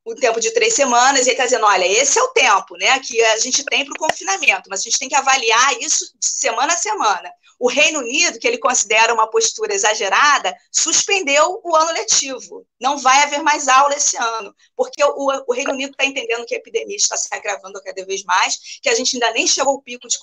o 0.05 0.15
tempo 0.15 0.39
de 0.39 0.51
três 0.51 0.73
semanas, 0.73 1.21
e 1.21 1.23
ele 1.23 1.31
está 1.31 1.43
dizendo, 1.45 1.65
olha, 1.65 1.85
esse 1.85 2.17
é 2.17 2.23
o 2.23 2.29
tempo 2.29 2.75
né, 2.77 2.99
que 2.99 3.21
a 3.21 3.37
gente 3.37 3.63
tem 3.65 3.85
para 3.85 3.93
o 3.93 4.07
confinamento, 4.07 4.69
mas 4.69 4.79
a 4.79 4.83
gente 4.83 4.97
tem 4.97 5.09
que 5.09 5.15
avaliar 5.15 5.79
isso 5.79 6.11
de 6.17 6.25
semana 6.25 6.73
a 6.73 6.77
semana. 6.77 7.31
O 7.59 7.67
Reino 7.67 7.99
Unido, 7.99 8.39
que 8.39 8.47
ele 8.47 8.57
considera 8.57 9.13
uma 9.13 9.29
postura 9.29 9.73
exagerada, 9.73 10.55
suspendeu 10.71 11.59
o 11.61 11.75
ano 11.75 11.91
letivo. 11.91 12.65
Não 12.79 12.97
vai 12.97 13.21
haver 13.23 13.43
mais 13.43 13.67
aula 13.67 13.93
esse 13.93 14.15
ano, 14.17 14.55
porque 14.75 15.03
o, 15.03 15.43
o 15.45 15.53
Reino 15.53 15.73
Unido 15.73 15.91
está 15.91 16.05
entendendo 16.05 16.45
que 16.45 16.55
a 16.55 16.57
epidemia 16.57 16.95
está 16.95 17.17
se 17.17 17.27
agravando 17.31 17.81
cada 17.83 18.05
vez 18.05 18.23
mais, 18.23 18.57
que 18.81 18.89
a 18.89 18.95
gente 18.95 19.15
ainda 19.15 19.31
nem 19.31 19.45
chegou 19.45 19.73
ao 19.73 19.81
pico 19.81 20.07
de 20.07 20.17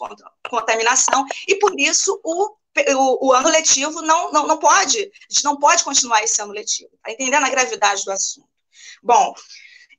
contaminação, 0.48 1.24
e 1.46 1.56
por 1.56 1.78
isso 1.78 2.18
o 2.24 2.56
o, 2.94 3.28
o, 3.28 3.32
ano 3.32 3.48
letivo 3.48 4.02
não, 4.02 4.30
não, 4.30 4.46
não 4.46 4.58
pode, 4.58 4.98
a 4.98 5.32
gente 5.32 5.44
não 5.44 5.58
pode 5.58 5.82
continuar 5.82 6.22
esse 6.22 6.42
ano 6.42 6.52
letivo. 6.52 6.90
Está 6.96 7.10
entendendo 7.10 7.44
a 7.44 7.48
gravidade 7.48 8.04
do 8.04 8.12
assunto? 8.12 8.46
Bom, 9.02 9.32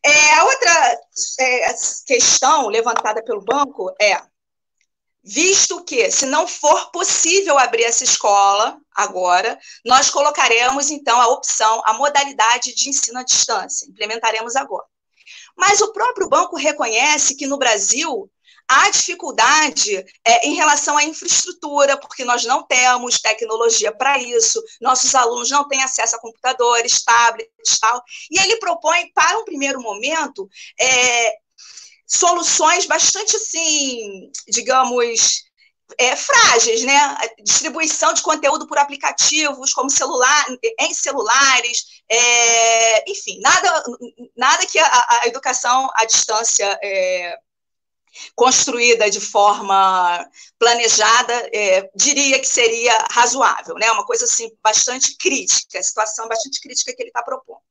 é, 0.07 0.33
a 0.33 0.43
outra 0.45 1.01
é, 1.39 1.73
questão 2.05 2.67
levantada 2.67 3.23
pelo 3.23 3.43
banco 3.43 3.93
é, 4.01 4.21
visto 5.23 5.83
que, 5.83 6.09
se 6.09 6.25
não 6.25 6.47
for 6.47 6.89
possível 6.91 7.59
abrir 7.59 7.83
essa 7.83 8.03
escola 8.03 8.77
agora, 8.95 9.59
nós 9.85 10.09
colocaremos, 10.09 10.89
então, 10.89 11.19
a 11.19 11.27
opção, 11.27 11.81
a 11.85 11.93
modalidade 11.93 12.73
de 12.73 12.89
ensino 12.89 13.19
à 13.19 13.23
distância, 13.23 13.85
implementaremos 13.89 14.55
agora. 14.55 14.85
Mas 15.57 15.81
o 15.81 15.91
próprio 15.91 16.29
banco 16.29 16.55
reconhece 16.55 17.35
que 17.35 17.45
no 17.45 17.57
Brasil 17.57 18.31
Há 18.69 18.89
dificuldade 18.89 19.95
é, 20.25 20.47
em 20.47 20.55
relação 20.55 20.97
à 20.97 21.03
infraestrutura, 21.03 21.97
porque 21.97 22.25
nós 22.25 22.43
não 22.43 22.63
temos 22.63 23.19
tecnologia 23.19 23.91
para 23.91 24.17
isso, 24.17 24.61
nossos 24.81 25.15
alunos 25.15 25.49
não 25.49 25.67
têm 25.67 25.81
acesso 25.81 26.15
a 26.15 26.19
computadores, 26.19 27.03
tablets 27.03 27.79
tal. 27.79 28.03
E 28.29 28.39
ele 28.39 28.57
propõe, 28.57 29.11
para 29.13 29.39
um 29.39 29.45
primeiro 29.45 29.81
momento, 29.81 30.49
é, 30.79 31.33
soluções 32.05 32.85
bastante, 32.85 33.37
assim, 33.37 34.29
digamos, 34.49 35.47
é, 35.97 36.15
frágeis, 36.15 36.83
né? 36.83 37.17
Distribuição 37.43 38.13
de 38.13 38.21
conteúdo 38.21 38.67
por 38.67 38.77
aplicativos, 38.77 39.73
como 39.73 39.89
celular, 39.89 40.45
em 40.79 40.93
celulares, 40.93 41.85
é, 42.09 43.11
enfim, 43.11 43.39
nada, 43.39 43.83
nada 44.35 44.65
que 44.65 44.79
a, 44.79 45.07
a 45.21 45.27
educação 45.27 45.89
à 45.95 46.05
distância 46.05 46.77
é, 46.83 47.37
construída 48.35 49.09
de 49.09 49.19
forma 49.19 50.27
planejada, 50.59 51.33
é, 51.53 51.89
diria 51.95 52.39
que 52.39 52.47
seria 52.47 52.97
razoável, 53.11 53.75
né? 53.75 53.91
Uma 53.91 54.05
coisa 54.05 54.25
assim 54.25 54.49
bastante 54.63 55.15
crítica, 55.17 55.81
situação 55.81 56.27
bastante 56.27 56.59
crítica 56.61 56.93
que 56.95 57.01
ele 57.01 57.09
está 57.09 57.21
propondo. 57.23 57.61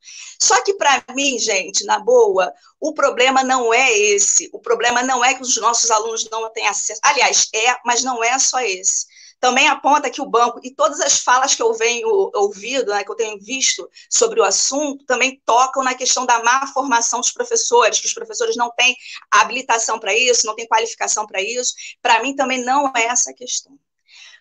Só 0.40 0.62
que 0.62 0.74
para 0.74 1.04
mim, 1.14 1.38
gente, 1.38 1.84
na 1.84 1.98
boa, 1.98 2.52
o 2.80 2.92
problema 2.92 3.42
não 3.42 3.72
é 3.72 3.92
esse. 3.92 4.48
O 4.52 4.60
problema 4.60 5.02
não 5.02 5.24
é 5.24 5.34
que 5.34 5.42
os 5.42 5.56
nossos 5.56 5.90
alunos 5.90 6.28
não 6.30 6.50
têm 6.52 6.66
acesso. 6.68 7.00
Aliás, 7.02 7.48
é, 7.54 7.76
mas 7.84 8.02
não 8.02 8.22
é 8.22 8.38
só 8.38 8.60
esse 8.60 9.06
também 9.40 9.68
aponta 9.68 10.10
que 10.10 10.20
o 10.20 10.26
banco, 10.26 10.60
e 10.62 10.74
todas 10.74 11.00
as 11.00 11.18
falas 11.18 11.54
que 11.54 11.62
eu 11.62 11.72
venho 11.74 12.08
ouvido, 12.34 12.90
né, 12.90 13.04
que 13.04 13.10
eu 13.10 13.14
tenho 13.16 13.38
visto 13.38 13.88
sobre 14.10 14.40
o 14.40 14.44
assunto, 14.44 15.04
também 15.04 15.40
tocam 15.44 15.82
na 15.82 15.94
questão 15.94 16.24
da 16.24 16.42
má 16.42 16.66
formação 16.68 17.20
dos 17.20 17.32
professores, 17.32 18.00
que 18.00 18.06
os 18.06 18.14
professores 18.14 18.56
não 18.56 18.70
têm 18.72 18.96
habilitação 19.30 19.98
para 19.98 20.14
isso, 20.14 20.46
não 20.46 20.54
têm 20.54 20.66
qualificação 20.66 21.26
para 21.26 21.42
isso. 21.42 21.74
Para 22.00 22.22
mim, 22.22 22.34
também 22.34 22.64
não 22.64 22.92
é 22.96 23.04
essa 23.04 23.30
a 23.30 23.34
questão. 23.34 23.78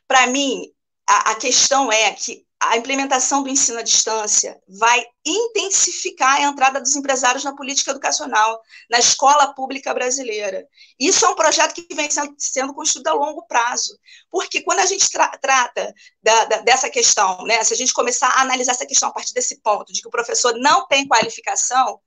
Para 0.08 0.28
mim, 0.28 0.72
a, 1.08 1.32
a 1.32 1.36
questão 1.36 1.92
é 1.92 2.12
que 2.14 2.46
a 2.70 2.78
implementação 2.78 3.44
do 3.44 3.50
ensino 3.50 3.80
à 3.80 3.82
distância 3.82 4.62
vai 4.68 5.06
intensificar 5.26 6.36
a 6.36 6.42
entrada 6.42 6.80
dos 6.80 6.96
empresários 6.96 7.44
na 7.44 7.56
política 7.56 7.92
educacional, 7.92 8.62
na 8.90 9.00
escola 9.00 9.54
pública 9.54 9.94
brasileira. 9.94 10.68
Isso 11.00 11.26
é 11.26 11.30
um 11.30 11.36
projeto 11.36 11.74
que 11.74 11.94
vem 11.94 12.10
sendo 12.38 12.74
construído 12.74 13.08
a 13.08 13.14
longo 13.14 13.46
prazo, 13.48 13.98
porque 14.32 14.62
quando 14.62 14.80
a 14.80 14.86
gente 14.86 15.10
tra 15.10 15.28
trata 15.38 15.94
da, 16.22 16.46
da, 16.46 16.58
dessa 16.62 16.90
questão, 16.90 17.44
né, 17.44 17.64
se 17.64 17.74
a 17.74 17.78
gente 17.78 17.94
começar 17.94 18.28
a 18.30 18.42
analisar 18.42 18.72
essa 18.72 18.86
questão 18.86 19.10
a 19.10 19.14
partir 19.14 19.34
desse 19.34 19.62
ponto, 19.62 19.94
de 19.94 20.02
que 20.02 20.08
o 20.08 20.12
professor 20.12 20.54
não 20.58 20.88
tem 20.88 21.08
qualificação, 21.08 22.00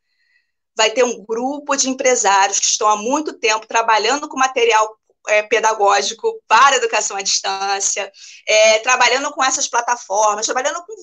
vai 0.76 0.90
ter 0.90 1.04
um 1.04 1.24
grupo 1.24 1.76
de 1.76 1.88
empresários 1.88 2.58
que 2.58 2.66
estão 2.66 2.88
há 2.88 2.96
muito 2.96 3.32
tempo 3.32 3.66
trabalhando 3.66 4.28
com 4.28 4.38
material 4.38 4.97
é, 5.28 5.42
pedagógico 5.42 6.42
para 6.46 6.76
educação 6.76 7.16
à 7.16 7.22
distância, 7.22 8.10
é, 8.46 8.78
trabalhando 8.80 9.30
com 9.30 9.44
essas 9.44 9.68
plataformas, 9.68 10.46
trabalhando 10.46 10.82
com, 10.84 10.94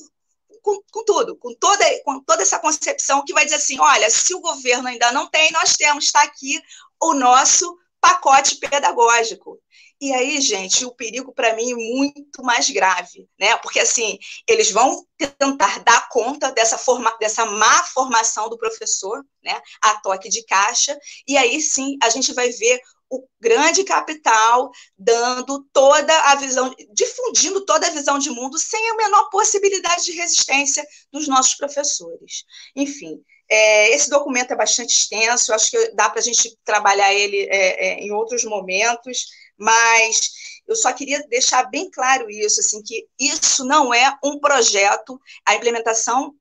com, 0.61 0.81
com, 0.91 1.05
tudo, 1.05 1.37
com 1.37 1.53
toda, 1.55 1.85
com 2.03 2.19
toda 2.21 2.41
essa 2.41 2.59
concepção 2.59 3.23
que 3.23 3.33
vai 3.33 3.45
dizer 3.45 3.57
assim: 3.57 3.79
olha, 3.79 4.09
se 4.09 4.33
o 4.33 4.41
governo 4.41 4.87
ainda 4.87 5.11
não 5.11 5.27
tem, 5.29 5.51
nós 5.51 5.75
temos, 5.75 6.05
está 6.05 6.23
aqui 6.23 6.61
o 7.01 7.13
nosso 7.13 7.77
pacote 8.01 8.57
pedagógico. 8.57 9.59
E 9.99 10.13
aí, 10.13 10.41
gente, 10.41 10.85
o 10.85 10.91
perigo 10.91 11.33
para 11.33 11.55
mim 11.55 11.71
é 11.71 11.75
muito 11.75 12.43
mais 12.43 12.69
grave, 12.69 13.29
né? 13.39 13.55
Porque 13.57 13.79
assim, 13.79 14.19
eles 14.47 14.69
vão 14.69 15.05
tentar 15.17 15.79
dar 15.83 16.09
conta 16.09 16.51
dessa, 16.51 16.77
forma, 16.77 17.15
dessa 17.17 17.45
má 17.45 17.83
formação 17.83 18.49
do 18.49 18.57
professor, 18.57 19.25
né? 19.41 19.59
A 19.81 19.95
toque 20.01 20.27
de 20.27 20.43
caixa, 20.43 20.97
e 21.25 21.37
aí 21.37 21.61
sim 21.61 21.97
a 22.03 22.09
gente 22.09 22.33
vai 22.33 22.49
ver 22.49 22.79
o 23.15 23.27
grande 23.39 23.83
capital 23.83 24.71
dando 24.97 25.65
toda 25.71 26.13
a 26.31 26.35
visão, 26.35 26.73
difundindo 26.93 27.65
toda 27.65 27.87
a 27.87 27.91
visão 27.91 28.19
de 28.19 28.29
mundo 28.29 28.57
sem 28.57 28.89
a 28.89 28.95
menor 28.95 29.29
possibilidade 29.29 30.05
de 30.05 30.11
resistência 30.11 30.85
dos 31.11 31.27
nossos 31.27 31.55
professores. 31.55 32.43
Enfim, 32.75 33.23
é, 33.49 33.93
esse 33.93 34.09
documento 34.09 34.51
é 34.51 34.55
bastante 34.55 34.97
extenso, 34.97 35.53
acho 35.53 35.71
que 35.71 35.91
dá 35.91 36.09
para 36.09 36.19
a 36.19 36.23
gente 36.23 36.57
trabalhar 36.63 37.13
ele 37.13 37.41
é, 37.43 37.87
é, 37.87 37.93
em 37.99 38.11
outros 38.11 38.43
momentos, 38.43 39.27
mas 39.57 40.31
eu 40.67 40.75
só 40.75 40.91
queria 40.91 41.21
deixar 41.27 41.69
bem 41.69 41.89
claro 41.91 42.29
isso, 42.29 42.59
assim, 42.59 42.81
que 42.81 43.07
isso 43.19 43.63
não 43.63 43.93
é 43.93 44.17
um 44.23 44.39
projeto, 44.39 45.19
a 45.45 45.55
implementação 45.55 46.33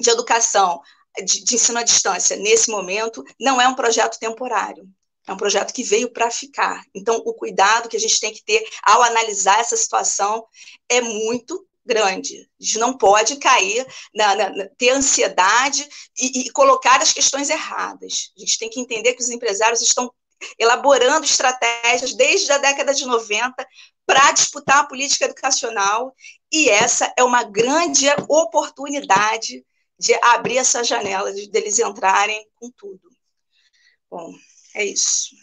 de 0.00 0.10
educação 0.10 0.80
de, 1.24 1.44
de 1.44 1.54
ensino 1.56 1.78
à 1.78 1.82
distância 1.82 2.36
nesse 2.36 2.70
momento 2.70 3.24
não 3.40 3.60
é 3.60 3.66
um 3.66 3.74
projeto 3.74 4.18
temporário. 4.18 4.88
É 5.28 5.32
um 5.32 5.36
projeto 5.36 5.74
que 5.74 5.84
veio 5.84 6.10
para 6.10 6.30
ficar. 6.30 6.82
Então, 6.94 7.16
o 7.16 7.34
cuidado 7.34 7.88
que 7.88 7.96
a 7.96 8.00
gente 8.00 8.18
tem 8.18 8.32
que 8.32 8.42
ter 8.42 8.66
ao 8.82 9.02
analisar 9.02 9.60
essa 9.60 9.76
situação 9.76 10.46
é 10.88 11.02
muito 11.02 11.68
grande. 11.84 12.48
A 12.60 12.64
gente 12.64 12.78
não 12.78 12.96
pode 12.96 13.36
cair, 13.36 13.86
na, 14.14 14.34
na 14.34 14.68
ter 14.78 14.90
ansiedade 14.90 15.86
e, 16.18 16.40
e, 16.40 16.50
colocar 16.50 17.02
as 17.02 17.12
questões 17.12 17.50
erradas. 17.50 18.32
A 18.36 18.40
gente 18.40 18.58
tem 18.58 18.70
que 18.70 18.80
entender 18.80 19.14
que 19.14 19.22
os 19.22 19.28
empresários 19.28 19.82
estão 19.82 20.10
elaborando 20.58 21.26
estratégias 21.26 22.14
desde 22.14 22.50
a 22.52 22.58
década 22.58 22.94
de 22.94 23.04
90 23.04 23.66
para 24.06 24.32
disputar 24.32 24.78
a 24.78 24.86
política 24.86 25.26
educacional, 25.26 26.14
e 26.50 26.70
essa 26.70 27.12
é 27.18 27.22
uma 27.22 27.42
grande 27.42 28.06
oportunidade 28.28 29.62
de 29.98 30.14
abrir 30.22 30.58
essa 30.58 30.82
janela, 30.82 31.32
de, 31.32 31.50
deles 31.50 31.78
entrarem 31.78 32.46
com 32.54 32.70
tudo. 32.70 33.02
Bom, 34.10 34.32
é 34.74 34.84
isso. 34.84 35.36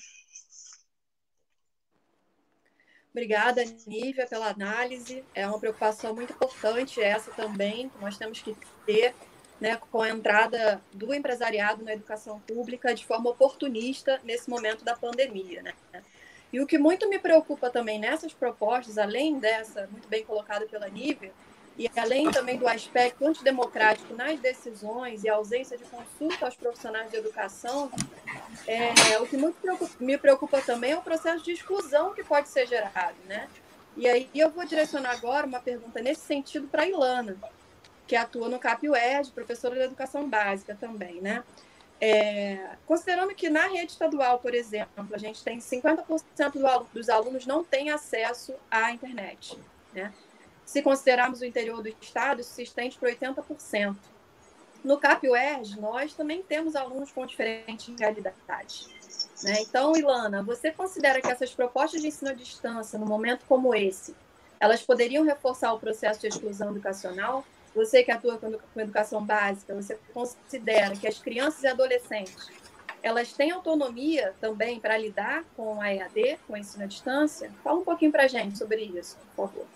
Obrigada, 3.11 3.63
Nívia, 3.87 4.27
pela 4.27 4.49
análise. 4.49 5.23
É 5.33 5.47
uma 5.47 5.57
preocupação 5.57 6.13
muito 6.13 6.33
importante 6.33 7.01
essa 7.01 7.31
também, 7.31 7.87
que 7.87 7.97
nós 8.01 8.17
temos 8.17 8.41
que 8.41 8.55
ter 8.85 9.15
né, 9.59 9.77
com 9.89 10.01
a 10.01 10.09
entrada 10.09 10.81
do 10.91 11.13
empresariado 11.13 11.83
na 11.83 11.93
educação 11.93 12.41
pública 12.41 12.93
de 12.93 13.05
forma 13.05 13.29
oportunista 13.29 14.19
nesse 14.23 14.49
momento 14.49 14.83
da 14.83 14.97
pandemia. 14.97 15.61
Né? 15.61 15.73
E 16.51 16.59
o 16.59 16.67
que 16.67 16.77
muito 16.77 17.07
me 17.09 17.17
preocupa 17.17 17.69
também 17.69 17.99
nessas 17.99 18.33
propostas, 18.33 18.97
além 18.97 19.39
dessa, 19.39 19.87
muito 19.87 20.07
bem 20.07 20.25
colocada 20.25 20.65
pela 20.65 20.89
Nívia, 20.89 21.31
e 21.77 21.89
além 21.97 22.31
também 22.31 22.57
do 22.57 22.67
aspecto 22.67 23.25
antidemocrático 23.25 24.13
nas 24.13 24.39
decisões 24.39 25.23
e 25.23 25.29
a 25.29 25.35
ausência 25.35 25.77
de 25.77 25.83
consulta 25.83 26.45
aos 26.45 26.55
profissionais 26.55 27.11
de 27.11 27.17
educação, 27.17 27.91
é, 28.65 29.19
o 29.19 29.27
que 29.27 29.35
muito 29.35 29.59
preocupa, 29.59 29.93
me 29.99 30.17
preocupa 30.17 30.61
também 30.61 30.91
é 30.91 30.97
o 30.97 31.01
processo 31.01 31.43
de 31.43 31.51
exclusão 31.51 32.13
que 32.13 32.23
pode 32.23 32.47
ser 32.47 32.65
gerado. 32.65 33.17
Né? 33.27 33.49
E 33.97 34.07
aí 34.07 34.29
eu 34.33 34.49
vou 34.49 34.65
direcionar 34.65 35.11
agora 35.11 35.45
uma 35.45 35.59
pergunta 35.59 36.01
nesse 36.01 36.21
sentido 36.21 36.67
para 36.67 36.83
a 36.83 36.87
Ilana, 36.87 37.37
que 38.07 38.15
atua 38.15 38.47
no 38.47 38.59
CAP-UERJ, 38.59 39.31
professora 39.31 39.75
de 39.75 39.81
educação 39.81 40.29
básica 40.29 40.77
também, 40.79 41.21
né? 41.21 41.43
É, 41.99 42.75
considerando 42.85 43.33
que 43.33 43.49
na 43.49 43.67
rede 43.67 43.93
estadual, 43.93 44.37
por 44.39 44.53
exemplo, 44.53 45.07
a 45.13 45.17
gente 45.17 45.43
tem 45.43 45.59
50% 45.59 46.87
dos 46.93 47.09
alunos 47.09 47.45
não 47.45 47.63
têm 47.63 47.89
acesso 47.89 48.53
à 48.69 48.91
internet, 48.91 49.57
né? 49.93 50.13
Se 50.65 50.81
considerarmos 50.81 51.41
o 51.41 51.45
interior 51.45 51.81
do 51.81 51.89
estado, 51.89 52.41
isso 52.41 52.53
se 52.53 52.63
estende 52.63 52.97
para 52.97 53.09
80%. 53.11 53.95
No 54.83 54.99
CAP-UERJ, 54.99 55.79
nós 55.79 56.13
também 56.13 56.43
temos 56.43 56.75
alunos 56.75 57.11
com 57.11 57.25
diferentes 57.25 57.93
realidades. 57.99 58.87
Né? 59.43 59.61
Então, 59.61 59.95
Ilana, 59.95 60.43
você 60.43 60.71
considera 60.71 61.21
que 61.21 61.27
essas 61.27 61.53
propostas 61.53 62.01
de 62.01 62.07
ensino 62.07 62.31
à 62.31 62.33
distância, 62.33 62.99
no 62.99 63.05
momento 63.05 63.45
como 63.47 63.73
esse, 63.73 64.15
elas 64.59 64.81
poderiam 64.83 65.23
reforçar 65.23 65.73
o 65.73 65.79
processo 65.79 66.21
de 66.21 66.27
exclusão 66.27 66.71
educacional? 66.71 67.43
Você 67.73 68.03
que 68.03 68.11
atua 68.11 68.37
com 68.37 68.79
educação 68.79 69.23
básica, 69.23 69.73
você 69.73 69.99
considera 70.13 70.95
que 70.95 71.07
as 71.07 71.19
crianças 71.19 71.63
e 71.63 71.67
adolescentes 71.67 72.49
elas 73.05 73.31
têm 73.33 73.51
autonomia 73.51 74.33
também 74.41 74.79
para 74.79 74.97
lidar 74.97 75.43
com 75.55 75.79
a 75.79 75.93
EAD, 75.93 76.39
com 76.47 76.53
o 76.53 76.57
ensino 76.57 76.85
à 76.85 76.87
distância? 76.87 77.51
Fala 77.63 77.77
um 77.77 77.83
pouquinho 77.83 78.11
para 78.11 78.23
a 78.23 78.27
gente 78.27 78.57
sobre 78.57 78.81
isso, 78.81 79.15
por 79.35 79.47
favor. 79.47 79.67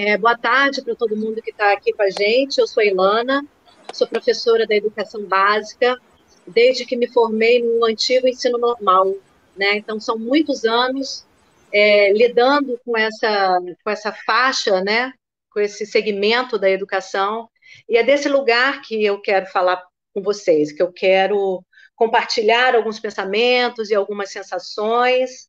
É, 0.00 0.16
boa 0.16 0.38
tarde 0.38 0.80
para 0.80 0.94
todo 0.94 1.16
mundo 1.16 1.42
que 1.42 1.50
está 1.50 1.72
aqui 1.72 1.92
com 1.92 2.04
a 2.04 2.08
gente. 2.08 2.58
Eu 2.58 2.68
sou 2.68 2.84
Ilana, 2.84 3.44
sou 3.92 4.06
professora 4.06 4.64
da 4.64 4.76
educação 4.76 5.24
básica 5.24 6.00
desde 6.46 6.86
que 6.86 6.94
me 6.94 7.08
formei 7.08 7.60
no 7.60 7.84
antigo 7.84 8.28
ensino 8.28 8.58
normal. 8.58 9.12
Né? 9.56 9.76
Então, 9.76 9.98
são 9.98 10.16
muitos 10.16 10.64
anos 10.64 11.26
é, 11.72 12.12
lidando 12.12 12.80
com 12.84 12.96
essa, 12.96 13.58
com 13.82 13.90
essa 13.90 14.12
faixa, 14.12 14.80
né, 14.82 15.12
com 15.50 15.58
esse 15.58 15.84
segmento 15.84 16.56
da 16.56 16.70
educação, 16.70 17.50
e 17.88 17.96
é 17.96 18.04
desse 18.04 18.28
lugar 18.28 18.82
que 18.82 19.04
eu 19.04 19.20
quero 19.20 19.46
falar 19.46 19.82
com 20.14 20.22
vocês, 20.22 20.70
que 20.70 20.80
eu 20.80 20.92
quero 20.92 21.60
compartilhar 21.96 22.76
alguns 22.76 23.00
pensamentos 23.00 23.90
e 23.90 23.96
algumas 23.96 24.30
sensações, 24.30 25.47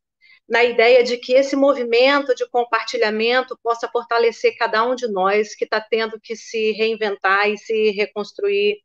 na 0.49 0.63
ideia 0.63 1.03
de 1.03 1.17
que 1.17 1.33
esse 1.33 1.55
movimento 1.55 2.33
de 2.33 2.49
compartilhamento 2.49 3.57
possa 3.63 3.87
fortalecer 3.87 4.57
cada 4.57 4.83
um 4.83 4.95
de 4.95 5.07
nós 5.07 5.55
que 5.55 5.63
está 5.63 5.79
tendo 5.79 6.19
que 6.19 6.35
se 6.35 6.71
reinventar 6.71 7.49
e 7.49 7.57
se 7.57 7.91
reconstruir 7.91 8.77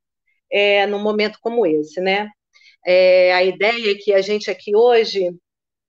é, 0.53 0.87
num 0.87 1.03
momento 1.03 1.38
como 1.40 1.66
esse, 1.66 2.00
né? 2.00 2.29
É, 2.87 3.33
a 3.33 3.42
ideia 3.42 3.92
é 3.92 3.94
que 3.94 4.12
a 4.12 4.20
gente 4.20 4.50
aqui 4.50 4.77
hoje 4.77 5.31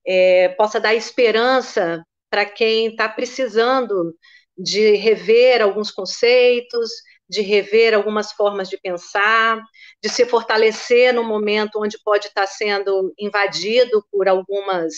é, 0.06 0.48
possa 0.50 0.80
dar 0.80 0.94
esperança 0.94 2.02
para 2.30 2.46
quem 2.46 2.88
está 2.88 3.06
precisando 3.08 4.14
de 4.56 4.96
rever 4.96 5.60
alguns 5.60 5.90
conceitos, 5.90 6.90
de 7.28 7.42
rever 7.42 7.92
algumas 7.92 8.32
formas 8.32 8.70
de 8.70 8.78
pensar, 8.78 9.60
de 10.02 10.08
se 10.08 10.24
fortalecer 10.24 11.12
no 11.12 11.22
momento 11.22 11.82
onde 11.82 11.98
pode 12.02 12.28
estar 12.28 12.42
tá 12.42 12.46
sendo 12.46 13.12
invadido 13.18 14.02
por 14.10 14.26
algumas 14.26 14.94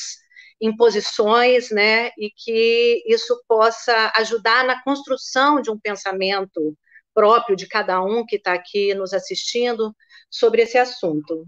imposições, 0.60 1.70
né, 1.70 2.10
e 2.18 2.30
que 2.30 3.02
isso 3.06 3.40
possa 3.46 4.12
ajudar 4.16 4.64
na 4.64 4.82
construção 4.82 5.60
de 5.60 5.70
um 5.70 5.78
pensamento 5.78 6.76
próprio 7.14 7.56
de 7.56 7.66
cada 7.66 8.02
um 8.02 8.24
que 8.26 8.36
está 8.36 8.52
aqui 8.52 8.94
nos 8.94 9.12
assistindo 9.12 9.94
sobre 10.30 10.62
esse 10.62 10.78
assunto. 10.78 11.46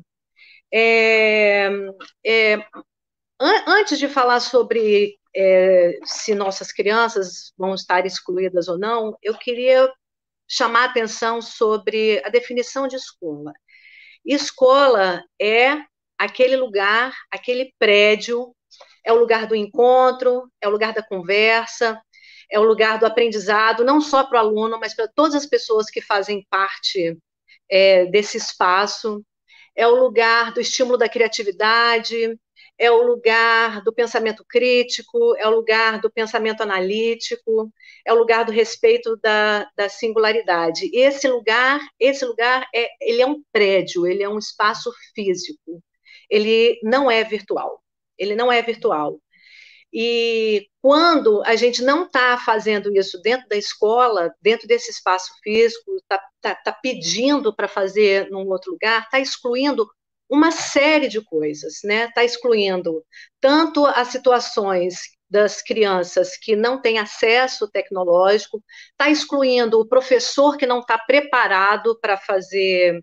É, 0.73 1.69
é, 2.25 2.59
antes 3.67 3.99
de 3.99 4.09
falar 4.09 4.41
sobre 4.41 5.19
é, 5.35 5.99
se 6.05 6.35
nossas 6.35 6.73
crianças 6.73 7.53
vão 7.57 7.75
estar 7.75 8.05
excluídas 8.07 8.69
ou 8.69 8.79
não, 8.79 9.17
eu 9.23 9.37
queria 9.37 9.93
chamar 10.49 10.83
a 10.83 10.91
atenção 10.91 11.41
sobre 11.41 12.21
a 12.25 12.29
definição 12.29 12.89
de 12.89 12.97
escola. 12.97 13.53
Escola 14.25 15.23
é 15.41 15.79
aquele 16.19 16.57
lugar, 16.57 17.15
aquele 17.31 17.73
prédio, 17.79 18.55
é 19.05 19.13
o 19.13 19.19
lugar 19.19 19.47
do 19.47 19.55
encontro, 19.55 20.51
é 20.61 20.69
o 20.69 20.71
lugar 20.71 20.93
da 20.93 21.03
conversa, 21.03 22.01
é 22.51 22.59
o 22.59 22.65
lugar 22.65 22.99
do 22.99 23.07
aprendizado, 23.07 23.85
não 23.85 24.01
só 24.01 24.25
para 24.25 24.43
o 24.43 24.47
aluno, 24.47 24.79
mas 24.81 24.95
para 24.95 25.09
todas 25.09 25.35
as 25.35 25.47
pessoas 25.47 25.91
que 25.91 26.01
fazem 26.01 26.47
parte 26.51 27.17
é, 27.71 28.07
desse 28.07 28.37
espaço. 28.39 29.25
É 29.77 29.87
o 29.87 29.95
lugar 29.95 30.53
do 30.53 30.61
estímulo 30.61 30.99
da 30.99 31.09
criatividade, 31.09 32.37
é 32.81 32.91
o 32.91 33.03
lugar 33.03 33.83
do 33.83 33.93
pensamento 33.93 34.45
crítico, 34.49 35.37
é 35.37 35.47
o 35.47 35.51
lugar 35.51 36.01
do 36.01 36.11
pensamento 36.11 36.63
analítico, 36.63 37.71
é 38.07 38.13
o 38.13 38.17
lugar 38.17 38.45
do 38.45 38.53
respeito 38.53 39.17
da, 39.23 39.71
da 39.77 39.89
singularidade. 39.89 40.91
E 40.93 41.01
esse 41.01 41.29
lugar, 41.29 41.79
esse 41.99 42.25
lugar 42.25 42.67
é, 42.75 42.89
ele 43.01 43.23
é 43.23 43.27
um 43.27 43.43
prédio, 43.53 44.07
ele 44.07 44.23
é 44.23 44.29
um 44.29 44.39
espaço 44.39 44.91
físico. 45.15 45.83
Ele 46.31 46.79
não 46.83 47.11
é 47.11 47.23
virtual. 47.23 47.83
Ele 48.21 48.37
não 48.37 48.53
é 48.53 48.63
virtual. 48.63 49.21
E 49.93 50.69
quando 50.81 51.43
a 51.45 51.57
gente 51.57 51.83
não 51.83 52.05
está 52.05 52.39
fazendo 52.39 52.97
isso 52.97 53.21
dentro 53.23 53.49
da 53.49 53.57
escola, 53.57 54.33
dentro 54.41 54.69
desse 54.69 54.91
espaço 54.91 55.33
físico, 55.43 55.97
está 55.97 56.23
tá, 56.41 56.55
tá 56.55 56.73
pedindo 56.73 57.55
para 57.55 57.67
fazer 57.67 58.31
num 58.31 58.49
outro 58.49 58.73
lugar, 58.73 59.03
está 59.03 59.19
excluindo 59.19 59.89
uma 60.29 60.53
série 60.53 61.09
de 61.09 61.21
coisas, 61.21 61.81
né? 61.83 62.05
Está 62.05 62.23
excluindo 62.23 63.05
tanto 63.41 63.85
as 63.85 64.09
situações 64.09 65.01
das 65.29 65.61
crianças 65.63 66.37
que 66.37 66.55
não 66.57 66.81
têm 66.81 66.99
acesso 66.99 67.69
tecnológico, 67.69 68.63
está 68.93 69.11
excluindo 69.11 69.81
o 69.81 69.87
professor 69.87 70.57
que 70.57 70.67
não 70.67 70.81
está 70.81 70.99
preparado 70.99 71.99
para 72.01 72.17
fazer 72.17 73.01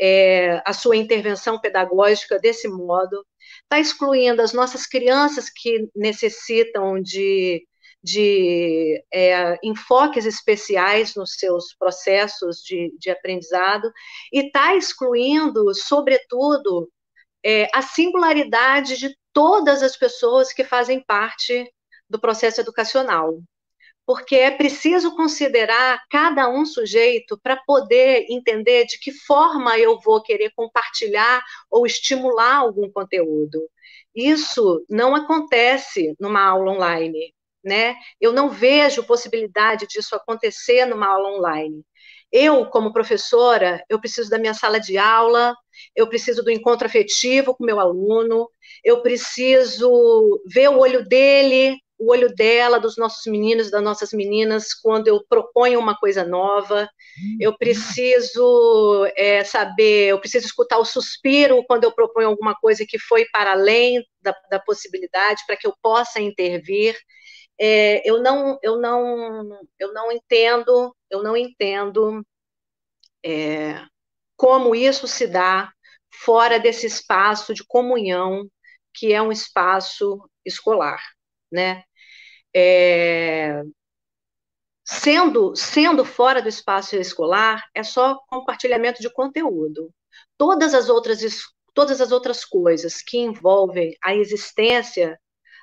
é, 0.00 0.62
a 0.64 0.72
sua 0.72 0.96
intervenção 0.96 1.60
pedagógica 1.60 2.38
desse 2.38 2.68
modo, 2.68 3.24
está 3.70 3.78
excluindo 3.78 4.42
as 4.42 4.52
nossas 4.52 4.84
crianças 4.84 5.48
que 5.48 5.88
necessitam 5.94 7.00
de, 7.00 7.64
de 8.02 9.00
é, 9.12 9.56
enfoques 9.62 10.26
especiais 10.26 11.14
nos 11.14 11.34
seus 11.36 11.72
processos 11.74 12.58
de, 12.64 12.92
de 12.98 13.10
aprendizado, 13.10 13.92
e 14.32 14.46
está 14.46 14.74
excluindo, 14.74 15.72
sobretudo, 15.72 16.90
é, 17.44 17.68
a 17.72 17.80
singularidade 17.80 18.96
de 18.96 19.16
todas 19.32 19.84
as 19.84 19.96
pessoas 19.96 20.52
que 20.52 20.64
fazem 20.64 21.00
parte 21.00 21.72
do 22.08 22.20
processo 22.20 22.60
educacional 22.60 23.40
porque 24.10 24.34
é 24.34 24.50
preciso 24.50 25.14
considerar 25.14 26.02
cada 26.10 26.48
um 26.48 26.66
sujeito 26.66 27.38
para 27.40 27.56
poder 27.64 28.26
entender 28.28 28.84
de 28.84 28.98
que 28.98 29.12
forma 29.12 29.78
eu 29.78 30.00
vou 30.00 30.20
querer 30.20 30.50
compartilhar 30.50 31.40
ou 31.70 31.86
estimular 31.86 32.56
algum 32.56 32.90
conteúdo. 32.90 33.70
Isso 34.12 34.84
não 34.90 35.14
acontece 35.14 36.16
numa 36.18 36.42
aula 36.42 36.72
online, 36.72 37.32
né? 37.64 37.94
Eu 38.20 38.32
não 38.32 38.50
vejo 38.50 39.04
possibilidade 39.04 39.86
disso 39.86 40.16
acontecer 40.16 40.86
numa 40.86 41.06
aula 41.06 41.28
online. 41.38 41.84
Eu, 42.32 42.66
como 42.66 42.92
professora, 42.92 43.80
eu 43.88 44.00
preciso 44.00 44.28
da 44.28 44.40
minha 44.40 44.54
sala 44.54 44.80
de 44.80 44.98
aula, 44.98 45.54
eu 45.94 46.08
preciso 46.08 46.42
do 46.42 46.50
encontro 46.50 46.84
afetivo 46.84 47.54
com 47.54 47.64
meu 47.64 47.78
aluno, 47.78 48.50
eu 48.82 49.02
preciso 49.02 50.42
ver 50.52 50.68
o 50.68 50.80
olho 50.80 51.08
dele 51.08 51.78
o 52.00 52.10
olho 52.10 52.34
dela, 52.34 52.80
dos 52.80 52.96
nossos 52.96 53.30
meninos, 53.30 53.70
das 53.70 53.82
nossas 53.82 54.10
meninas, 54.12 54.72
quando 54.72 55.08
eu 55.08 55.22
proponho 55.28 55.78
uma 55.78 55.94
coisa 55.96 56.24
nova. 56.24 56.88
Eu 57.38 57.56
preciso 57.58 59.06
é, 59.16 59.44
saber, 59.44 60.08
eu 60.08 60.18
preciso 60.18 60.46
escutar 60.46 60.78
o 60.78 60.84
suspiro 60.84 61.62
quando 61.66 61.84
eu 61.84 61.92
proponho 61.92 62.28
alguma 62.28 62.54
coisa 62.54 62.86
que 62.88 62.98
foi 62.98 63.26
para 63.26 63.52
além 63.52 64.02
da, 64.22 64.34
da 64.50 64.58
possibilidade, 64.58 65.42
para 65.46 65.56
que 65.56 65.66
eu 65.66 65.74
possa 65.82 66.20
intervir. 66.20 66.96
É, 67.58 68.08
eu 68.08 68.22
não, 68.22 68.58
eu 68.62 68.78
não, 68.80 69.60
eu 69.78 69.92
não 69.92 70.10
entendo, 70.10 70.96
eu 71.10 71.22
não 71.22 71.36
entendo 71.36 72.24
é, 73.22 73.84
como 74.36 74.74
isso 74.74 75.06
se 75.06 75.26
dá 75.26 75.70
fora 76.10 76.58
desse 76.58 76.86
espaço 76.86 77.52
de 77.52 77.62
comunhão 77.62 78.48
que 78.94 79.12
é 79.12 79.20
um 79.20 79.30
espaço 79.30 80.18
escolar, 80.44 81.00
né? 81.52 81.84
É, 82.54 83.62
sendo, 84.84 85.54
sendo 85.54 86.04
fora 86.04 86.42
do 86.42 86.48
espaço 86.48 86.96
escolar, 86.96 87.64
é 87.74 87.82
só 87.82 88.18
compartilhamento 88.28 89.00
de 89.00 89.10
conteúdo. 89.10 89.92
Todas 90.36 90.74
as 90.74 90.88
outras, 90.88 91.20
todas 91.74 92.00
as 92.00 92.12
outras 92.12 92.44
coisas 92.44 93.00
que 93.02 93.18
envolvem 93.18 93.96
a 94.02 94.14
existência 94.14 95.18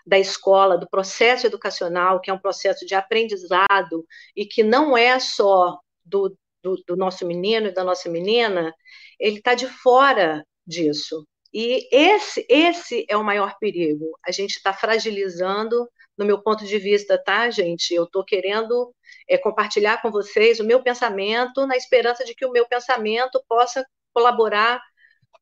da 0.06 0.18
escola, 0.18 0.78
do 0.78 0.90
processo 0.90 1.46
educacional, 1.46 2.22
que 2.22 2.30
é 2.30 2.34
um 2.34 2.40
processo 2.40 2.86
de 2.86 2.96
aprendizado 2.96 4.06
e 4.36 4.46
que 4.46 4.64
não 4.64 4.98
é 4.98 5.20
só 5.20 5.78
do, 6.06 6.34
do, 6.64 6.82
do 6.88 6.96
nosso 6.96 7.26
menino 7.28 7.68
e 7.68 7.74
da 7.74 7.84
nossa 7.84 8.10
menina, 8.10 8.74
ele 9.20 9.40
está 9.40 9.54
de 9.54 9.68
fora 9.68 10.46
disso. 10.66 11.28
E 11.54 11.88
esse, 11.92 12.46
esse 12.50 13.06
é 13.10 13.18
o 13.18 13.24
maior 13.24 13.58
perigo. 13.60 14.18
A 14.26 14.32
gente 14.32 14.58
está 14.58 14.74
fragilizando 14.74 15.88
no 16.18 16.26
meu 16.26 16.42
ponto 16.42 16.66
de 16.66 16.78
vista, 16.80 17.22
tá, 17.22 17.50
gente? 17.50 17.94
Eu 17.94 18.06
estou 18.06 18.24
querendo 18.24 18.94
é, 19.30 19.38
compartilhar 19.38 20.02
com 20.02 20.12
vocês 20.12 20.60
o 20.60 20.64
meu 20.64 20.82
pensamento, 20.82 21.66
na 21.68 21.78
esperança 21.78 22.26
de 22.26 22.34
que 22.34 22.46
o 22.46 22.52
meu 22.52 22.68
pensamento 22.68 23.42
possa 23.48 23.86
colaborar 24.14 24.82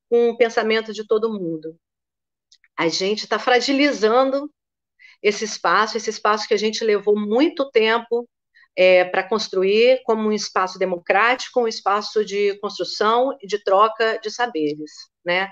com 0.09 0.30
o 0.30 0.38
pensamento 0.38 0.93
de 0.93 1.07
todo 1.07 1.34
mundo. 1.34 1.78
A 2.78 2.88
gente 2.89 3.23
está 3.23 3.39
fragilizando 3.39 4.51
esse 5.21 5.45
espaço, 5.45 5.97
esse 5.97 6.09
espaço 6.09 6.47
que 6.47 6.53
a 6.53 6.57
gente 6.57 6.84
levou 6.84 7.17
muito 7.17 7.69
tempo 7.71 8.28
é, 8.76 9.05
para 9.05 9.23
construir 9.23 10.01
como 10.03 10.28
um 10.28 10.34
espaço 10.34 10.78
democrático, 10.78 11.61
um 11.61 11.67
espaço 11.67 12.26
de 12.26 12.59
construção 12.59 13.36
e 13.41 13.47
de 13.47 13.63
troca 13.63 14.19
de 14.21 14.30
saberes, 14.30 14.91
né? 15.23 15.49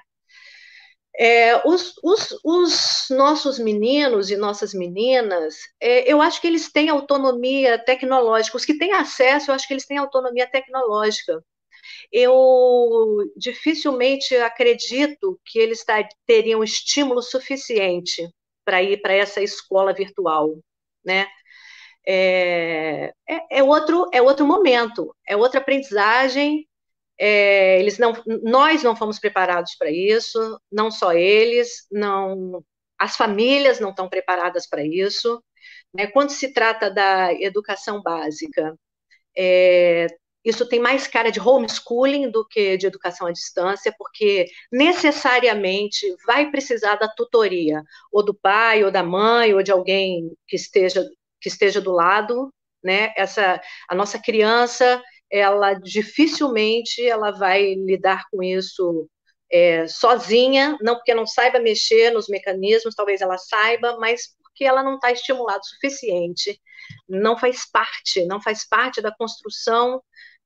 É, 1.18 1.68
os, 1.68 1.93
os, 2.03 2.39
os, 2.43 3.05
nossos 3.11 3.59
meninos 3.59 4.32
e 4.32 4.38
nossas 4.38 4.74
meninas, 4.74 5.55
é, 5.80 6.11
eu 6.11 6.22
acho 6.22 6.41
que 6.41 6.47
eles 6.47 6.72
têm 6.72 6.89
autonomia 6.89 7.78
tecnológica. 7.78 8.57
Os 8.57 8.66
que 8.66 8.78
têm 8.78 8.93
acesso, 8.93 9.51
eu 9.51 9.55
acho 9.55 9.68
que 9.68 9.74
eles 9.74 9.86
têm 9.86 9.97
autonomia 9.97 10.47
tecnológica. 10.49 11.43
Eu 12.11 13.18
dificilmente 13.38 14.36
acredito 14.38 15.39
que 15.45 15.59
eles 15.59 15.86
teriam 16.26 16.64
estímulo 16.64 17.22
suficiente 17.22 18.28
para 18.66 18.82
ir 18.82 19.01
para 19.01 19.14
essa 19.14 19.41
escola 19.41 19.93
virtual, 19.93 20.57
né? 21.05 21.28
É, 22.05 23.14
é, 23.28 23.59
é, 23.59 23.64
outro, 23.64 24.09
é 24.14 24.22
outro 24.22 24.45
momento, 24.45 25.16
é 25.28 25.38
outra 25.38 25.59
aprendizagem, 25.59 26.68
é, 27.20 27.80
eles 27.80 27.97
não, 27.97 28.14
nós 28.43 28.84
não 28.84 28.95
fomos 28.95 29.20
preparados 29.20 29.76
para 29.76 29.91
isso, 29.91 30.59
não 30.72 30.89
só 30.89 31.14
eles, 31.14 31.88
não, 31.91 32.64
as 32.99 33.16
famílias 33.16 33.80
não 33.80 33.91
estão 33.91 34.09
preparadas 34.09 34.68
para 34.68 34.84
isso. 34.86 35.43
Né? 35.93 36.07
Quando 36.07 36.32
se 36.32 36.53
trata 36.53 36.89
da 36.89 37.34
educação 37.34 38.01
básica, 38.01 38.78
é, 39.38 40.07
isso 40.43 40.68
tem 40.68 40.80
mais 40.80 41.07
cara 41.07 41.32
de 41.32 41.39
homeschooling 41.39 42.30
do 42.30 42.45
que 42.45 42.78
de 42.78 42.88
educação 42.88 43.28
à 43.28 43.32
distância, 43.32 43.93
porque 43.97 44.45
necessariamente 44.72 46.05
vai 46.26 46.51
precisar 46.51 46.95
da 46.95 47.07
tutoria, 47.07 47.82
ou 48.11 48.24
do 48.24 48.34
pai, 48.34 48.84
ou 48.84 48.91
da 48.91 49.03
mãe, 49.03 49.53
ou 49.53 49.64
de 49.64 49.72
alguém 49.72 50.36
que 50.47 50.55
esteja, 50.55 51.07
que 51.39 51.47
esteja 51.47 51.80
do 51.80 51.91
lado, 51.91 52.53
né? 52.84 53.14
Essa, 53.16 53.61
a 53.88 53.95
nossa 53.95 54.20
criança 54.20 55.01
ela 55.34 55.73
dificilmente 55.73 57.03
ela 57.03 57.31
vai 57.31 57.73
lidar 57.73 58.25
com 58.31 58.43
isso 58.43 59.09
é, 59.51 59.88
sozinha, 59.88 60.77
não 60.79 60.95
porque 60.95 61.13
não 61.13 61.25
saiba 61.25 61.59
mexer 61.59 62.11
nos 62.11 62.27
mecanismos, 62.27 62.93
talvez 62.93 63.19
ela 63.19 63.38
saiba, 63.39 63.97
mas 63.99 64.36
porque 64.43 64.63
ela 64.63 64.84
não 64.84 64.95
está 64.95 65.11
estimulada 65.11 65.59
o 65.59 65.65
suficiente, 65.65 66.61
não 67.09 67.36
faz 67.36 67.65
parte, 67.69 68.23
não 68.25 68.39
faz 68.39 68.67
parte 68.67 69.01
da 69.01 69.11
construção 69.11 70.03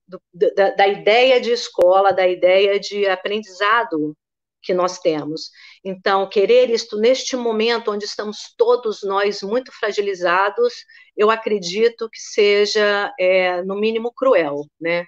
do, 0.07 0.21
da, 0.55 0.69
da 0.71 0.87
ideia 0.87 1.41
de 1.41 1.51
escola, 1.51 2.13
da 2.13 2.25
ideia 2.25 2.79
de 2.79 3.05
aprendizado 3.07 4.15
que 4.61 4.73
nós 4.73 4.99
temos. 4.99 5.51
Então, 5.87 6.27
querer 6.27 6.69
isto 6.69 6.97
neste 6.97 7.37
momento 7.37 7.91
onde 7.91 8.03
estamos 8.03 8.53
todos 8.57 9.03
nós 9.03 9.41
muito 9.41 9.71
fragilizados, 9.71 10.73
eu 11.15 11.31
acredito 11.31 12.09
que 12.09 12.19
seja, 12.19 13.13
é, 13.17 13.63
no 13.63 13.79
mínimo, 13.79 14.11
cruel, 14.13 14.65
né? 14.81 15.05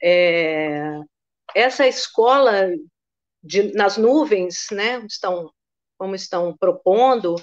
É, 0.00 0.80
essa 1.56 1.88
escola 1.88 2.70
de, 3.42 3.74
nas 3.74 3.96
nuvens, 3.96 4.66
né, 4.70 5.04
estão, 5.08 5.50
como 5.98 6.14
estão 6.14 6.56
propondo, 6.56 7.34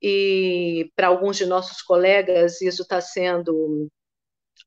e 0.00 0.92
para 0.94 1.08
alguns 1.08 1.36
de 1.36 1.46
nossos 1.46 1.82
colegas 1.82 2.60
isso 2.60 2.82
está 2.82 3.00
sendo 3.00 3.88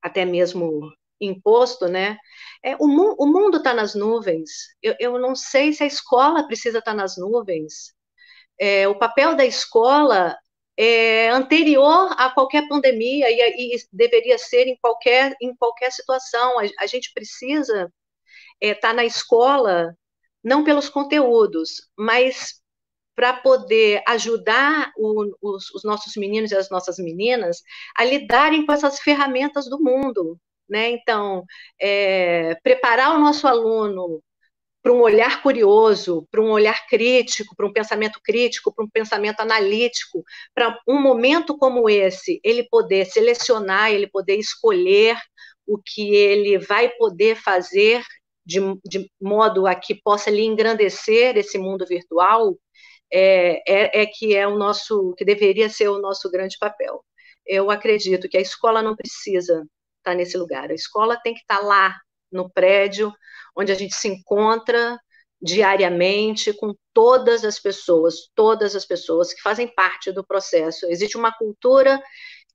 até 0.02 0.26
mesmo 0.26 0.92
imposto, 1.22 1.88
né? 1.88 2.18
É, 2.64 2.76
o, 2.78 2.88
mu 2.88 3.16
o 3.20 3.28
mundo 3.28 3.58
está 3.58 3.74
nas 3.74 3.96
nuvens. 3.96 4.50
Eu, 4.82 4.96
eu, 5.00 5.20
não 5.20 5.36
sei 5.36 5.74
se 5.74 5.84
a 5.84 5.88
escola 5.88 6.48
precisa 6.48 6.80
estar 6.80 6.92
tá 6.92 6.98
nas 6.98 7.18
nuvens. 7.18 7.94
É, 8.60 8.88
o 8.88 8.98
papel 8.98 9.36
da 9.36 9.46
escola 9.46 10.38
é 10.78 11.30
anterior 11.30 12.14
a 12.18 12.30
qualquer 12.32 12.68
pandemia 12.68 13.30
e, 13.30 13.76
e, 13.76 13.78
deveria 13.92 14.38
ser 14.38 14.68
em 14.68 14.78
qualquer, 14.82 15.36
em 15.42 15.56
qualquer 15.56 15.92
situação. 15.92 16.60
A, 16.60 16.64
a 16.80 16.88
gente 16.88 17.12
precisa 17.14 17.92
estar 18.62 18.90
é, 18.90 18.92
tá 18.92 18.94
na 18.94 19.06
escola 19.06 19.96
não 20.44 20.64
pelos 20.64 20.90
conteúdos, 20.90 21.90
mas 21.98 22.62
para 23.16 23.34
poder 23.34 24.02
ajudar 24.08 24.92
o, 24.98 25.26
os, 25.42 25.70
os 25.72 25.84
nossos 25.84 26.16
meninos 26.16 26.52
e 26.52 26.56
as 26.56 26.70
nossas 26.70 26.98
meninas 26.98 27.62
a 27.96 28.04
lidarem 28.04 28.66
com 28.66 28.72
essas 28.72 29.00
ferramentas 29.00 29.70
do 29.70 29.80
mundo, 29.80 30.40
né? 30.72 30.90
Então, 30.92 31.44
é, 31.80 32.56
preparar 32.64 33.16
o 33.16 33.20
nosso 33.20 33.48
aluno 33.48 34.22
para 34.82 34.94
um 34.94 35.02
olhar 35.02 35.44
curioso, 35.44 36.28
para 36.32 36.42
um 36.42 36.50
olhar 36.50 36.88
crítico, 36.88 37.56
para 37.56 37.68
um 37.68 37.74
pensamento 37.74 38.20
crítico, 38.24 38.74
para 38.74 38.86
um 38.86 38.90
pensamento 38.90 39.40
analítico, 39.42 40.24
para 40.56 40.78
um 40.88 41.00
momento 41.00 41.58
como 41.58 41.90
esse, 41.90 42.40
ele 42.44 42.64
poder 42.64 43.06
selecionar, 43.06 43.92
ele 43.92 44.08
poder 44.08 44.38
escolher 44.38 45.18
o 45.68 45.78
que 45.78 46.16
ele 46.16 46.58
vai 46.58 46.90
poder 46.90 47.36
fazer 47.36 48.04
de, 48.46 48.60
de 48.86 49.10
modo 49.22 49.68
a 49.68 49.76
que 49.76 49.94
possa 49.96 50.32
lhe 50.32 50.44
engrandecer 50.44 51.38
esse 51.38 51.58
mundo 51.60 51.86
virtual, 51.86 52.58
é, 53.12 53.62
é, 53.68 54.02
é 54.02 54.06
que 54.06 54.36
é 54.36 54.48
o 54.48 54.58
nosso, 54.58 55.14
que 55.18 55.26
deveria 55.26 55.70
ser 55.70 55.90
o 55.90 56.00
nosso 56.00 56.30
grande 56.32 56.58
papel. 56.60 57.04
Eu 57.46 57.70
acredito 57.70 58.30
que 58.30 58.38
a 58.38 58.42
escola 58.42 58.82
não 58.82 58.96
precisa 58.96 59.64
estar 60.02 60.12
tá 60.12 60.18
nesse 60.18 60.38
lugar. 60.38 60.70
A 60.72 60.76
escola 60.76 61.20
tem 61.22 61.34
que 61.34 61.42
estar 61.42 61.60
tá 61.60 61.64
lá 61.64 61.96
no 62.32 62.50
prédio 62.50 63.14
onde 63.56 63.72
a 63.72 63.76
gente 63.76 63.96
se 63.96 64.08
encontra 64.08 64.98
diariamente 65.42 66.54
com 66.54 66.74
todas 66.94 67.44
as 67.44 67.60
pessoas, 67.60 68.30
todas 68.36 68.76
as 68.76 68.86
pessoas 68.86 69.34
que 69.34 69.42
fazem 69.42 69.68
parte 69.68 70.12
do 70.12 70.26
processo. 70.26 70.86
Existe 70.86 71.18
uma 71.18 71.32
cultura 71.32 72.02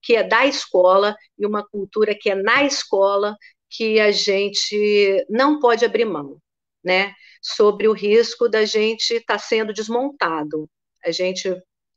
que 0.00 0.14
é 0.14 0.22
da 0.22 0.46
escola 0.46 1.16
e 1.36 1.44
uma 1.44 1.66
cultura 1.66 2.14
que 2.14 2.30
é 2.30 2.34
na 2.34 2.62
escola 2.62 3.36
que 3.68 3.98
a 3.98 4.12
gente 4.12 5.26
não 5.28 5.58
pode 5.58 5.84
abrir 5.84 6.04
mão, 6.04 6.38
né? 6.84 7.12
Sobre 7.42 7.88
o 7.88 7.92
risco 7.92 8.48
da 8.48 8.64
gente 8.64 9.14
estar 9.14 9.34
tá 9.34 9.38
sendo 9.38 9.72
desmontado. 9.72 10.68
A 11.04 11.10
gente, 11.10 11.48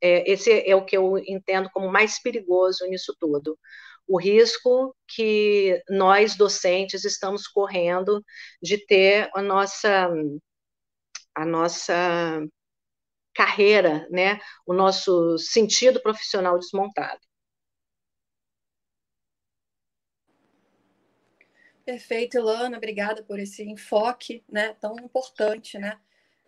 é, 0.01 0.31
esse 0.31 0.51
é 0.67 0.75
o 0.75 0.83
que 0.83 0.97
eu 0.97 1.17
entendo 1.19 1.69
como 1.71 1.91
mais 1.91 2.21
perigoso 2.21 2.85
nisso 2.87 3.15
tudo. 3.19 3.57
O 4.09 4.19
risco 4.19 4.95
que 5.07 5.83
nós 5.87 6.35
docentes 6.35 7.05
estamos 7.05 7.47
correndo 7.47 8.25
de 8.59 8.83
ter 8.83 9.29
a 9.35 9.41
nossa 9.41 10.09
a 11.35 11.45
nossa 11.45 12.41
carreira, 13.35 14.07
né, 14.09 14.39
o 14.65 14.73
nosso 14.73 15.37
sentido 15.37 16.01
profissional 16.01 16.57
desmontado. 16.57 17.21
Perfeito, 21.85 22.37
Ilana, 22.37 22.77
obrigada 22.77 23.21
por 23.21 23.39
esse 23.39 23.63
enfoque 23.63 24.43
né, 24.49 24.73
tão 24.81 24.95
importante, 24.95 25.77
né? 25.77 25.99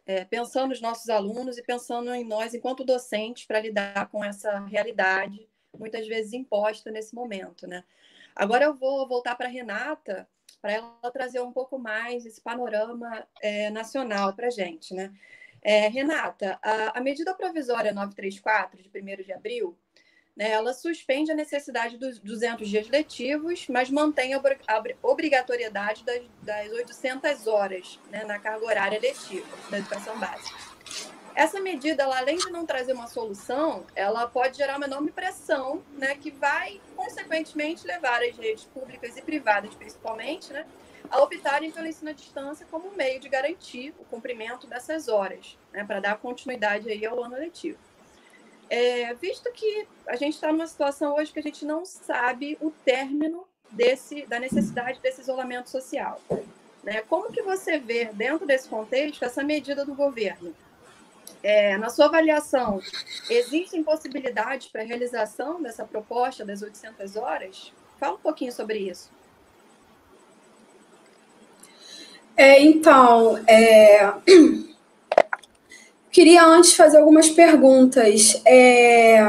É, 0.04 0.26
pensando 0.26 0.70
nos 0.70 0.82
nossos 0.82 1.10
alunos 1.10 1.60
e 1.60 1.64
pensando 1.64 2.12
em 2.14 2.24
nós 2.24 2.56
enquanto 2.56 2.84
docentes 2.84 3.46
para 3.46 3.62
lidar 3.62 4.10
com 4.10 4.26
essa 4.26 4.60
realidade, 4.66 5.48
muitas 5.78 6.08
vezes 6.08 6.34
imposta 6.34 6.92
nesse 6.92 7.14
momento, 7.14 7.68
né? 7.68 7.84
Agora 8.36 8.66
eu 8.66 8.74
vou 8.74 9.08
voltar 9.08 9.36
para 9.36 9.48
a 9.48 9.52
Renata, 9.52 10.28
para 10.62 10.74
ela 10.74 11.12
trazer 11.12 11.42
um 11.42 11.52
pouco 11.52 11.78
mais 11.78 12.26
esse 12.26 12.40
panorama 12.40 13.28
é, 13.42 13.70
nacional 13.70 14.34
para 14.34 14.48
a 14.48 14.52
gente, 14.52 14.94
né? 14.94 15.12
É, 15.62 15.88
Renata, 15.88 16.60
a, 16.62 16.98
a 16.98 17.02
medida 17.02 17.34
provisória 17.34 17.94
934, 17.94 18.82
de 18.82 18.90
1 18.90 19.24
de 19.24 19.34
abril, 19.34 19.78
né, 20.36 20.50
ela 20.50 20.74
suspende 20.74 21.32
a 21.32 21.36
necessidade 21.36 21.98
dos 21.98 22.18
200 22.20 22.68
dias 22.68 22.88
letivos, 22.88 23.68
mas 23.68 23.90
mantém 23.90 24.34
a 24.34 24.42
obrigatoriedade 25.04 26.04
das, 26.04 26.24
das 26.42 26.72
800 26.72 27.48
horas 27.48 28.00
né, 28.10 28.24
na 28.24 28.40
carga 28.40 28.66
horária 28.66 29.00
letiva 29.00 29.46
da 29.70 29.78
educação 29.78 30.18
básica. 30.18 30.58
Essa 31.36 31.60
medida, 31.60 32.04
ela, 32.04 32.18
além 32.18 32.38
de 32.38 32.50
não 32.50 32.66
trazer 32.66 32.94
uma 32.94 33.08
solução, 33.08 33.86
ela 33.96 34.28
pode 34.28 34.58
gerar 34.58 34.78
uma 34.78 34.86
enorme 34.86 35.12
pressão, 35.12 35.82
né, 35.98 36.16
que 36.16 36.32
vai, 36.32 36.80
consequentemente, 36.96 37.86
levar 37.88 38.22
as 38.22 38.36
redes 38.38 38.66
públicas 38.66 39.16
e 39.18 39.22
privadas, 39.22 39.74
principalmente, 39.74 40.52
né, 40.52 40.66
a 41.10 41.22
optarem 41.22 41.72
pelo 41.72 41.88
ensino 41.88 42.10
à 42.10 42.14
distância 42.14 42.66
como 42.70 42.92
meio 42.92 43.20
de 43.20 43.30
garantir 43.30 43.94
o 44.00 44.06
cumprimento 44.06 44.68
dessas 44.68 45.08
horas, 45.08 45.58
né, 45.72 45.84
para 45.84 46.00
dar 46.00 46.18
continuidade 46.18 46.90
aí 46.90 47.06
ao 47.06 47.24
ano 47.24 47.36
letivo. 47.36 47.78
É, 48.70 49.14
visto 49.16 49.52
que 49.52 49.86
a 50.08 50.16
gente 50.16 50.36
está 50.36 50.52
numa 50.52 50.66
situação 50.66 51.16
hoje 51.16 51.34
que 51.34 51.40
a 51.40 51.44
gente 51.44 51.66
não 51.66 51.86
sabe 51.86 52.58
o 52.62 52.72
término 52.72 53.46
desse, 53.70 54.26
da 54.26 54.40
necessidade 54.40 55.00
desse 55.02 55.22
isolamento 55.22 55.70
social. 55.70 56.22
Né? 56.82 57.02
Como 57.02 57.32
que 57.32 57.42
você 57.42 57.78
vê, 57.78 58.06
dentro 58.06 58.46
desse 58.46 58.70
contexto, 58.70 59.24
essa 59.24 59.44
medida 59.44 59.86
do 59.86 59.94
governo? 59.94 60.56
É, 61.44 61.78
na 61.78 61.90
sua 61.90 62.06
avaliação, 62.06 62.80
existem 63.30 63.84
possibilidades 63.84 64.68
para 64.68 64.82
a 64.82 64.86
realização 64.86 65.62
dessa 65.62 65.84
proposta 65.84 66.46
das 66.46 66.62
800 66.62 67.16
horas? 67.16 67.74
Fala 68.00 68.16
um 68.16 68.20
pouquinho 68.20 68.52
sobre 68.52 68.78
isso. 68.78 69.10
É, 72.38 72.62
então, 72.62 73.40
é... 73.48 74.14
Queria 76.12 76.44
antes 76.46 76.74
fazer 76.74 76.98
algumas 76.98 77.30
perguntas. 77.30 78.42
É, 78.46 79.20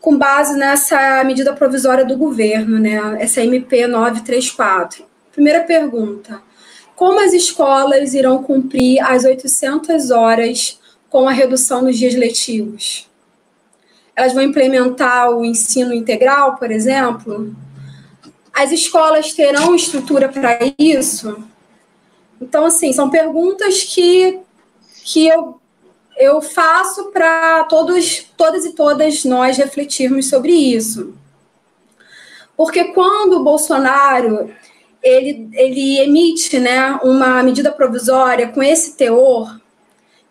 com 0.00 0.16
base 0.16 0.56
nessa 0.56 1.22
medida 1.24 1.52
provisória 1.52 2.04
do 2.04 2.16
governo, 2.16 2.78
né, 2.78 2.98
essa 3.20 3.42
MP 3.42 3.86
934. 3.86 5.04
Primeira 5.32 5.64
pergunta: 5.64 6.40
como 6.98 7.20
as 7.20 7.32
escolas 7.32 8.12
irão 8.12 8.42
cumprir 8.42 8.98
as 8.98 9.24
800 9.24 10.10
horas 10.10 10.80
com 11.08 11.28
a 11.28 11.32
redução 11.32 11.84
dos 11.84 11.96
dias 11.96 12.16
letivos? 12.16 13.08
Elas 14.16 14.32
vão 14.32 14.42
implementar 14.42 15.30
o 15.30 15.44
ensino 15.44 15.94
integral, 15.94 16.56
por 16.56 16.72
exemplo? 16.72 17.54
As 18.52 18.72
escolas 18.72 19.32
terão 19.32 19.76
estrutura 19.76 20.28
para 20.28 20.58
isso? 20.76 21.44
Então, 22.42 22.66
assim, 22.66 22.92
são 22.92 23.08
perguntas 23.08 23.84
que 23.84 24.40
que 25.04 25.26
eu, 25.26 25.60
eu 26.16 26.42
faço 26.42 27.12
para 27.12 27.62
todos, 27.64 28.26
todas 28.36 28.64
e 28.64 28.72
todas 28.72 29.24
nós 29.24 29.56
refletirmos 29.56 30.28
sobre 30.28 30.50
isso. 30.50 31.14
Porque 32.56 32.92
quando 32.92 33.34
o 33.34 33.44
Bolsonaro 33.44 34.50
ele, 35.02 35.48
ele 35.52 35.98
emite 35.98 36.58
né, 36.58 36.98
uma 37.02 37.42
medida 37.42 37.70
provisória 37.70 38.48
com 38.48 38.62
esse 38.62 38.96
teor, 38.96 39.60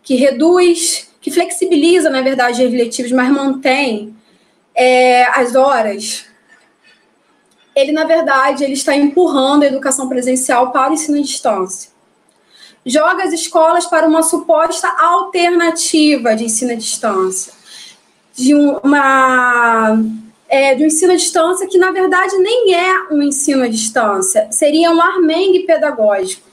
que 0.03 0.15
reduz, 0.15 1.09
que 1.19 1.31
flexibiliza, 1.31 2.09
na 2.09 2.21
verdade, 2.21 2.65
os 2.65 2.71
letivos, 2.71 3.11
mas 3.11 3.29
mantém 3.29 4.15
é, 4.75 5.25
as 5.39 5.55
horas, 5.55 6.25
ele, 7.75 7.91
na 7.91 8.05
verdade, 8.05 8.63
ele 8.63 8.73
está 8.73 8.95
empurrando 8.95 9.63
a 9.63 9.67
educação 9.67 10.07
presencial 10.07 10.71
para 10.71 10.91
o 10.91 10.93
ensino 10.93 11.17
à 11.17 11.21
distância. 11.21 11.91
Joga 12.85 13.23
as 13.23 13.33
escolas 13.33 13.85
para 13.85 14.07
uma 14.07 14.23
suposta 14.23 14.87
alternativa 14.87 16.35
de 16.35 16.45
ensino 16.45 16.71
à 16.71 16.75
distância, 16.75 17.51
de 18.33 18.55
uma 18.55 20.01
é, 20.49 20.75
de 20.75 20.85
ensino 20.85 21.13
à 21.13 21.15
distância 21.15 21.67
que 21.67 21.77
na 21.77 21.91
verdade 21.91 22.37
nem 22.37 22.73
é 22.73 23.07
um 23.11 23.21
ensino 23.21 23.63
à 23.63 23.67
distância, 23.67 24.47
seria 24.51 24.91
um 24.91 25.01
armengue 25.01 25.65
pedagógico. 25.65 26.47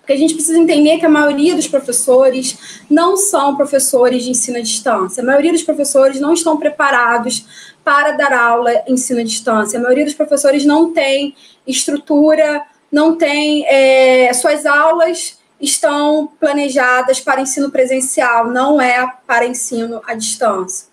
Porque 0.00 0.14
a 0.14 0.16
gente 0.16 0.34
precisa 0.34 0.58
entender 0.58 0.98
que 0.98 1.06
a 1.06 1.08
maioria 1.08 1.54
dos 1.54 1.68
professores 1.68 2.82
não 2.90 3.16
são 3.16 3.54
professores 3.56 4.24
de 4.24 4.30
ensino 4.30 4.58
à 4.58 4.60
distância. 4.60 5.22
A 5.22 5.26
maioria 5.26 5.52
dos 5.52 5.62
professores 5.62 6.18
não 6.18 6.32
estão 6.34 6.56
preparados 6.56 7.46
para 7.84 8.10
dar 8.10 8.32
aula 8.32 8.82
ensino 8.88 9.20
à 9.20 9.22
distância. 9.22 9.78
A 9.78 9.82
maioria 9.82 10.04
dos 10.04 10.14
professores 10.14 10.64
não 10.64 10.92
tem 10.92 11.36
estrutura 11.64 12.62
não 12.92 13.16
tem. 13.16 13.64
É, 13.66 14.30
suas 14.34 14.66
aulas 14.66 15.38
estão 15.58 16.30
planejadas 16.38 17.20
para 17.20 17.40
ensino 17.40 17.70
presencial, 17.70 18.48
não 18.48 18.80
é 18.80 19.10
para 19.26 19.46
ensino 19.46 20.02
à 20.06 20.14
distância. 20.14 20.88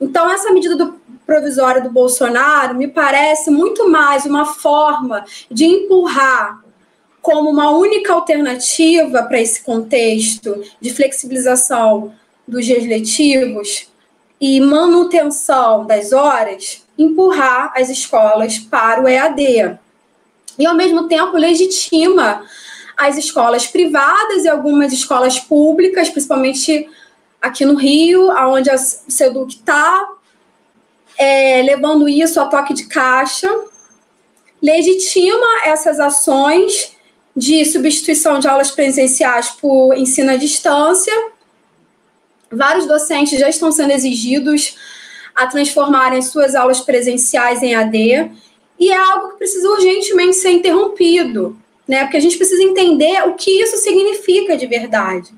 Então, 0.00 0.30
essa 0.30 0.52
medida 0.52 0.76
do 0.76 1.00
provisória 1.32 1.80
do 1.80 1.88
Bolsonaro 1.88 2.74
me 2.74 2.86
parece 2.86 3.50
muito 3.50 3.88
mais 3.88 4.26
uma 4.26 4.44
forma 4.44 5.24
de 5.50 5.64
empurrar 5.64 6.62
como 7.22 7.48
uma 7.48 7.70
única 7.70 8.12
alternativa 8.12 9.22
para 9.22 9.40
esse 9.40 9.62
contexto 9.62 10.62
de 10.78 10.92
flexibilização 10.92 12.12
dos 12.46 12.66
dias 12.66 12.84
letivos 12.84 13.90
e 14.38 14.60
manutenção 14.60 15.86
das 15.86 16.12
horas, 16.12 16.84
empurrar 16.98 17.72
as 17.74 17.88
escolas 17.88 18.58
para 18.58 19.02
o 19.02 19.08
EAD 19.08 19.78
e, 20.58 20.66
ao 20.66 20.74
mesmo 20.74 21.08
tempo, 21.08 21.38
legitima 21.38 22.44
as 22.94 23.16
escolas 23.16 23.66
privadas 23.66 24.44
e 24.44 24.50
algumas 24.50 24.92
escolas 24.92 25.40
públicas, 25.40 26.10
principalmente 26.10 26.86
aqui 27.40 27.64
no 27.64 27.74
Rio, 27.74 28.28
onde 28.50 28.68
a 28.68 28.76
SEDUC 28.76 29.54
está 29.54 30.12
é, 31.18 31.62
levando 31.62 32.08
isso 32.08 32.40
a 32.40 32.46
toque 32.46 32.74
de 32.74 32.86
caixa, 32.86 33.48
legitima 34.62 35.64
essas 35.64 35.98
ações 35.98 36.96
de 37.36 37.64
substituição 37.64 38.38
de 38.38 38.46
aulas 38.46 38.70
presenciais 38.70 39.50
por 39.50 39.96
ensino 39.96 40.30
à 40.30 40.36
distância. 40.36 41.12
Vários 42.50 42.86
docentes 42.86 43.38
já 43.38 43.48
estão 43.48 43.72
sendo 43.72 43.92
exigidos 43.92 44.76
a 45.34 45.46
transformarem 45.46 46.20
suas 46.20 46.54
aulas 46.54 46.80
presenciais 46.80 47.62
em 47.62 47.74
AD 47.74 48.30
e 48.78 48.90
é 48.90 48.96
algo 48.96 49.30
que 49.30 49.38
precisa 49.38 49.68
urgentemente 49.70 50.36
ser 50.36 50.50
interrompido, 50.50 51.58
né? 51.88 52.04
Porque 52.04 52.18
a 52.18 52.20
gente 52.20 52.36
precisa 52.36 52.62
entender 52.62 53.22
o 53.26 53.34
que 53.34 53.62
isso 53.62 53.76
significa 53.78 54.56
de 54.56 54.66
verdade. 54.66 55.32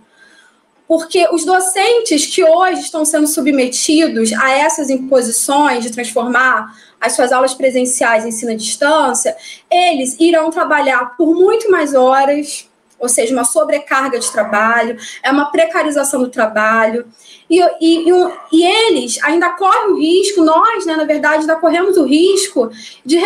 Porque 0.87 1.27
os 1.33 1.45
docentes 1.45 2.27
que 2.27 2.45
hoje 2.45 2.81
estão 2.81 3.05
sendo 3.05 3.27
submetidos 3.27 4.33
a 4.35 4.51
essas 4.51 4.91
imposições 4.91 5.83
de 5.83 5.91
transformar 5.91 6.75
as 7.01 7.13
suas 7.13 7.33
aulas 7.33 7.55
presenciais 7.55 8.25
em 8.25 8.29
ensino 8.29 8.53
à 8.53 8.55
distância, 8.55 9.37
eles 9.71 10.19
irão 10.19 10.51
trabalhar 10.51 11.17
por 11.17 11.35
muito 11.35 11.71
mais 11.71 11.95
horas, 11.95 12.69
ou 12.99 13.09
seja, 13.09 13.35
uma 13.35 13.45
sobrecarga 13.45 14.19
de 14.19 14.31
trabalho, 14.31 14.97
é 15.23 15.31
uma 15.31 15.51
precarização 15.51 16.23
do 16.23 16.31
trabalho, 16.31 17.07
e, 17.49 17.61
e, 17.61 18.09
e, 18.09 18.33
e 18.53 18.65
eles 18.65 19.23
ainda 19.23 19.51
correm 19.51 19.93
o 19.93 19.99
risco, 19.99 20.43
nós, 20.43 20.87
né, 20.87 20.97
na 20.97 21.05
verdade, 21.05 21.43
ainda 21.43 21.57
corremos 21.57 21.97
o 21.97 22.05
risco 22.05 22.71
de 23.05 23.19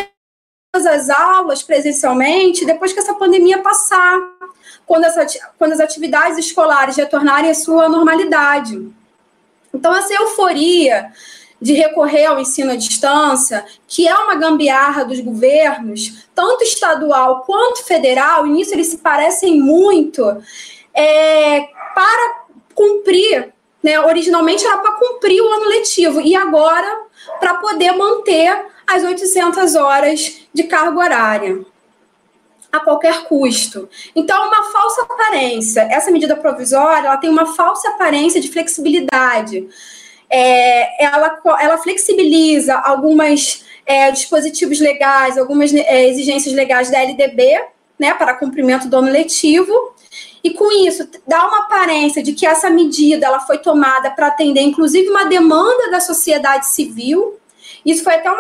as 0.75 1.09
aulas 1.09 1.63
presencialmente 1.63 2.65
depois 2.65 2.93
que 2.93 3.01
essa 3.01 3.15
pandemia 3.15 3.63
passar. 3.63 4.19
Quando, 4.89 5.05
essa, 5.05 5.27
quando 5.59 5.73
as 5.73 5.81
atividades 5.81 6.39
escolares 6.39 6.97
retornarem 6.97 7.51
à 7.51 7.55
sua 7.55 7.91
normalidade. 7.91 8.91
Então, 9.73 9.95
essa 9.95 10.15
euforia 10.15 11.13
de 11.61 11.75
recorrer 11.75 12.25
ao 12.25 12.41
ensino 12.41 12.73
à 12.73 12.77
distância, 12.77 13.65
que 13.87 14.09
é 14.09 14.15
uma 14.17 14.37
gambiarra 14.37 15.05
dos 15.05 15.21
governos, 15.21 16.27
tanto 16.35 16.65
estadual 16.65 17.43
quanto 17.43 17.85
federal, 17.85 18.47
e 18.47 18.51
nisso 18.51 18.73
eles 18.73 18.87
se 18.87 18.99
parecem 18.99 19.61
muito, 19.61 20.25
é, 20.95 21.69
para 21.95 22.45
cumprir, 22.75 23.53
né, 23.83 24.01
originalmente 24.01 24.65
era 24.65 24.79
para 24.79 24.93
cumprir 24.93 25.43
o 25.43 25.53
ano 25.53 25.69
letivo, 25.69 26.21
e 26.21 26.35
agora 26.35 27.03
para 27.39 27.55
poder 27.55 27.93
manter 27.93 28.67
as 28.87 29.05
800 29.05 29.75
horas 29.75 30.41
de 30.55 30.65
carga 30.65 30.99
horária 30.99 31.67
a 32.71 32.81
qualquer 32.81 33.25
custo. 33.25 33.89
Então, 34.15 34.47
uma 34.47 34.71
falsa 34.71 35.03
aparência. 35.03 35.83
Essa 35.91 36.11
medida 36.11 36.37
provisória 36.37 37.07
ela 37.07 37.17
tem 37.17 37.31
uma 37.31 37.47
falsa 37.55 37.89
aparência 37.91 38.41
de 38.41 38.49
flexibilidade. 38.49 39.67
É, 40.31 41.05
ela, 41.05 41.41
ela 41.61 41.79
flexibiliza 41.79 42.75
algumas 42.75 43.65
é, 43.87 44.11
dispositivos 44.11 44.79
legais, 44.81 45.39
algumas 45.39 45.73
é, 45.73 46.09
exigências 46.09 46.55
legais 46.55 46.91
da 46.91 47.03
LDB, 47.03 47.59
né, 47.99 48.13
para 48.15 48.35
cumprimento 48.35 48.87
do 48.87 48.97
ano 48.99 49.11
letivo, 49.11 49.73
e 50.45 50.51
com 50.51 50.71
isso 50.87 51.09
dá 51.27 51.47
uma 51.47 51.65
aparência 51.65 52.23
de 52.23 52.33
que 52.33 52.47
essa 52.47 52.71
medida 52.71 53.27
ela 53.27 53.41
foi 53.41 53.59
tomada 53.59 54.11
para 54.11 54.29
atender, 54.29 54.61
inclusive, 54.61 55.09
uma 55.09 55.25
demanda 55.25 55.91
da 55.91 56.01
sociedade 56.01 56.69
civil, 56.69 57.39
isso 57.91 58.05
foi 58.05 58.15
até 58.15 58.31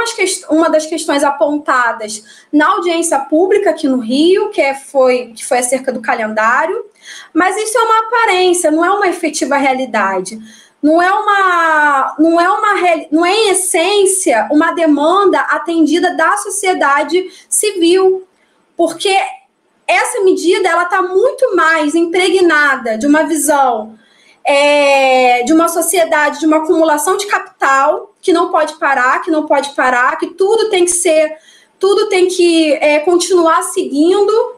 uma 0.50 0.68
das 0.68 0.86
questões 0.86 1.24
apontadas 1.24 2.22
na 2.52 2.68
audiência 2.72 3.18
pública 3.18 3.70
aqui 3.70 3.88
no 3.88 3.98
Rio, 3.98 4.50
que, 4.50 4.60
é, 4.60 4.74
foi, 4.74 5.32
que 5.34 5.44
foi 5.44 5.58
acerca 5.58 5.92
do 5.92 6.02
calendário, 6.02 6.84
mas 7.32 7.56
isso 7.56 7.76
é 7.78 7.82
uma 7.82 7.98
aparência, 8.06 8.70
não 8.70 8.84
é 8.84 8.90
uma 8.90 9.08
efetiva 9.08 9.56
realidade. 9.56 10.38
Não 10.80 11.02
é 11.02 11.10
uma, 11.10 12.16
não 12.20 12.40
é 12.40 12.48
uma, 12.48 13.06
não 13.10 13.26
é 13.26 13.32
em 13.32 13.50
essência 13.50 14.46
uma 14.50 14.70
demanda 14.72 15.40
atendida 15.40 16.14
da 16.14 16.36
sociedade 16.36 17.28
civil, 17.48 18.28
porque 18.76 19.12
essa 19.86 20.20
medida 20.22 20.68
ela 20.68 20.84
está 20.84 21.02
muito 21.02 21.56
mais 21.56 21.94
impregnada 21.94 22.96
de 22.96 23.06
uma 23.06 23.24
visão 23.24 23.98
é, 24.44 25.42
de 25.42 25.52
uma 25.52 25.68
sociedade 25.68 26.40
de 26.40 26.46
uma 26.46 26.58
acumulação 26.58 27.16
de 27.16 27.26
capital 27.26 28.14
que 28.20 28.32
não 28.32 28.50
pode 28.50 28.74
parar, 28.74 29.20
que 29.22 29.30
não 29.30 29.46
pode 29.46 29.70
parar, 29.70 30.16
que 30.16 30.28
tudo 30.28 30.70
tem 30.70 30.84
que 30.84 30.90
ser, 30.90 31.36
tudo 31.78 32.08
tem 32.08 32.28
que 32.28 32.72
é, 32.74 33.00
continuar 33.00 33.62
seguindo, 33.62 34.56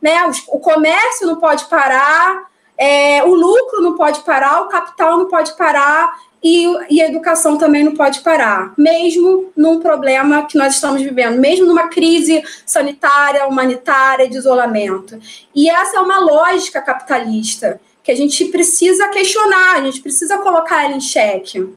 né? 0.00 0.26
O, 0.26 0.56
o, 0.56 0.60
comércio 0.60 1.26
não 1.26 1.36
pode 1.36 1.64
parar, 1.66 2.46
é, 2.76 3.22
o 3.24 3.34
lucro 3.34 3.80
não 3.80 3.96
pode 3.96 4.20
parar, 4.20 4.62
o 4.62 4.68
capital 4.68 5.16
não 5.16 5.28
pode 5.28 5.56
parar 5.56 6.14
e, 6.42 6.66
e, 6.90 7.00
a 7.00 7.06
educação 7.06 7.56
também 7.56 7.84
não 7.84 7.94
pode 7.94 8.20
parar, 8.20 8.74
mesmo 8.76 9.52
num 9.56 9.78
problema 9.78 10.44
que 10.44 10.58
nós 10.58 10.74
estamos 10.74 11.00
vivendo, 11.00 11.38
mesmo 11.38 11.66
numa 11.66 11.88
crise 11.88 12.42
sanitária, 12.66 13.46
humanitária, 13.46 14.28
de 14.28 14.36
isolamento. 14.36 15.20
E 15.54 15.70
essa 15.70 15.98
é 15.98 16.00
uma 16.00 16.18
lógica 16.18 16.82
capitalista 16.82 17.80
que 18.02 18.10
a 18.10 18.16
gente 18.16 18.46
precisa 18.46 19.08
questionar, 19.08 19.76
a 19.76 19.82
gente 19.82 20.00
precisa 20.00 20.38
colocar 20.38 20.84
ela 20.84 20.94
em 20.94 21.00
xeque. 21.00 21.72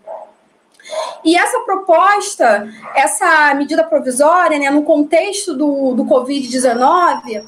E 1.24 1.36
essa 1.36 1.60
proposta, 1.62 2.70
essa 2.96 3.54
medida 3.56 3.84
provisória, 3.84 4.60
né, 4.60 4.70
no 4.70 4.84
contexto 4.84 5.54
do, 5.54 5.94
do 5.94 6.06
Covid-19, 6.06 7.44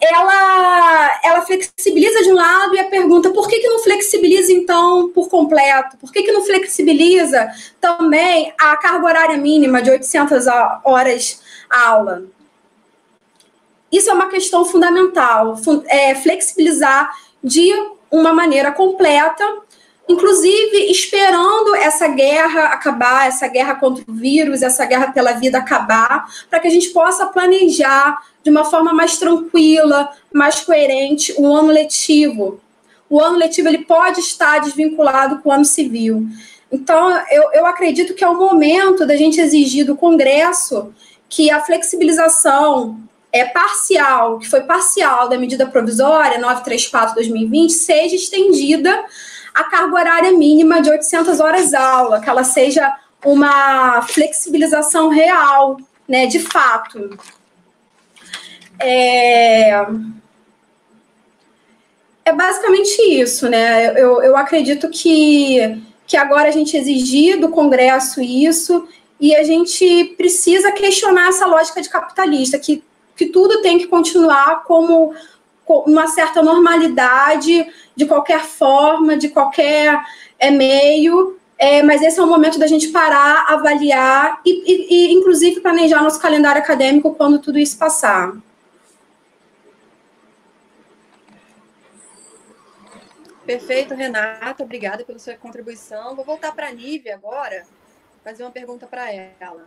ela, 0.00 1.20
ela 1.24 1.42
flexibiliza 1.42 2.22
de 2.22 2.30
um 2.30 2.34
lado 2.34 2.74
e 2.74 2.78
a 2.78 2.88
pergunta 2.88 3.30
por 3.30 3.48
que, 3.48 3.58
que 3.58 3.68
não 3.68 3.80
flexibiliza, 3.80 4.52
então, 4.52 5.10
por 5.10 5.28
completo? 5.28 5.96
Por 5.96 6.12
que, 6.12 6.22
que 6.22 6.32
não 6.32 6.44
flexibiliza 6.44 7.50
também 7.80 8.52
a 8.58 8.76
carga 8.76 9.04
horária 9.04 9.36
mínima 9.36 9.82
de 9.82 9.90
800 9.90 10.46
horas 10.84 11.40
aula? 11.68 12.24
Isso 13.90 14.10
é 14.10 14.12
uma 14.12 14.28
questão 14.28 14.64
fundamental, 14.64 15.56
é, 15.86 16.14
flexibilizar 16.14 17.10
de 17.48 17.72
uma 18.10 18.32
maneira 18.32 18.70
completa, 18.70 19.44
inclusive 20.08 20.90
esperando 20.90 21.74
essa 21.74 22.08
guerra 22.08 22.66
acabar, 22.66 23.26
essa 23.26 23.48
guerra 23.48 23.74
contra 23.74 24.04
o 24.06 24.12
vírus, 24.14 24.62
essa 24.62 24.84
guerra 24.84 25.12
pela 25.12 25.32
vida 25.32 25.58
acabar, 25.58 26.26
para 26.48 26.60
que 26.60 26.68
a 26.68 26.70
gente 26.70 26.90
possa 26.90 27.26
planejar 27.26 28.22
de 28.42 28.50
uma 28.50 28.64
forma 28.64 28.92
mais 28.92 29.18
tranquila, 29.18 30.10
mais 30.32 30.60
coerente 30.60 31.34
o 31.36 31.46
ano 31.46 31.72
letivo. 31.72 32.60
O 33.10 33.20
ano 33.20 33.38
letivo 33.38 33.68
ele 33.68 33.84
pode 33.84 34.20
estar 34.20 34.60
desvinculado 34.60 35.38
com 35.38 35.48
o 35.48 35.52
ano 35.52 35.64
civil. 35.64 36.26
Então, 36.70 37.10
eu, 37.30 37.50
eu 37.54 37.66
acredito 37.66 38.12
que 38.14 38.22
é 38.22 38.28
o 38.28 38.36
momento 38.36 39.06
da 39.06 39.16
gente 39.16 39.40
exigir 39.40 39.86
do 39.86 39.96
Congresso 39.96 40.92
que 41.28 41.50
a 41.50 41.60
flexibilização 41.60 42.98
é 43.32 43.44
parcial, 43.44 44.38
que 44.38 44.48
foi 44.48 44.62
parcial 44.62 45.28
da 45.28 45.36
medida 45.36 45.66
provisória 45.66 46.40
934/2020, 46.40 47.70
seja 47.70 48.16
estendida 48.16 49.04
a 49.54 49.64
carga 49.64 49.94
horária 49.94 50.32
mínima 50.32 50.80
de 50.80 50.90
800 50.90 51.40
horas 51.40 51.74
aula, 51.74 52.20
que 52.20 52.28
ela 52.30 52.44
seja 52.44 52.94
uma 53.24 54.02
flexibilização 54.02 55.08
real, 55.08 55.78
né, 56.06 56.26
de 56.26 56.38
fato. 56.38 57.18
É, 58.78 59.84
é 62.24 62.32
basicamente 62.32 63.02
isso, 63.02 63.48
né? 63.48 64.00
Eu, 64.00 64.22
eu 64.22 64.36
acredito 64.36 64.88
que, 64.88 65.82
que 66.06 66.16
agora 66.16 66.48
a 66.48 66.52
gente 66.52 66.76
exigir 66.76 67.40
do 67.40 67.48
Congresso 67.48 68.20
isso 68.20 68.86
e 69.20 69.34
a 69.34 69.42
gente 69.42 70.14
precisa 70.16 70.70
questionar 70.70 71.28
essa 71.28 71.46
lógica 71.46 71.82
de 71.82 71.88
capitalista, 71.88 72.58
que 72.58 72.84
que 73.18 73.26
tudo 73.26 73.60
tem 73.60 73.76
que 73.78 73.88
continuar 73.88 74.62
como 74.62 75.12
uma 75.66 76.06
certa 76.06 76.40
normalidade, 76.40 77.66
de 77.94 78.06
qualquer 78.06 78.44
forma, 78.44 79.16
de 79.16 79.28
qualquer 79.28 80.00
é, 80.38 80.52
meio, 80.52 81.36
é, 81.58 81.82
mas 81.82 82.00
esse 82.00 82.20
é 82.20 82.22
o 82.22 82.28
momento 82.28 82.60
da 82.60 82.68
gente 82.68 82.88
parar, 82.88 83.44
avaliar 83.48 84.40
e, 84.46 84.52
e, 84.52 84.94
e, 84.94 85.12
inclusive, 85.12 85.60
planejar 85.60 86.00
nosso 86.00 86.20
calendário 86.20 86.62
acadêmico 86.62 87.12
quando 87.16 87.40
tudo 87.40 87.58
isso 87.58 87.76
passar. 87.76 88.32
Perfeito, 93.44 93.94
Renata, 93.94 94.62
obrigada 94.62 95.04
pela 95.04 95.18
sua 95.18 95.34
contribuição. 95.34 96.14
Vou 96.14 96.24
voltar 96.24 96.52
para 96.52 96.68
a 96.68 96.72
Nívia 96.72 97.16
agora, 97.16 97.66
fazer 98.22 98.44
uma 98.44 98.52
pergunta 98.52 98.86
para 98.86 99.12
ela. 99.12 99.66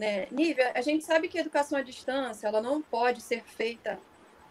Né? 0.00 0.28
Nívia, 0.30 0.72
a 0.74 0.80
gente 0.80 1.04
sabe 1.04 1.28
que 1.28 1.36
a 1.36 1.42
educação 1.42 1.76
à 1.76 1.82
distância 1.82 2.46
ela 2.46 2.62
não 2.62 2.80
pode 2.80 3.20
ser 3.20 3.44
feita, 3.44 4.00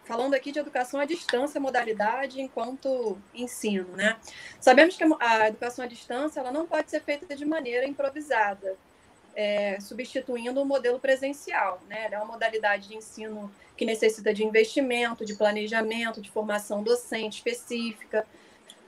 falando 0.04 0.34
aqui 0.34 0.52
de 0.52 0.60
educação 0.60 1.00
à 1.00 1.04
distância, 1.04 1.60
modalidade 1.60 2.40
enquanto 2.40 3.18
ensino, 3.34 3.88
né? 3.96 4.16
Sabemos 4.60 4.96
que 4.96 5.02
a 5.18 5.48
educação 5.48 5.84
à 5.84 5.88
distância 5.88 6.38
ela 6.38 6.52
não 6.52 6.68
pode 6.68 6.88
ser 6.88 7.00
feita 7.00 7.34
de 7.34 7.44
maneira 7.44 7.84
improvisada, 7.84 8.76
é, 9.34 9.80
substituindo 9.80 10.62
o 10.62 10.64
modelo 10.64 11.00
presencial, 11.00 11.82
né? 11.88 12.06
É 12.12 12.16
uma 12.16 12.26
modalidade 12.26 12.86
de 12.86 12.96
ensino 12.96 13.52
que 13.76 13.84
necessita 13.84 14.32
de 14.32 14.44
investimento, 14.44 15.24
de 15.24 15.34
planejamento, 15.34 16.20
de 16.20 16.30
formação 16.30 16.80
docente 16.80 17.38
específica, 17.38 18.24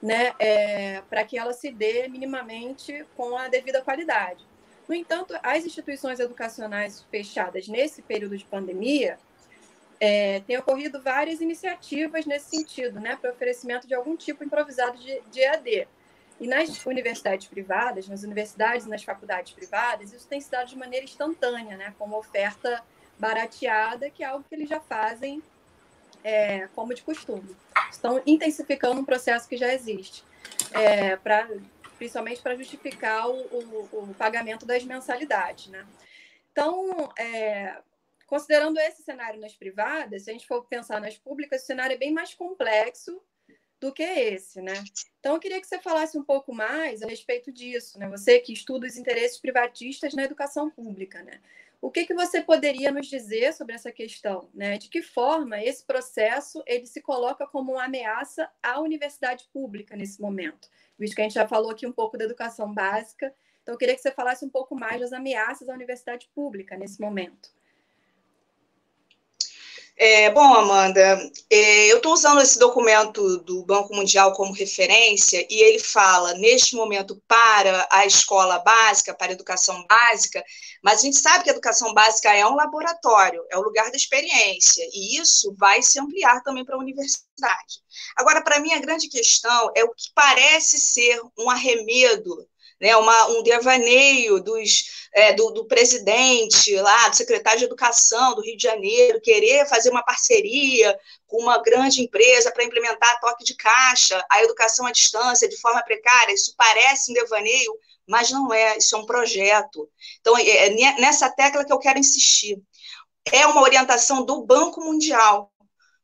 né? 0.00 0.32
É, 0.38 1.02
para 1.10 1.24
que 1.24 1.36
ela 1.36 1.52
se 1.52 1.72
dê 1.72 2.06
minimamente 2.06 3.04
com 3.16 3.36
a 3.36 3.48
devida 3.48 3.82
qualidade. 3.82 4.51
No 4.92 4.96
entanto, 4.96 5.34
as 5.42 5.64
instituições 5.64 6.20
educacionais 6.20 7.02
fechadas 7.10 7.66
nesse 7.66 8.02
período 8.02 8.36
de 8.36 8.44
pandemia 8.44 9.18
é, 9.98 10.40
têm 10.40 10.58
ocorrido 10.58 11.00
várias 11.00 11.40
iniciativas 11.40 12.26
nesse 12.26 12.50
sentido, 12.50 13.00
né, 13.00 13.16
para 13.16 13.30
oferecimento 13.30 13.86
de 13.88 13.94
algum 13.94 14.14
tipo 14.14 14.44
improvisado 14.44 14.98
de, 14.98 15.22
de 15.30 15.40
EAD. 15.40 15.88
E 16.38 16.46
nas 16.46 16.84
universidades 16.84 17.46
privadas, 17.46 18.06
nas 18.06 18.22
universidades 18.22 18.84
e 18.84 18.90
nas 18.90 19.02
faculdades 19.02 19.54
privadas, 19.54 20.12
isso 20.12 20.28
tem 20.28 20.38
se 20.38 20.50
dado 20.50 20.68
de 20.68 20.76
maneira 20.76 21.06
instantânea, 21.06 21.74
né, 21.78 21.94
como 21.98 22.18
oferta 22.18 22.84
barateada, 23.18 24.10
que 24.10 24.22
é 24.22 24.26
algo 24.26 24.44
que 24.46 24.54
eles 24.54 24.68
já 24.68 24.78
fazem 24.78 25.42
é, 26.22 26.68
como 26.74 26.92
de 26.92 27.02
costume. 27.02 27.56
Estão 27.90 28.20
intensificando 28.26 29.00
um 29.00 29.06
processo 29.06 29.48
que 29.48 29.56
já 29.56 29.72
existe. 29.72 30.22
É, 30.70 31.16
para 31.16 31.48
principalmente 32.02 32.42
para 32.42 32.56
justificar 32.56 33.30
o, 33.30 33.36
o, 33.36 34.10
o, 34.10 34.14
pagamento 34.14 34.66
das 34.66 34.82
mensalidades. 34.82 35.68
Né? 35.68 35.86
Então, 36.50 37.08
é, 37.16 37.80
considerando 38.26 38.76
esse 38.80 39.04
cenário 39.04 39.38
nas 39.38 39.54
privadas, 39.54 40.24
se 40.24 40.30
a 40.30 40.32
gente 40.32 40.44
for 40.44 40.64
pensar 40.64 41.00
nas 41.00 41.16
públicas, 41.16 41.62
o 41.62 41.66
cenário 41.66 41.94
é 41.94 41.96
bem 41.96 42.12
mais 42.12 42.34
complexo 42.34 43.22
do 43.78 43.92
que 43.92 44.02
esse, 44.02 44.60
né? 44.60 44.74
Então, 45.20 45.34
eu 45.34 45.40
queria 45.40 45.60
que 45.60 45.66
você 45.66 45.78
falasse 45.78 46.18
um 46.18 46.24
pouco 46.24 46.52
mais 46.52 47.02
a 47.02 47.06
respeito 47.06 47.52
disso, 47.52 47.98
né? 47.98 48.08
Você 48.08 48.40
que 48.40 48.52
estuda 48.52 48.86
os 48.86 48.96
interesses 48.96 49.38
privatistas 49.38 50.12
na 50.12 50.24
educação 50.24 50.70
pública, 50.70 51.22
né? 51.22 51.40
O 51.82 51.90
que, 51.90 52.06
que 52.06 52.14
você 52.14 52.40
poderia 52.40 52.92
nos 52.92 53.08
dizer 53.08 53.52
sobre 53.52 53.74
essa 53.74 53.90
questão? 53.90 54.48
Né? 54.54 54.78
De 54.78 54.88
que 54.88 55.02
forma 55.02 55.60
esse 55.60 55.84
processo 55.84 56.62
ele 56.64 56.86
se 56.86 57.02
coloca 57.02 57.44
como 57.44 57.72
uma 57.72 57.86
ameaça 57.86 58.48
à 58.62 58.78
universidade 58.80 59.48
pública 59.52 59.96
nesse 59.96 60.22
momento? 60.22 60.70
Visto 60.96 61.16
que 61.16 61.22
a 61.22 61.24
gente 61.24 61.34
já 61.34 61.48
falou 61.48 61.72
aqui 61.72 61.84
um 61.84 61.90
pouco 61.90 62.16
da 62.16 62.24
educação 62.24 62.72
básica, 62.72 63.34
então 63.62 63.74
eu 63.74 63.78
queria 63.78 63.96
que 63.96 64.00
você 64.00 64.12
falasse 64.12 64.44
um 64.44 64.48
pouco 64.48 64.76
mais 64.76 65.00
das 65.00 65.12
ameaças 65.12 65.68
à 65.68 65.74
universidade 65.74 66.30
pública 66.32 66.76
nesse 66.76 67.00
momento. 67.00 67.50
É, 69.96 70.30
bom, 70.30 70.54
Amanda, 70.54 71.30
é, 71.50 71.92
eu 71.92 71.98
estou 71.98 72.14
usando 72.14 72.40
esse 72.40 72.58
documento 72.58 73.38
do 73.38 73.64
Banco 73.64 73.94
Mundial 73.94 74.32
como 74.32 74.52
referência 74.52 75.46
e 75.48 75.60
ele 75.62 75.78
fala, 75.78 76.34
neste 76.34 76.74
momento, 76.74 77.22
para 77.28 77.86
a 77.90 78.04
escola 78.06 78.58
básica, 78.58 79.14
para 79.14 79.30
a 79.30 79.34
educação 79.34 79.84
básica, 79.86 80.42
mas 80.82 81.00
a 81.00 81.02
gente 81.02 81.18
sabe 81.18 81.44
que 81.44 81.50
a 81.50 81.52
educação 81.52 81.92
básica 81.92 82.34
é 82.34 82.44
um 82.46 82.56
laboratório, 82.56 83.44
é 83.50 83.56
o 83.56 83.62
lugar 83.62 83.90
da 83.90 83.96
experiência, 83.96 84.82
e 84.92 85.20
isso 85.20 85.54
vai 85.58 85.82
se 85.82 86.00
ampliar 86.00 86.42
também 86.42 86.64
para 86.64 86.74
a 86.74 86.80
universidade. 86.80 87.82
Agora, 88.16 88.42
para 88.42 88.60
mim, 88.60 88.72
a 88.72 88.80
grande 88.80 89.08
questão 89.08 89.70
é 89.76 89.84
o 89.84 89.94
que 89.94 90.10
parece 90.14 90.78
ser 90.80 91.20
um 91.38 91.50
arremedo 91.50 92.48
né, 92.82 92.96
uma, 92.96 93.28
um 93.28 93.44
devaneio 93.44 94.42
dos, 94.42 95.06
é, 95.14 95.32
do, 95.34 95.52
do, 95.52 95.64
presidente 95.66 96.74
lá, 96.74 97.08
do 97.08 97.14
secretário 97.14 97.60
de 97.60 97.66
Educação 97.66 98.34
do 98.34 98.42
Rio 98.42 98.56
de 98.56 98.62
Janeiro, 98.64 99.20
querer 99.20 99.68
fazer 99.68 99.88
uma 99.88 100.02
parceria 100.02 100.98
com 101.28 101.40
uma 101.40 101.62
grande 101.62 102.02
empresa 102.02 102.50
para 102.50 102.64
implementar 102.64 103.20
toque 103.20 103.44
de 103.44 103.54
caixa, 103.54 104.20
a 104.28 104.42
educação 104.42 104.84
à 104.84 104.90
distância 104.90 105.48
de 105.48 105.56
forma 105.60 105.80
precária, 105.84 106.34
isso 106.34 106.54
parece 106.56 107.12
um 107.12 107.14
devaneio, 107.14 107.72
mas 108.04 108.32
não 108.32 108.52
é, 108.52 108.76
isso 108.76 108.96
é 108.96 108.98
um 108.98 109.06
projeto. 109.06 109.88
Então, 110.20 110.36
é, 110.36 110.66
é 110.66 110.70
nessa 111.00 111.30
tecla 111.30 111.64
que 111.64 111.72
eu 111.72 111.78
quero 111.78 112.00
insistir. 112.00 112.60
É 113.30 113.46
uma 113.46 113.62
orientação 113.62 114.24
do 114.24 114.44
Banco 114.44 114.80
Mundial, 114.80 115.52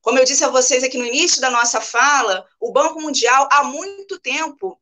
como 0.01 0.17
eu 0.17 0.25
disse 0.25 0.45
a 0.45 0.49
vocês 0.49 0.85
aqui 0.85 0.97
no 0.97 1.05
início 1.05 1.41
da 1.41 1.51
nossa 1.51 1.81
fala, 1.81 2.47
o 2.61 2.71
Banco 2.71 3.01
Mundial, 3.01 3.49
há 3.51 3.65
muito 3.65 4.21
tempo, 4.21 4.79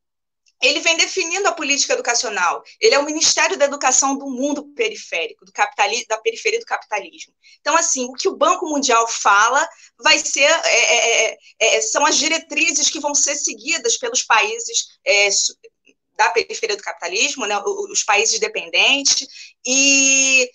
ele 0.61 0.79
vem 0.79 0.97
definindo 0.97 1.47
a 1.47 1.51
política 1.51 1.93
educacional. 1.93 2.63
Ele 2.79 2.95
é 2.95 2.99
o 2.99 3.05
Ministério 3.05 3.57
da 3.57 3.65
Educação 3.65 4.17
do 4.17 4.27
mundo 4.29 4.65
periférico, 4.73 5.45
do 5.45 5.51
da 6.07 6.17
periferia 6.17 6.59
do 6.59 6.65
capitalismo. 6.65 7.33
Então, 7.59 7.75
assim, 7.77 8.05
o 8.05 8.13
que 8.13 8.27
o 8.27 8.35
Banco 8.35 8.67
Mundial 8.67 9.07
fala 9.07 9.67
vai 9.99 10.17
ser 10.17 10.41
é, 10.41 10.77
é, 10.77 11.31
é, 11.31 11.37
é 11.59 11.81
são 11.81 12.05
as 12.05 12.17
diretrizes 12.17 12.89
que 12.89 12.99
vão 12.99 13.13
ser 13.13 13.35
seguidas 13.35 13.97
pelos 13.97 14.23
países 14.23 14.97
é, 15.05 15.29
da 16.15 16.29
periferia 16.31 16.75
do 16.75 16.83
capitalismo, 16.83 17.45
né, 17.45 17.61
os 17.91 18.03
países 18.03 18.39
dependentes 18.39 19.27
e 19.65 20.49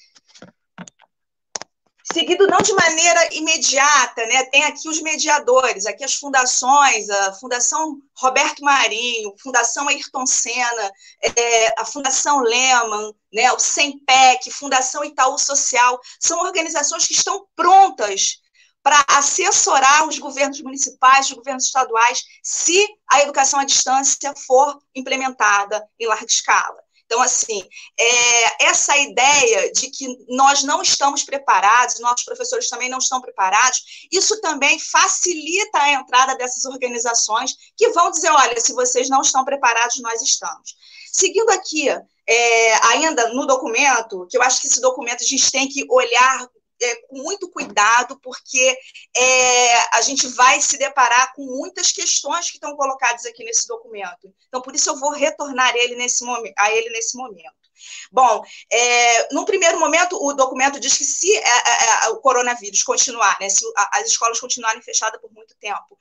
seguido 2.13 2.47
não 2.47 2.59
de 2.59 2.73
maneira 2.75 3.35
imediata, 3.35 4.27
né? 4.27 4.45
Tem 4.45 4.65
aqui 4.65 4.89
os 4.89 5.01
mediadores, 5.01 5.87
aqui 5.87 6.05
as 6.05 6.15
fundações, 6.15 7.09
a 7.09 7.33
Fundação 7.35 7.97
Roberto 8.17 8.63
Marinho, 8.63 9.35
Fundação 9.43 9.89
Ayrton 9.89 10.27
Senna, 10.27 10.93
é, 11.23 11.81
a 11.81 11.85
Fundação 11.85 12.41
Lehman, 12.41 13.15
né? 13.33 13.53
O 13.53 13.59
SEMPEC, 13.59 14.51
Fundação 14.51 15.05
Itaú 15.05 15.39
Social, 15.39 15.99
são 16.21 16.41
organizações 16.41 17.07
que 17.07 17.15
estão 17.15 17.47
prontas 17.57 18.43
para 18.83 19.05
assessorar 19.09 20.09
os 20.09 20.19
governos 20.19 20.61
municipais, 20.61 21.27
os 21.27 21.33
governos 21.33 21.65
estaduais, 21.65 22.25
se 22.43 22.85
a 23.09 23.23
educação 23.23 23.61
à 23.61 23.65
distância 23.65 24.35
for 24.47 24.77
implementada 24.95 25.87
em 25.99 26.07
larga 26.07 26.27
escala. 26.27 26.82
Então, 27.13 27.21
assim, 27.21 27.63
é, 28.01 28.65
essa 28.69 28.97
ideia 28.97 29.71
de 29.71 29.91
que 29.91 30.07
nós 30.29 30.63
não 30.63 30.81
estamos 30.81 31.23
preparados, 31.23 32.01
nossos 32.01 32.25
professores 32.25 32.71
também 32.71 32.89
não 32.89 32.97
estão 32.97 33.21
preparados, 33.21 34.09
isso 34.11 34.41
também 34.41 34.79
facilita 34.79 35.79
a 35.79 35.93
entrada 35.93 36.35
dessas 36.37 36.65
organizações 36.65 37.55
que 37.77 37.91
vão 37.91 38.11
dizer: 38.11 38.31
olha, 38.31 38.59
se 38.59 38.73
vocês 38.73 39.11
não 39.11 39.21
estão 39.21 39.45
preparados, 39.45 40.01
nós 40.01 40.23
estamos. 40.23 40.75
Seguindo 41.13 41.51
aqui, 41.51 41.87
é, 42.27 42.75
ainda 42.87 43.29
no 43.35 43.45
documento, 43.45 44.27
que 44.31 44.39
eu 44.39 44.43
acho 44.43 44.63
que 44.63 44.69
esse 44.69 44.81
documento 44.81 45.23
a 45.23 45.27
gente 45.27 45.51
tem 45.51 45.69
que 45.69 45.85
olhar 45.91 46.49
é, 46.83 46.97
com 47.09 47.17
muito 47.19 47.49
cuidado, 47.51 48.19
porque 48.21 48.77
é, 49.17 49.97
a 49.97 50.03
gente 50.03 50.27
vai 50.29 50.61
se 50.61 50.77
deparar 50.79 51.33
com 51.35 51.45
muitas 51.45 51.93
questões 51.93 52.51
que 52.51 52.57
estão 52.57 52.77
colocadas 52.77 53.25
aqui 53.25 53.45
nesse 53.45 53.67
documento. 53.67 54.33
Então, 54.49 54.61
por 54.61 54.75
isso 54.75 54.91
eu 54.91 54.97
vou 54.97 55.13
retornar 55.13 55.75
ele 55.77 55.95
nesse 55.95 56.25
a 56.59 56.73
ele 56.73 56.91
nesse 56.91 57.17
momento. 57.17 57.63
Bom, 58.11 58.45
é, 58.71 59.35
no 59.35 59.45
primeiro 59.45 59.79
momento, 59.79 60.17
o 60.23 60.33
documento 60.33 60.79
diz 60.79 60.97
que 60.97 61.05
se 61.05 61.35
é, 61.35 61.41
é, 61.41 62.05
é, 62.05 62.09
o 62.11 62.19
coronavírus 62.19 62.83
continuar, 62.83 63.37
né, 63.41 63.49
se 63.49 63.65
as 63.93 64.07
escolas 64.07 64.39
continuarem 64.39 64.83
fechadas 64.83 65.21
por 65.21 65.33
muito 65.33 65.55
tempo, 65.57 65.99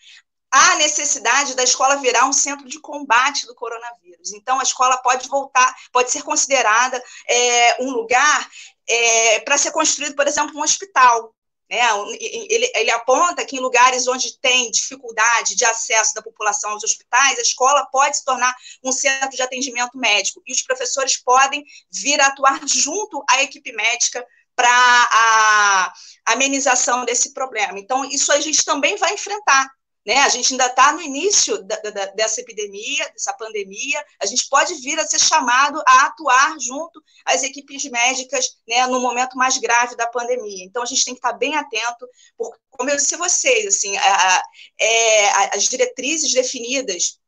há 0.51 0.75
necessidade 0.75 1.55
da 1.55 1.63
escola 1.63 1.95
virar 1.95 2.25
um 2.25 2.34
centro 2.34 2.67
de 2.67 2.79
combate 2.79 3.47
do 3.47 3.55
coronavírus. 3.55 4.34
Então, 4.34 4.59
a 4.59 4.63
escola 4.63 4.97
pode 4.97 5.27
voltar, 5.29 5.73
pode 5.91 6.11
ser 6.11 6.23
considerada 6.23 7.01
é, 7.27 7.82
um 7.82 7.91
lugar 7.91 8.49
é, 8.91 9.39
para 9.39 9.57
ser 9.57 9.71
construído, 9.71 10.15
por 10.15 10.27
exemplo, 10.27 10.57
um 10.57 10.63
hospital. 10.63 11.33
Né? 11.69 11.79
Ele, 12.19 12.69
ele, 12.75 12.91
aponta 12.91 13.45
que 13.45 13.55
em 13.55 13.61
lugares 13.61 14.05
onde 14.05 14.37
tem 14.39 14.69
dificuldade 14.69 15.55
de 15.55 15.63
acesso 15.63 16.13
da 16.13 16.21
população 16.21 16.71
aos 16.71 16.83
hospitais, 16.83 17.39
a 17.39 17.41
escola 17.41 17.85
pode 17.85 18.17
se 18.17 18.25
tornar 18.25 18.53
um 18.83 18.91
centro 18.91 19.29
de 19.29 19.41
atendimento 19.41 19.97
médico 19.97 20.41
e 20.45 20.51
os 20.51 20.61
professores 20.61 21.15
podem 21.15 21.63
vir 21.89 22.19
atuar 22.19 22.59
junto 22.67 23.23
à 23.29 23.41
equipe 23.41 23.71
médica 23.71 24.25
para 24.53 24.69
a 24.69 25.93
amenização 26.25 27.05
desse 27.05 27.33
problema. 27.33 27.79
Então, 27.79 28.03
isso 28.03 28.33
a 28.33 28.41
gente 28.41 28.65
também 28.65 28.97
vai 28.97 29.13
enfrentar 29.13 29.71
né? 30.06 30.18
A 30.20 30.30
gente 30.30 30.54
ainda 30.54 30.66
está 30.66 30.93
no 30.93 31.02
início 31.02 31.62
da, 31.64 31.76
da, 31.78 32.06
dessa 32.08 32.41
epidemia, 32.41 33.10
dessa 33.10 33.34
pandemia. 33.34 34.04
A 34.20 34.26
gente 34.26 34.47
pode 34.49 34.74
vir 34.76 34.99
a 34.99 35.06
ser 35.06 35.20
chamado 35.20 35.82
a 35.86 36.06
atuar 36.08 36.56
junto 36.60 37.02
às 37.26 37.43
equipes 37.43 37.84
médicas 37.86 38.58
né, 38.68 38.88
no 38.88 38.99
momento 38.99 39.38
mais 39.38 39.58
grave 39.58 39.95
da 39.95 40.08
pandemia. 40.08 40.66
Então, 40.66 40.82
a 40.82 40.86
gente 40.86 41.06
tem 41.06 41.14
que 41.14 41.20
estar 41.20 41.34
bem 41.34 41.56
atento, 41.56 42.08
porque, 42.36 42.60
como 42.72 42.89
eu 42.89 42.95
disse 42.95 43.16
a 43.16 43.20
vocês, 43.20 43.68
assim, 43.68 43.95
a, 43.97 44.43
é, 44.80 45.56
as 45.56 45.66
diretrizes 45.66 46.34
definidas 46.34 47.20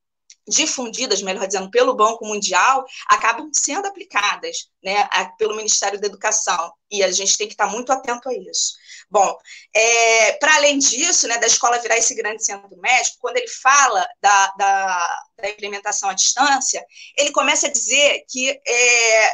difundidas, 0.48 1.22
melhor 1.22 1.48
dizendo, 1.48 1.72
pelo 1.72 1.96
Banco 1.96 2.26
Mundial, 2.26 2.84
acabam 3.08 3.50
sendo 3.54 3.88
aplicadas 3.88 4.70
né, 4.84 5.08
pelo 5.38 5.56
Ministério 5.56 6.00
da 6.00 6.08
Educação. 6.08 6.74
E 6.92 7.04
a 7.04 7.12
gente 7.12 7.38
tem 7.38 7.48
que 7.48 7.54
estar 7.54 7.68
muito 7.68 7.92
atento 7.92 8.28
a 8.30 8.34
isso. 8.34 8.74
Bom, 9.14 9.38
é, 9.76 10.32
para 10.40 10.56
além 10.56 10.80
disso, 10.80 11.28
né, 11.28 11.38
da 11.38 11.46
escola 11.46 11.78
virar 11.78 12.00
esse 12.00 12.16
grande 12.16 12.44
centro 12.44 12.76
médico, 12.78 13.20
quando 13.22 13.38
ele 13.38 13.48
fala 13.48 14.04
da, 14.20 14.48
da, 14.58 15.24
da 15.38 15.50
implementação 15.52 16.10
à 16.10 16.14
distância, 16.14 16.84
ele 17.16 17.32
começa 17.32 17.68
a 17.68 17.72
dizer 17.72 18.26
que 18.28 18.50
é, 18.68 19.34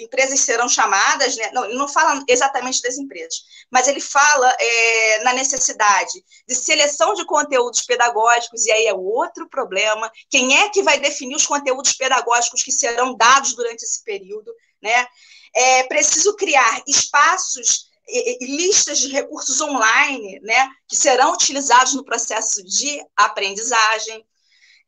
empresas 0.00 0.40
serão 0.40 0.68
chamadas, 0.68 1.36
né? 1.36 1.48
não, 1.52 1.64
ele 1.64 1.78
não 1.78 1.86
fala 1.86 2.24
exatamente 2.26 2.82
das 2.82 2.98
empresas, 2.98 3.36
mas 3.70 3.86
ele 3.86 4.00
fala 4.00 4.52
é, 4.58 5.22
na 5.22 5.32
necessidade 5.32 6.24
de 6.48 6.54
seleção 6.56 7.14
de 7.14 7.24
conteúdos 7.24 7.82
pedagógicos, 7.82 8.66
e 8.66 8.72
aí 8.72 8.86
é 8.88 8.94
outro 8.94 9.48
problema, 9.48 10.10
quem 10.28 10.58
é 10.58 10.70
que 10.70 10.82
vai 10.82 10.98
definir 10.98 11.36
os 11.36 11.46
conteúdos 11.46 11.92
pedagógicos 11.92 12.64
que 12.64 12.72
serão 12.72 13.16
dados 13.16 13.54
durante 13.54 13.84
esse 13.84 14.02
período, 14.02 14.52
né? 14.82 15.06
É 15.54 15.84
preciso 15.84 16.34
criar 16.34 16.82
espaços 16.88 17.89
listas 18.40 18.98
de 18.98 19.08
recursos 19.08 19.60
online, 19.60 20.40
né, 20.42 20.68
que 20.88 20.96
serão 20.96 21.32
utilizados 21.32 21.94
no 21.94 22.04
processo 22.04 22.62
de 22.64 23.02
aprendizagem. 23.16 24.24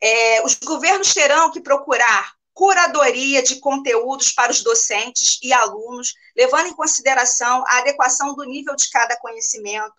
É, 0.00 0.44
os 0.44 0.54
governos 0.54 1.12
terão 1.12 1.50
que 1.50 1.60
procurar 1.60 2.32
curadoria 2.54 3.42
de 3.42 3.56
conteúdos 3.56 4.30
para 4.30 4.52
os 4.52 4.62
docentes 4.62 5.38
e 5.42 5.52
alunos, 5.52 6.14
levando 6.36 6.68
em 6.68 6.74
consideração 6.74 7.64
a 7.66 7.78
adequação 7.78 8.34
do 8.34 8.44
nível 8.44 8.76
de 8.76 8.90
cada 8.90 9.16
conhecimento. 9.16 9.94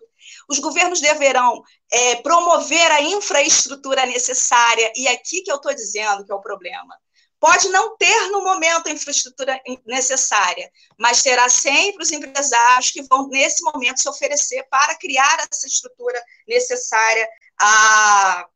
Os 0.48 0.60
governos 0.60 1.02
deverão 1.02 1.64
é, 1.92 2.16
promover 2.18 2.92
a 2.92 3.02
infraestrutura 3.02 4.06
necessária, 4.06 4.92
e 4.96 5.08
aqui 5.08 5.42
que 5.42 5.52
eu 5.52 5.56
estou 5.56 5.74
dizendo 5.74 6.24
que 6.26 6.32
é 6.32 6.36
o 6.36 6.42
problema. 6.42 6.96
Pode 7.44 7.68
não 7.68 7.98
ter 7.98 8.30
no 8.30 8.42
momento 8.42 8.88
a 8.88 8.92
infraestrutura 8.92 9.62
necessária, 9.86 10.72
mas 10.98 11.22
terá 11.22 11.50
sempre 11.50 12.02
os 12.02 12.10
empresários 12.10 12.90
que 12.90 13.02
vão, 13.02 13.28
nesse 13.28 13.62
momento, 13.66 14.00
se 14.00 14.08
oferecer 14.08 14.64
para 14.70 14.96
criar 14.96 15.46
essa 15.52 15.68
estrutura 15.68 16.24
necessária 16.48 17.28
à, 17.60 18.48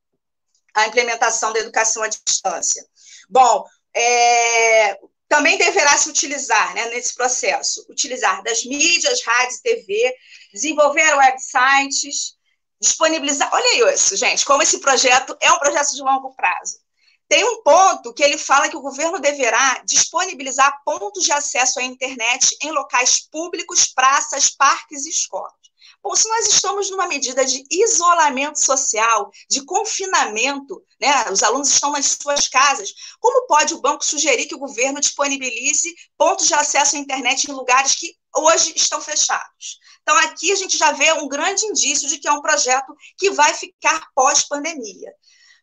à 0.74 0.88
implementação 0.88 1.52
da 1.52 1.60
educação 1.60 2.02
à 2.02 2.08
distância. 2.08 2.82
Bom, 3.30 3.66
é, 3.94 4.98
também 5.28 5.58
deverá 5.58 5.98
se 5.98 6.10
utilizar, 6.10 6.74
né, 6.74 6.86
nesse 6.86 7.14
processo, 7.14 7.86
utilizar 7.90 8.42
das 8.42 8.64
mídias, 8.64 9.22
rádio, 9.22 9.62
TV, 9.64 10.16
desenvolver 10.54 11.14
websites, 11.14 12.38
disponibilizar. 12.80 13.50
Olha 13.54 13.94
isso, 13.94 14.16
gente, 14.16 14.46
como 14.46 14.64
esse 14.64 14.80
projeto 14.80 15.36
é 15.42 15.52
um 15.52 15.60
projeto 15.60 15.92
de 15.92 16.02
longo 16.02 16.34
prazo 16.34 16.87
tem 17.28 17.44
um 17.44 17.62
ponto 17.62 18.14
que 18.14 18.24
ele 18.24 18.38
fala 18.38 18.70
que 18.70 18.78
o 18.78 18.82
governo 18.82 19.20
deverá 19.20 19.82
disponibilizar 19.86 20.82
pontos 20.86 21.24
de 21.24 21.32
acesso 21.32 21.80
à 21.80 21.84
internet 21.84 22.56
em 22.62 22.72
locais 22.72 23.28
públicos, 23.30 23.88
praças, 23.94 24.50
parques 24.50 25.06
e 25.06 25.10
escolas. 25.10 25.54
Bom, 26.02 26.16
se 26.16 26.28
nós 26.30 26.48
estamos 26.48 26.90
numa 26.90 27.08
medida 27.08 27.44
de 27.46 27.64
isolamento 27.70 28.60
social, 28.60 29.30
de 29.50 29.66
confinamento, 29.66 30.82
né, 31.02 31.30
os 31.32 31.44
alunos 31.44 31.70
estão 31.70 31.92
nas 31.92 32.18
suas 32.22 32.48
casas, 32.48 32.94
como 33.20 33.46
pode 33.48 33.74
o 33.74 33.82
banco 33.82 34.06
sugerir 34.06 34.46
que 34.46 34.56
o 34.56 34.60
governo 34.60 35.02
disponibilize 35.02 35.94
pontos 36.18 36.48
de 36.48 36.54
acesso 36.54 36.96
à 36.96 37.00
internet 37.00 37.50
em 37.50 37.54
lugares 37.54 37.96
que 37.96 38.16
hoje 38.36 38.74
estão 38.76 39.02
fechados? 39.02 39.80
Então, 40.02 40.16
aqui 40.20 40.52
a 40.52 40.56
gente 40.56 40.78
já 40.78 40.92
vê 40.94 41.12
um 41.14 41.28
grande 41.28 41.66
indício 41.66 42.08
de 42.08 42.20
que 42.20 42.28
é 42.28 42.32
um 42.32 42.42
projeto 42.42 42.96
que 43.18 43.32
vai 43.32 43.54
ficar 43.54 44.08
pós-pandemia. 44.16 45.12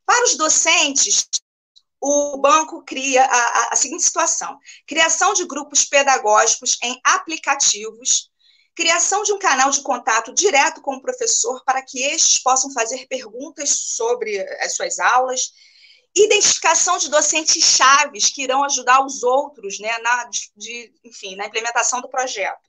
Para 0.05 0.25
os 0.27 0.37
docentes, 0.37 1.27
o 2.07 2.37
banco 2.37 2.85
cria 2.85 3.25
a, 3.25 3.69
a, 3.73 3.77
seguinte 3.77 4.05
situação: 4.05 4.59
criação 4.87 5.33
de 5.33 5.47
grupos 5.47 5.85
pedagógicos 5.87 6.77
em 6.83 7.01
aplicativos 7.03 8.31
criação 8.75 9.23
de 9.23 9.33
um 9.33 9.39
canal 9.39 9.71
de 9.71 9.83
contato 9.83 10.35
direto 10.35 10.83
com 10.83 10.97
o 10.97 11.01
professor 11.01 11.63
para 11.65 11.81
que 11.81 12.03
estes 12.03 12.43
possam 12.43 12.73
fazer 12.73 13.07
perguntas 13.07 13.71
sobre 13.71 14.41
as 14.61 14.75
suas 14.75 14.99
aulas, 14.99 15.53
identificação 16.15 16.99
de 16.99 17.09
docentes 17.09 17.63
chaves 17.63 18.31
que 18.31 18.43
irão 18.43 18.65
ajudar 18.65 19.05
os 19.05 19.23
outros, 19.23 19.79
né, 19.79 19.97
na, 19.99 20.29
de, 20.57 20.93
enfim, 21.05 21.37
na 21.37 21.47
implementação 21.47 22.01
do 22.01 22.09
projeto, 22.09 22.69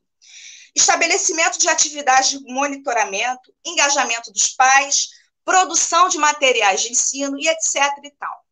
estabelecimento 0.75 1.57
de 1.57 1.67
atividades 1.67 2.29
de 2.31 2.53
monitoramento, 2.53 3.51
engajamento 3.65 4.31
dos 4.31 4.49
pais, 4.49 5.09
produção 5.43 6.07
de 6.07 6.17
materiais 6.17 6.81
de 6.81 6.91
ensino 6.91 7.39
e 7.39 7.47
etc. 7.47 7.81
e 8.03 8.11
tal. 8.11 8.44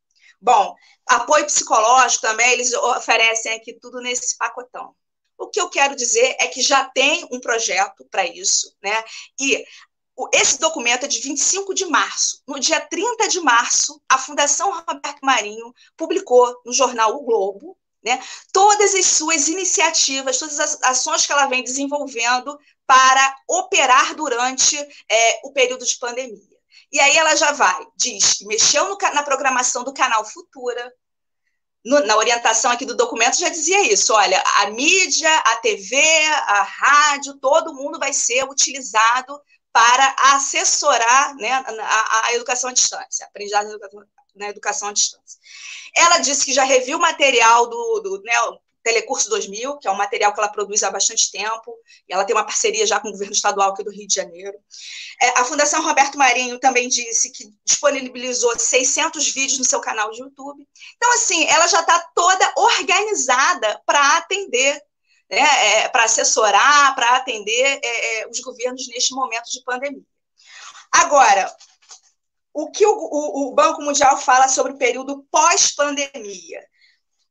Bom, 0.43 0.75
apoio 1.07 1.45
psicológico 1.45 2.21
também, 2.21 2.51
eles 2.51 2.73
oferecem 2.73 3.53
aqui 3.53 3.73
tudo 3.79 4.01
nesse 4.01 4.37
pacotão. 4.37 4.93
O 5.37 5.47
que 5.47 5.59
eu 5.59 5.69
quero 5.69 5.95
dizer 5.95 6.35
é 6.37 6.47
que 6.47 6.61
já 6.61 6.83
tem 6.83 7.25
um 7.31 7.39
projeto 7.39 8.05
para 8.11 8.25
isso, 8.25 8.75
né? 8.83 9.03
E 9.39 9.63
esse 10.33 10.59
documento 10.59 11.05
é 11.05 11.07
de 11.07 11.21
25 11.21 11.73
de 11.73 11.85
março. 11.85 12.43
No 12.45 12.59
dia 12.59 12.81
30 12.81 13.29
de 13.29 13.39
março, 13.39 14.01
a 14.09 14.17
Fundação 14.17 14.69
Roberto 14.73 15.19
Marinho 15.23 15.73
publicou 15.95 16.61
no 16.65 16.73
jornal 16.73 17.15
O 17.15 17.23
Globo 17.23 17.77
né, 18.03 18.21
todas 18.51 18.93
as 18.93 19.05
suas 19.05 19.47
iniciativas, 19.47 20.37
todas 20.37 20.59
as 20.59 20.83
ações 20.83 21.25
que 21.25 21.31
ela 21.31 21.47
vem 21.47 21.63
desenvolvendo 21.63 22.59
para 22.85 23.37
operar 23.47 24.13
durante 24.13 24.77
é, 24.77 25.39
o 25.45 25.53
período 25.53 25.85
de 25.85 25.97
pandemia. 25.97 26.52
E 26.91 26.99
aí 26.99 27.17
ela 27.17 27.35
já 27.35 27.51
vai, 27.51 27.85
diz 27.95 28.33
que 28.33 28.45
mexeu 28.45 28.87
no, 28.87 28.97
na 29.13 29.23
programação 29.23 29.83
do 29.83 29.93
canal 29.93 30.25
Futura, 30.25 30.93
no, 31.83 31.99
na 32.05 32.15
orientação 32.15 32.71
aqui 32.71 32.85
do 32.85 32.95
documento 32.95 33.39
já 33.39 33.49
dizia 33.49 33.81
isso. 33.91 34.13
Olha, 34.13 34.41
a 34.61 34.69
mídia, 34.71 35.35
a 35.39 35.57
TV, 35.57 35.97
a 35.97 36.61
rádio, 36.61 37.37
todo 37.39 37.73
mundo 37.73 37.99
vai 37.99 38.13
ser 38.13 38.43
utilizado 38.45 39.39
para 39.71 40.15
assessorar 40.35 41.35
né, 41.35 41.51
a, 41.51 42.27
a 42.27 42.33
educação 42.35 42.69
à 42.69 42.73
distância, 42.73 43.25
aprendizagem 43.25 43.69
na 43.69 43.73
educação, 43.73 44.07
na 44.35 44.49
educação 44.49 44.87
à 44.89 44.93
distância. 44.93 45.39
Ela 45.95 46.19
disse 46.19 46.45
que 46.45 46.53
já 46.53 46.63
reviu 46.63 46.97
o 46.97 47.01
material 47.01 47.67
do, 47.67 47.99
do 48.01 48.21
né, 48.21 48.33
Telecurso 48.83 49.29
2000, 49.29 49.77
que 49.77 49.87
é 49.87 49.91
um 49.91 49.95
material 49.95 50.33
que 50.33 50.39
ela 50.39 50.49
produz 50.49 50.83
há 50.83 50.91
bastante 50.91 51.31
tempo, 51.31 51.73
e 52.07 52.13
ela 52.13 52.25
tem 52.25 52.35
uma 52.35 52.45
parceria 52.45 52.85
já 52.85 52.99
com 52.99 53.07
o 53.07 53.11
governo 53.11 53.33
estadual 53.33 53.71
aqui 53.71 53.83
do 53.83 53.91
Rio 53.91 54.05
de 54.07 54.13
Janeiro. 54.13 54.57
É, 55.21 55.29
a 55.39 55.45
Fundação 55.45 55.81
Roberto 55.81 56.17
Marinho 56.17 56.59
também 56.59 56.89
disse 56.89 57.31
que 57.31 57.45
disponibilizou 57.65 58.57
600 58.59 59.31
vídeos 59.31 59.59
no 59.59 59.65
seu 59.65 59.79
canal 59.79 60.11
de 60.11 60.21
YouTube. 60.21 60.67
Então, 60.97 61.13
assim, 61.13 61.45
ela 61.47 61.67
já 61.67 61.79
está 61.79 61.99
toda 62.13 62.53
organizada 62.57 63.81
para 63.85 64.17
atender, 64.17 64.81
né, 65.29 65.39
é, 65.39 65.87
para 65.87 66.03
assessorar, 66.03 66.93
para 66.93 67.15
atender 67.15 67.79
é, 67.81 68.19
é, 68.19 68.27
os 68.27 68.39
governos 68.41 68.87
neste 68.89 69.15
momento 69.15 69.49
de 69.49 69.63
pandemia. 69.63 70.03
Agora, 70.91 71.55
o 72.53 72.69
que 72.69 72.85
o, 72.85 72.91
o 72.91 73.53
Banco 73.53 73.81
Mundial 73.81 74.17
fala 74.17 74.47
sobre 74.47 74.73
o 74.73 74.77
período 74.77 75.25
pós-pandemia? 75.31 76.61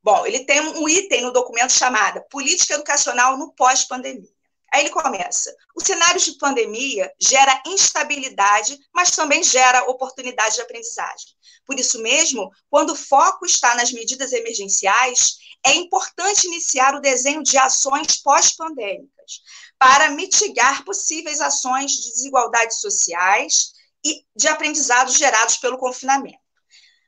Bom, 0.03 0.25
ele 0.25 0.45
tem 0.45 0.59
um 0.59 0.89
item 0.89 1.21
no 1.21 1.31
documento 1.31 1.71
chamado 1.71 2.21
Política 2.29 2.73
Educacional 2.73 3.37
no 3.37 3.53
Pós-Pandemia. 3.53 4.29
Aí 4.73 4.81
ele 4.81 4.89
começa. 4.89 5.55
O 5.75 5.85
cenário 5.85 6.19
de 6.19 6.35
pandemia 6.37 7.13
gera 7.19 7.61
instabilidade, 7.67 8.77
mas 8.91 9.11
também 9.11 9.43
gera 9.43 9.83
oportunidade 9.83 10.55
de 10.55 10.61
aprendizagem. 10.61 11.27
Por 11.63 11.79
isso 11.79 12.01
mesmo, 12.01 12.51
quando 12.69 12.89
o 12.89 12.95
foco 12.95 13.45
está 13.45 13.75
nas 13.75 13.91
medidas 13.91 14.33
emergenciais, 14.33 15.37
é 15.63 15.75
importante 15.75 16.47
iniciar 16.47 16.95
o 16.95 16.99
desenho 16.99 17.43
de 17.43 17.55
ações 17.57 18.17
pós-pandêmicas 18.21 19.41
para 19.77 20.09
mitigar 20.09 20.83
possíveis 20.83 21.39
ações 21.39 21.91
de 21.91 22.09
desigualdades 22.09 22.81
sociais 22.81 23.73
e 24.03 24.25
de 24.35 24.47
aprendizados 24.47 25.13
gerados 25.17 25.57
pelo 25.57 25.77
confinamento. 25.77 26.42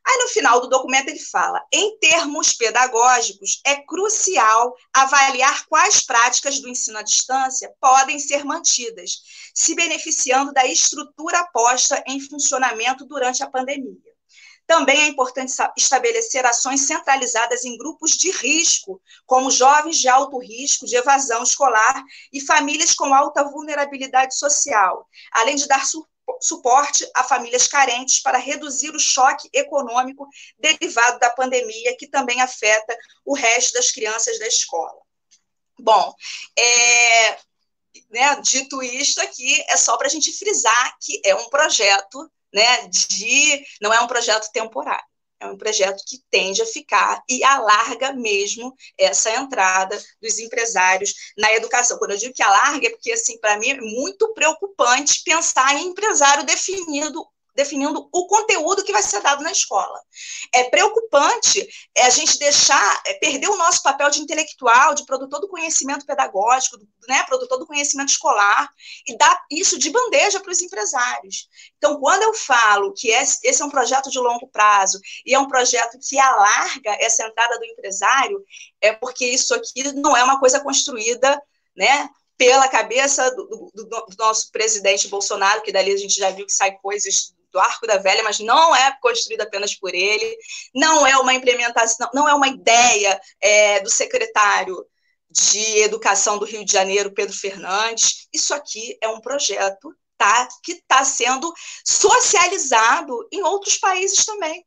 Aí, 0.07 0.17
no 0.17 0.27
final 0.27 0.61
do 0.61 0.69
documento, 0.69 1.09
ele 1.09 1.19
fala: 1.19 1.63
em 1.71 1.97
termos 1.97 2.53
pedagógicos, 2.53 3.59
é 3.65 3.75
crucial 3.75 4.75
avaliar 4.93 5.65
quais 5.67 6.05
práticas 6.05 6.59
do 6.59 6.69
ensino 6.69 6.99
à 6.99 7.01
distância 7.01 7.73
podem 7.79 8.19
ser 8.19 8.45
mantidas, 8.45 9.21
se 9.53 9.73
beneficiando 9.73 10.53
da 10.53 10.65
estrutura 10.65 11.43
posta 11.51 12.03
em 12.05 12.19
funcionamento 12.19 13.05
durante 13.05 13.43
a 13.43 13.49
pandemia. 13.49 14.15
Também 14.67 15.03
é 15.03 15.07
importante 15.07 15.53
estabelecer 15.77 16.43
ações 16.45 16.81
centralizadas 16.81 17.65
em 17.65 17.77
grupos 17.77 18.11
de 18.11 18.31
risco, 18.31 18.99
como 19.25 19.51
jovens 19.51 19.97
de 19.97 20.07
alto 20.07 20.39
risco 20.39 20.87
de 20.87 20.95
evasão 20.95 21.43
escolar 21.43 22.03
e 22.33 22.41
famílias 22.41 22.93
com 22.93 23.13
alta 23.13 23.43
vulnerabilidade 23.43 24.35
social, 24.35 25.07
além 25.31 25.55
de 25.55 25.67
dar 25.67 25.85
suporte 25.85 26.14
a 27.15 27.23
famílias 27.23 27.67
carentes 27.67 28.19
para 28.21 28.37
reduzir 28.37 28.89
o 28.91 28.99
choque 28.99 29.49
econômico 29.53 30.27
derivado 30.57 31.19
da 31.19 31.29
pandemia, 31.29 31.95
que 31.97 32.07
também 32.07 32.41
afeta 32.41 32.97
o 33.23 33.33
resto 33.33 33.73
das 33.73 33.91
crianças 33.91 34.39
da 34.39 34.47
escola. 34.47 34.99
Bom, 35.77 36.13
é, 36.57 37.37
né, 38.09 38.39
dito 38.41 38.81
isto 38.81 39.21
aqui, 39.21 39.63
é 39.69 39.77
só 39.77 39.97
para 39.97 40.07
a 40.07 40.09
gente 40.09 40.31
frisar 40.37 40.97
que 41.01 41.21
é 41.23 41.35
um 41.35 41.49
projeto 41.49 42.31
né, 42.53 42.87
de. 42.87 43.65
não 43.81 43.93
é 43.93 43.99
um 43.99 44.07
projeto 44.07 44.49
temporário 44.51 45.05
é 45.45 45.51
um 45.51 45.57
projeto 45.57 46.03
que 46.07 46.19
tende 46.29 46.61
a 46.61 46.65
ficar 46.65 47.23
e 47.29 47.43
alarga 47.43 48.13
mesmo 48.13 48.73
essa 48.97 49.31
entrada 49.31 49.97
dos 50.21 50.39
empresários 50.39 51.13
na 51.37 51.53
educação. 51.53 51.97
Quando 51.97 52.11
eu 52.11 52.17
digo 52.17 52.33
que 52.33 52.43
alarga, 52.43 52.87
é 52.87 52.91
porque, 52.91 53.11
assim, 53.11 53.39
para 53.39 53.57
mim 53.57 53.69
é 53.69 53.81
muito 53.81 54.33
preocupante 54.33 55.23
pensar 55.23 55.75
em 55.75 55.87
empresário 55.87 56.45
definido 56.45 57.25
definindo 57.55 58.09
o 58.11 58.27
conteúdo 58.27 58.83
que 58.83 58.91
vai 58.91 59.01
ser 59.01 59.21
dado 59.21 59.43
na 59.43 59.51
escola. 59.51 59.99
É 60.53 60.65
preocupante 60.65 61.67
é, 61.95 62.03
a 62.03 62.09
gente 62.09 62.37
deixar, 62.37 63.01
é, 63.07 63.13
perder 63.13 63.49
o 63.49 63.57
nosso 63.57 63.81
papel 63.81 64.09
de 64.09 64.21
intelectual, 64.21 64.93
de 64.93 65.05
produtor 65.05 65.39
do 65.39 65.47
conhecimento 65.47 66.05
pedagógico, 66.05 66.77
né, 67.07 67.23
produtor 67.23 67.57
do 67.57 67.65
conhecimento 67.65 68.09
escolar, 68.09 68.69
e 69.07 69.17
dar 69.17 69.41
isso 69.49 69.79
de 69.79 69.89
bandeja 69.89 70.39
para 70.39 70.51
os 70.51 70.61
empresários. 70.61 71.47
Então, 71.77 71.99
quando 71.99 72.23
eu 72.23 72.33
falo 72.33 72.93
que 72.93 73.09
esse 73.09 73.61
é 73.61 73.65
um 73.65 73.69
projeto 73.69 74.09
de 74.09 74.19
longo 74.19 74.47
prazo 74.49 74.99
e 75.25 75.33
é 75.33 75.39
um 75.39 75.47
projeto 75.47 75.97
que 76.07 76.19
alarga 76.19 76.97
essa 76.99 77.25
entrada 77.25 77.57
do 77.57 77.65
empresário, 77.65 78.43
é 78.81 78.91
porque 78.91 79.25
isso 79.25 79.53
aqui 79.55 79.93
não 79.93 80.15
é 80.15 80.23
uma 80.23 80.39
coisa 80.39 80.59
construída, 80.59 81.41
né, 81.75 82.09
pela 82.37 82.67
cabeça 82.67 83.33
do, 83.33 83.71
do, 83.73 83.85
do, 83.85 84.05
nosso 84.17 84.51
presidente 84.51 85.07
Bolsonaro, 85.07 85.61
que 85.61 85.71
dali 85.71 85.91
a 85.91 85.97
gente 85.97 86.15
já 86.15 86.29
viu 86.31 86.45
que 86.45 86.51
sai 86.51 86.77
coisas 86.79 87.33
do 87.55 87.59
Arco 87.59 87.87
da 87.87 87.97
Velha, 87.97 88.21
mas 88.21 88.39
não 88.39 88.75
é 88.75 88.91
construída 89.01 89.43
apenas 89.43 89.73
por 89.73 89.95
ele, 89.95 90.37
não 90.73 91.07
é 91.07 91.17
uma 91.17 91.33
implementação, 91.33 92.09
não 92.13 92.27
é 92.27 92.33
uma 92.33 92.49
ideia 92.49 93.19
é, 93.39 93.79
do 93.79 93.89
secretário 93.89 94.85
de 95.31 95.79
Educação 95.79 96.37
do 96.37 96.45
Rio 96.45 96.65
de 96.65 96.73
Janeiro, 96.73 97.13
Pedro 97.13 97.35
Fernandes. 97.35 98.27
Isso 98.33 98.53
aqui 98.53 98.97
é 99.01 99.07
um 99.07 99.21
projeto 99.21 99.95
tá, 100.17 100.49
que 100.61 100.73
está 100.73 101.05
sendo 101.05 101.53
socializado 101.85 103.25
em 103.31 103.41
outros 103.41 103.77
países 103.77 104.25
também. 104.25 104.65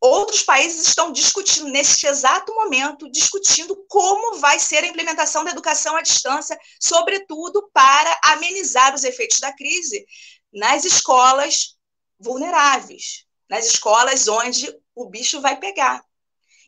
Outros 0.00 0.44
países 0.44 0.86
estão 0.86 1.10
discutindo, 1.10 1.68
neste 1.68 2.06
exato 2.06 2.54
momento, 2.54 3.10
discutindo 3.10 3.76
como 3.88 4.38
vai 4.38 4.58
ser 4.58 4.84
a 4.84 4.86
implementação 4.86 5.44
da 5.44 5.50
educação 5.50 5.96
à 5.96 6.02
distância, 6.02 6.56
sobretudo 6.80 7.68
para 7.72 8.20
amenizar 8.22 8.94
os 8.94 9.02
efeitos 9.02 9.40
da 9.40 9.52
crise, 9.52 10.06
nas 10.52 10.84
escolas 10.84 11.76
vulneráveis, 12.18 13.24
nas 13.48 13.66
escolas 13.66 14.28
onde 14.28 14.74
o 14.94 15.08
bicho 15.08 15.40
vai 15.40 15.58
pegar. 15.58 16.04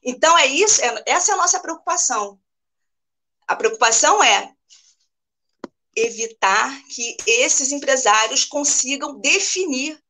Então, 0.03 0.37
é 0.39 0.47
isso, 0.47 0.83
é, 0.83 1.03
essa 1.07 1.33
é 1.33 1.35
a 1.35 1.39
nossa 1.39 1.61
preocupação. 1.61 2.41
A 3.47 3.57
preocupação 3.57 4.23
é 4.23 4.53
evitar 5.95 6.71
que 6.95 7.17
esses 7.27 7.73
empresários 7.73 8.45
consigam 8.45 9.21
definir 9.21 10.01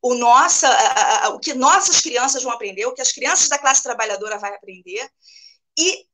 o, 0.00 0.14
nossa, 0.14 0.68
o 1.30 1.38
que 1.38 1.52
nossas 1.54 2.00
crianças 2.00 2.42
vão 2.42 2.52
aprender, 2.52 2.86
o 2.86 2.94
que 2.94 3.02
as 3.02 3.12
crianças 3.12 3.48
da 3.48 3.58
classe 3.58 3.82
trabalhadora 3.82 4.38
vão 4.38 4.52
aprender, 4.54 5.08
e, 5.78 6.06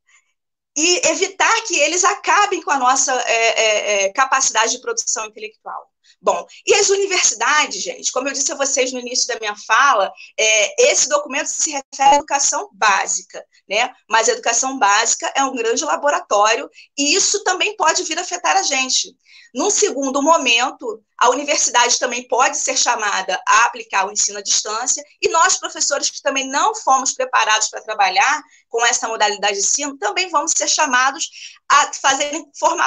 e 0.77 1.07
evitar 1.09 1.55
que 1.67 1.79
eles 1.79 2.03
acabem 2.03 2.63
com 2.63 2.71
a 2.71 2.79
nossa 2.79 3.13
é, 3.23 3.61
é, 3.61 4.05
é 4.05 4.13
capacidade 4.13 4.73
de 4.73 4.81
produção 4.81 5.27
intelectual. 5.27 5.92
Bom, 6.21 6.47
e 6.67 6.75
as 6.75 6.89
universidades, 6.91 7.83
gente, 7.83 8.13
como 8.13 8.29
eu 8.29 8.33
disse 8.33 8.53
a 8.53 8.57
vocês 8.57 8.93
no 8.93 9.01
início 9.01 9.27
da 9.27 9.39
minha 9.41 9.55
fala, 9.67 10.13
é, 10.39 10.91
esse 10.91 11.09
documento 11.09 11.47
se 11.47 11.71
refere 11.71 12.15
à 12.15 12.15
educação 12.17 12.69
básica, 12.73 13.45
né? 13.69 13.93
Mas 14.09 14.29
a 14.29 14.33
educação 14.33 14.79
básica 14.79 15.33
é 15.35 15.43
um 15.45 15.55
grande 15.55 15.85
laboratório 15.85 16.71
e 16.97 17.15
isso 17.15 17.43
também 17.45 17.77
pode 17.77 18.05
vir 18.05 18.19
a 18.19 18.23
afetar 18.23 18.57
a 18.57 18.63
gente. 18.63 19.15
Num 19.55 19.71
segundo 19.71 20.23
momento, 20.23 21.03
a 21.19 21.29
universidade 21.29 21.99
também 21.99 22.27
pode 22.27 22.57
ser 22.57 22.77
chamada 22.77 23.39
a 23.47 23.67
aplicar 23.67 24.07
o 24.07 24.11
ensino 24.11 24.39
à 24.39 24.43
distância, 24.43 25.05
e 25.21 25.29
nós, 25.29 25.59
professores 25.59 26.09
que 26.11 26.23
também 26.23 26.49
não 26.49 26.75
fomos 26.75 27.13
preparados 27.13 27.69
para 27.69 27.83
trabalhar 27.83 28.43
com 28.69 28.85
essa 28.87 29.07
modalidade 29.07 29.55
de 29.55 29.61
ensino, 29.61 29.99
também 29.99 30.31
vamos 30.31 30.53
ser 30.57 30.69
chamados 30.69 31.29
a 31.69 31.93
fazer, 31.93 32.45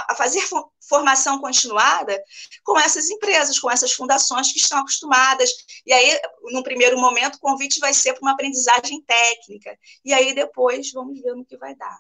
a 0.10 0.16
fazer 0.16 0.42
formação 0.90 1.40
continuada 1.40 2.20
com 2.64 2.80
essas 2.80 3.10
empresas, 3.10 3.60
com 3.60 3.70
essas 3.70 3.94
fundações 3.94 4.52
que 4.52 4.60
estão 4.60 4.80
acostumadas. 4.80 5.52
E 5.86 5.94
aí, 5.94 6.20
no 6.46 6.64
primeiro 6.64 6.98
momento, 6.98 7.36
o 7.36 7.40
convite 7.40 7.80
vai 7.80 7.94
ser 7.94 8.14
para 8.14 8.22
uma 8.22 8.32
aprendizagem 8.32 9.04
técnica, 9.04 9.78
e 10.04 10.14
aí 10.14 10.34
depois 10.34 10.92
vamos 10.92 11.22
ver 11.22 11.36
no 11.36 11.46
que 11.46 11.58
vai 11.58 11.76
dar. 11.76 12.00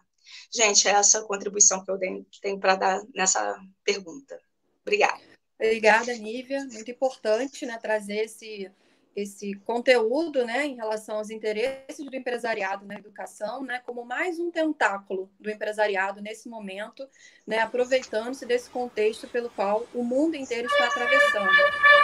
Gente, 0.51 0.87
é 0.87 0.91
essa 0.91 1.21
contribuição 1.23 1.83
que 1.83 1.91
eu 1.91 1.99
tenho 2.41 2.59
para 2.59 2.75
dar 2.75 3.01
nessa 3.13 3.55
pergunta. 3.83 4.39
Obrigada. 4.85 5.19
Obrigada, 5.59 6.13
Nívia. 6.13 6.65
Muito 6.71 6.91
importante 6.91 7.65
né, 7.65 7.77
trazer 7.77 8.25
esse, 8.25 8.69
esse 9.15 9.55
conteúdo 9.65 10.45
né, 10.45 10.65
em 10.65 10.75
relação 10.75 11.17
aos 11.17 11.29
interesses 11.29 12.05
do 12.05 12.15
empresariado 12.15 12.85
na 12.85 12.95
educação, 12.95 13.63
né, 13.63 13.81
como 13.85 14.03
mais 14.03 14.37
um 14.37 14.51
tentáculo 14.51 15.29
do 15.39 15.49
empresariado 15.49 16.21
nesse 16.21 16.49
momento, 16.49 17.07
né, 17.47 17.59
aproveitando-se 17.59 18.45
desse 18.45 18.69
contexto 18.69 19.27
pelo 19.29 19.49
qual 19.49 19.87
o 19.93 20.03
mundo 20.03 20.35
inteiro 20.35 20.67
está 20.67 20.87
atravessando. 20.87 21.49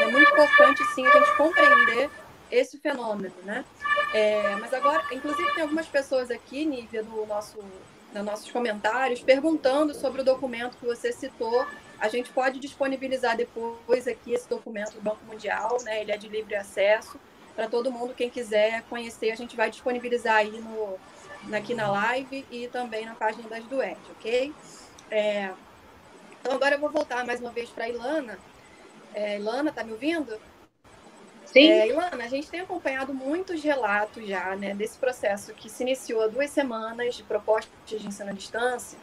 É 0.02 0.08
muito 0.08 0.32
importante, 0.32 0.84
sim, 0.96 1.06
a 1.06 1.12
gente 1.12 1.38
compreender 1.38 2.10
esse 2.50 2.78
fenômeno. 2.78 3.36
Né? 3.44 3.66
É, 4.14 4.56
mas 4.56 4.74
agora, 4.74 5.04
inclusive, 5.14 5.54
tem 5.54 5.64
algumas 5.64 5.88
pessoas 5.88 6.32
aqui, 6.32 6.66
Nívia, 6.66 7.04
no 7.04 7.26
nosso, 7.26 7.60
nos 8.14 8.24
nossos 8.26 8.52
comentários, 8.52 9.22
perguntando 9.22 9.94
sobre 9.94 10.22
o 10.22 10.24
documento 10.24 10.78
que 10.78 10.86
você 10.86 11.12
citou 11.12 11.66
a 12.02 12.10
gente 12.10 12.32
pode 12.32 12.60
disponibilizar 12.60 13.38
depois 13.38 14.08
aqui 14.08 14.34
esse 14.34 14.50
documento 14.50 14.94
do 14.94 15.02
Banco 15.02 15.24
Mundial, 15.24 15.78
né? 15.84 16.02
Ele 16.02 16.12
é 16.12 16.18
de 16.18 16.28
livre 16.28 16.56
acesso 16.56 17.20
para 17.56 17.68
todo 17.68 17.92
mundo, 17.92 18.16
quem 18.16 18.28
quiser 18.28 18.82
conhecer, 18.90 19.30
a 19.30 19.36
gente 19.36 19.56
vai 19.56 19.70
disponibilizar 19.70 20.38
aí 20.38 20.60
no, 20.60 20.98
aqui 21.56 21.76
na 21.76 21.92
live 21.92 22.44
e 22.50 22.68
também 22.70 23.06
na 23.06 23.14
página 23.14 23.48
das 23.48 23.64
Duet, 23.66 24.00
ok? 24.10 24.52
É, 25.12 25.52
então 26.40 26.54
agora 26.54 26.76
eu 26.76 26.80
vou 26.80 26.90
voltar 26.90 27.24
mais 27.24 27.40
uma 27.40 27.52
vez 27.52 27.70
para 27.70 27.86
a 27.86 27.90
Ilana. 27.90 28.40
É, 29.14 29.38
Ilana, 29.38 29.72
tá 29.72 29.84
me 29.84 29.92
ouvindo? 29.92 30.40
Sim. 31.52 31.70
É, 31.70 31.88
Ilana, 31.88 32.24
a 32.24 32.28
gente 32.28 32.50
tem 32.50 32.62
acompanhado 32.62 33.14
muitos 33.14 33.62
relatos 33.64 34.26
já, 34.26 34.56
né, 34.56 34.74
desse 34.74 34.98
processo 34.98 35.54
que 35.54 35.70
se 35.70 35.84
iniciou 35.84 36.24
há 36.24 36.28
duas 36.28 36.50
semanas 36.50 37.16
de 37.16 37.24
propostas 37.24 37.72
de 37.86 38.08
ensino 38.08 38.30
à 38.30 38.34
distância 38.34 38.98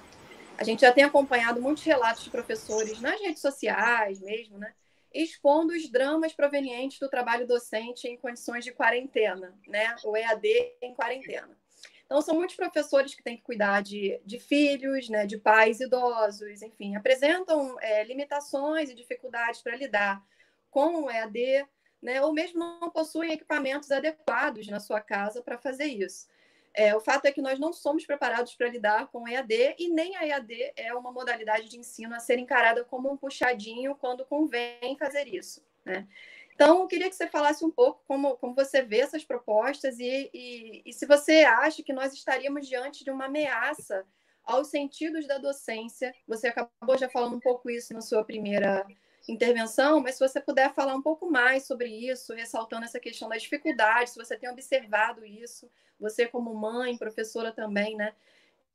a 0.59 0.65
gente 0.65 0.81
já 0.81 0.93
tem 0.93 1.05
acompanhado 1.05 1.63
muitos 1.63 1.85
relatos 1.85 2.25
de 2.25 2.31
professores 2.31 3.01
nas 3.01 3.21
redes 3.21 3.41
sociais 3.41 4.21
mesmo, 4.21 4.59
né? 4.59 4.75
Expondo 5.15 5.73
os 5.73 5.89
dramas 5.89 6.33
provenientes 6.33 6.99
do 6.99 7.09
trabalho 7.09 7.47
docente 7.47 8.09
em 8.09 8.17
condições 8.17 8.65
de 8.65 8.73
quarentena, 8.73 9.57
né? 9.69 9.95
O 10.05 10.17
EAD 10.17 10.49
em 10.83 10.93
quarentena. 10.95 11.57
Então, 12.05 12.21
são 12.21 12.35
muitos 12.35 12.57
professores 12.57 13.15
que 13.15 13.23
têm 13.23 13.37
que 13.37 13.45
cuidar 13.45 13.83
de, 13.83 14.21
de 14.25 14.41
filhos, 14.41 15.09
né, 15.09 15.27
de 15.27 15.37
pais 15.37 15.79
idosos, 15.79 16.63
enfim, 16.63 16.97
apresentam 16.97 17.79
é, 17.81 18.03
limitações 18.03 18.89
e 18.89 18.95
dificuldades 18.95 19.61
para 19.61 19.77
lidar 19.77 20.25
com 20.71 21.03
o 21.03 21.11
EAD, 21.11 21.67
né, 22.03 22.23
ou 22.23 22.33
mesmo 22.33 22.59
não 22.59 22.91
possuem 22.91 23.33
equipamentos 23.33 23.91
adequados 23.91 24.67
na 24.69 24.81
sua 24.81 25.01
casa 25.01 25.43
para 25.43 25.59
fazer 25.59 25.87
isso. 25.87 26.29
É, 26.75 26.95
o 26.95 27.01
fato 27.01 27.25
é 27.27 27.33
que 27.33 27.43
nós 27.43 27.59
não 27.59 27.73
somos 27.73 28.07
preparados 28.07 28.55
para 28.55 28.69
lidar 28.69 29.09
com 29.09 29.27
EAD 29.27 29.75
e 29.79 29.89
nem 29.89 30.17
a 30.17 30.27
EAD 30.27 30.73
é 30.77 30.95
uma 30.95 31.11
modalidade 31.11 31.69
de 31.69 31.79
ensino 31.79 32.15
a 32.15 32.21
ser 32.21 32.39
encarada 32.39 32.85
como 32.85 33.11
um 33.11 33.17
puxadinho 33.17 33.97
quando 33.97 34.25
convém 34.25 34.97
fazer 34.97 35.27
isso. 35.27 35.65
Né? 35.85 36.07
Então, 36.55 36.81
eu 36.81 36.87
queria 36.87 37.09
que 37.09 37.17
você 37.17 37.27
falasse 37.27 37.65
um 37.65 37.71
pouco 37.71 38.03
como, 38.07 38.37
como 38.37 38.55
você 38.55 38.83
vê 38.83 39.01
essas 39.01 39.25
propostas 39.25 39.99
e, 39.99 40.31
e, 40.33 40.83
e 40.85 40.93
se 40.93 41.07
você 41.07 41.41
acha 41.43 41.83
que 41.83 41.93
nós 41.93 42.13
estaríamos 42.13 42.69
diante 42.69 43.03
de 43.03 43.11
uma 43.11 43.25
ameaça 43.25 44.07
aos 44.49 44.69
sentidos 44.69 45.27
da 45.27 45.37
docência. 45.37 46.13
Você 46.27 46.49
acabou 46.49 46.97
já 46.97 47.09
falando 47.09 47.37
um 47.37 47.41
pouco 47.41 47.69
isso 47.71 47.93
na 47.93 48.01
sua 48.01 48.25
primeira 48.25 48.85
intervenção, 49.29 50.01
mas 50.01 50.15
se 50.15 50.27
você 50.27 50.41
puder 50.41 50.73
falar 50.75 50.95
um 50.95 51.03
pouco 51.03 51.31
mais 51.31 51.67
sobre 51.67 51.89
isso, 51.89 52.35
ressaltando 52.35 52.85
essa 52.85 52.99
questão 52.99 53.29
da 53.29 53.37
dificuldade, 53.37 54.11
se 54.11 54.17
você 54.19 54.37
tem 54.37 54.49
observado 54.49 55.25
isso, 55.25 55.71
você 56.01 56.27
como 56.27 56.55
mãe, 56.55 56.97
professora 56.97 57.53
também, 57.53 57.97
né? 57.97 58.15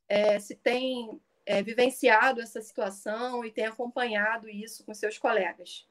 É, 0.08 0.40
se 0.40 0.56
tem 0.56 1.20
é, 1.46 1.62
vivenciado 1.64 2.42
essa 2.42 2.62
situação 2.62 3.44
e 3.44 3.52
tem 3.52 3.66
acompanhado 3.66 4.50
isso 4.50 4.84
com 4.86 4.94
seus 4.94 5.18
colegas. 5.18 5.88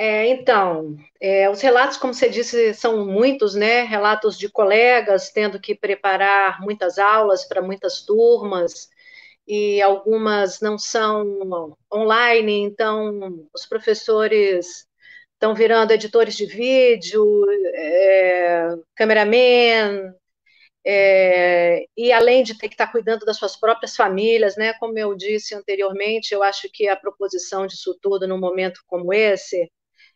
É, 0.00 0.28
então, 0.28 0.96
é, 1.20 1.50
os 1.50 1.60
relatos, 1.60 1.96
como 1.96 2.14
você 2.14 2.28
disse, 2.28 2.72
são 2.72 3.04
muitos, 3.04 3.56
né? 3.56 3.82
Relatos 3.82 4.38
de 4.38 4.48
colegas 4.48 5.30
tendo 5.30 5.60
que 5.60 5.74
preparar 5.74 6.60
muitas 6.60 7.00
aulas 7.00 7.44
para 7.44 7.60
muitas 7.60 8.02
turmas, 8.02 8.88
e 9.48 9.80
algumas 9.82 10.60
não 10.60 10.78
são 10.78 11.76
online, 11.92 12.60
então 12.60 13.48
os 13.54 13.66
professores 13.66 14.86
estão 15.32 15.54
virando 15.54 15.92
editores 15.92 16.36
de 16.36 16.46
vídeo, 16.46 17.46
é, 17.74 18.76
cameraman, 18.94 20.14
é, 20.84 21.84
e 21.96 22.12
além 22.12 22.42
de 22.42 22.56
ter 22.58 22.68
que 22.68 22.74
estar 22.74 22.92
cuidando 22.92 23.24
das 23.24 23.36
suas 23.36 23.56
próprias 23.56 23.96
famílias, 23.96 24.56
né, 24.56 24.74
como 24.74 24.98
eu 24.98 25.14
disse 25.14 25.54
anteriormente, 25.54 26.32
eu 26.34 26.42
acho 26.42 26.68
que 26.72 26.88
a 26.88 26.96
proposição 26.96 27.66
disso 27.66 27.98
tudo 28.02 28.26
num 28.26 28.38
momento 28.38 28.80
como 28.86 29.12
esse 29.12 29.70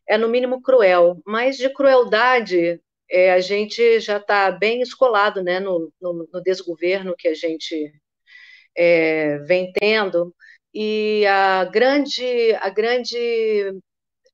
é 0.08 0.18
no 0.18 0.28
mínimo 0.28 0.62
cruel, 0.62 1.20
mas 1.26 1.56
de 1.56 1.68
crueldade 1.70 2.80
é, 3.10 3.32
a 3.32 3.40
gente 3.40 4.00
já 4.00 4.16
está 4.16 4.50
bem 4.50 4.80
escolado 4.82 5.42
né, 5.42 5.60
no, 5.60 5.92
no, 6.00 6.28
no, 6.32 6.42
desgoverno 6.42 7.14
que 7.16 7.28
a 7.28 7.34
gente 7.34 7.92
é, 8.76 9.38
vem 9.38 9.72
tendo, 9.72 10.34
e 10.74 11.26
a 11.26 11.64
grande, 11.64 12.54
a 12.60 12.70
grande 12.70 13.72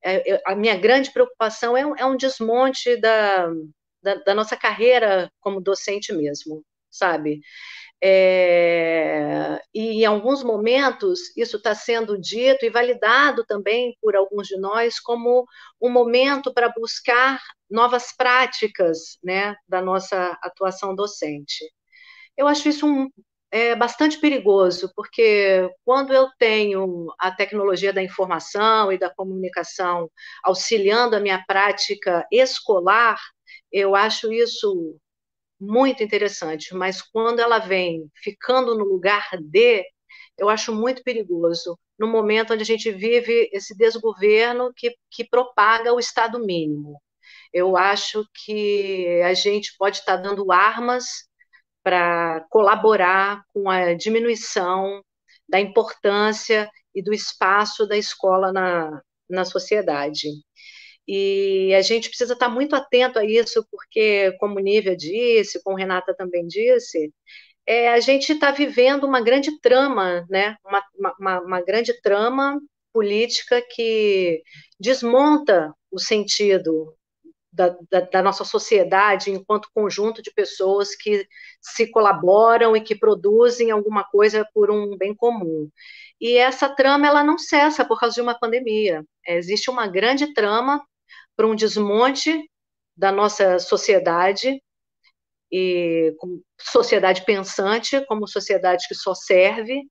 é, 0.04 0.40
a 0.46 0.54
minha 0.54 0.76
grande 0.76 1.10
preocupação 1.12 1.76
é, 1.76 1.82
é 1.98 2.06
um 2.06 2.16
desmonte 2.16 2.96
da, 3.00 3.48
da, 4.02 4.14
da, 4.16 4.34
nossa 4.34 4.56
carreira 4.56 5.30
como 5.40 5.60
docente 5.60 6.12
mesmo, 6.12 6.64
sabe? 6.90 7.40
É, 8.02 9.60
e 9.74 10.02
em 10.02 10.04
alguns 10.04 10.44
momentos 10.44 11.36
isso 11.36 11.56
está 11.56 11.74
sendo 11.74 12.16
dito 12.18 12.64
e 12.64 12.70
validado 12.70 13.44
também 13.44 13.96
por 14.00 14.14
alguns 14.14 14.46
de 14.46 14.56
nós 14.56 15.00
como 15.00 15.44
um 15.80 15.90
momento 15.90 16.54
para 16.54 16.68
buscar 16.68 17.40
novas 17.68 18.14
práticas 18.16 19.18
né, 19.22 19.56
da 19.68 19.82
nossa 19.82 20.38
atuação 20.42 20.94
docente. 20.94 21.64
Eu 22.36 22.46
acho 22.46 22.68
isso 22.68 22.86
um, 22.86 23.08
é 23.50 23.74
bastante 23.74 24.18
perigoso, 24.20 24.92
porque 24.94 25.70
quando 25.84 26.12
eu 26.12 26.28
tenho 26.38 27.06
a 27.18 27.30
tecnologia 27.30 27.92
da 27.92 28.02
informação 28.02 28.92
e 28.92 28.98
da 28.98 29.10
comunicação 29.10 30.10
auxiliando 30.44 31.16
a 31.16 31.20
minha 31.20 31.42
prática 31.46 32.26
escolar, 32.30 33.18
eu 33.72 33.94
acho 33.94 34.32
isso 34.32 34.98
muito 35.60 36.02
interessante, 36.02 36.74
mas 36.74 37.02
quando 37.02 37.40
ela 37.40 37.58
vem 37.58 38.08
ficando 38.22 38.76
no 38.76 38.84
lugar 38.84 39.28
de, 39.40 39.84
eu 40.36 40.48
acho 40.48 40.74
muito 40.74 41.02
perigoso, 41.02 41.78
no 41.98 42.06
momento 42.06 42.52
onde 42.52 42.62
a 42.62 42.66
gente 42.66 42.90
vive 42.92 43.50
esse 43.52 43.76
desgoverno 43.76 44.72
que, 44.76 44.94
que 45.10 45.24
propaga 45.24 45.92
o 45.92 45.98
Estado 45.98 46.38
mínimo. 46.38 47.00
Eu 47.52 47.76
acho 47.76 48.24
que 48.44 49.20
a 49.24 49.34
gente 49.34 49.74
pode 49.76 49.98
estar 49.98 50.16
dando 50.16 50.52
armas 50.52 51.28
para 51.88 52.44
colaborar 52.50 53.42
com 53.54 53.70
a 53.70 53.94
diminuição 53.94 55.02
da 55.48 55.58
importância 55.58 56.70
e 56.94 57.02
do 57.02 57.14
espaço 57.14 57.86
da 57.86 57.96
escola 57.96 58.52
na, 58.52 59.00
na 59.26 59.46
sociedade. 59.46 60.28
E 61.06 61.72
a 61.74 61.80
gente 61.80 62.10
precisa 62.10 62.34
estar 62.34 62.50
muito 62.50 62.76
atento 62.76 63.18
a 63.18 63.24
isso, 63.24 63.66
porque, 63.70 64.32
como 64.38 64.60
Nívia 64.60 64.94
disse, 64.94 65.62
como 65.62 65.78
Renata 65.78 66.14
também 66.14 66.46
disse, 66.46 67.10
é, 67.66 67.88
a 67.90 68.00
gente 68.00 68.34
está 68.34 68.50
vivendo 68.50 69.04
uma 69.04 69.22
grande 69.22 69.58
trama, 69.62 70.26
né? 70.28 70.56
Uma, 70.62 70.82
uma, 71.18 71.40
uma, 71.40 71.62
grande 71.62 71.98
trama 72.02 72.60
política 72.92 73.62
que 73.62 74.42
desmonta 74.78 75.72
o 75.90 75.98
sentido 75.98 76.94
da, 77.58 77.76
da, 77.90 78.00
da, 78.00 78.22
nossa 78.22 78.44
sociedade 78.44 79.32
enquanto 79.32 79.68
conjunto 79.74 80.22
de 80.22 80.32
pessoas 80.32 80.94
que 80.94 81.26
se 81.60 81.90
colaboram 81.90 82.76
e 82.76 82.80
que 82.80 82.94
produzem 82.94 83.72
alguma 83.72 84.04
coisa 84.04 84.48
por 84.54 84.70
um 84.70 84.96
bem 84.96 85.12
comum. 85.14 85.68
E 86.20 86.36
essa 86.36 86.68
trama 86.68 87.08
ela 87.08 87.24
não 87.24 87.36
cessa 87.36 87.84
por 87.84 87.98
causa 87.98 88.14
de 88.14 88.20
uma 88.20 88.38
pandemia. 88.38 89.04
Existe 89.26 89.70
uma 89.70 89.88
grande 89.88 90.32
trama 90.32 90.84
para 91.36 91.46
um 91.46 91.56
desmonte 91.56 92.48
da 92.96 93.10
nossa 93.10 93.58
sociedade 93.58 94.62
e 95.50 96.14
sociedade 96.60 97.24
pensante, 97.24 98.04
como 98.06 98.28
sociedade 98.28 98.86
que 98.88 98.94
só 98.94 99.14
serve 99.14 99.82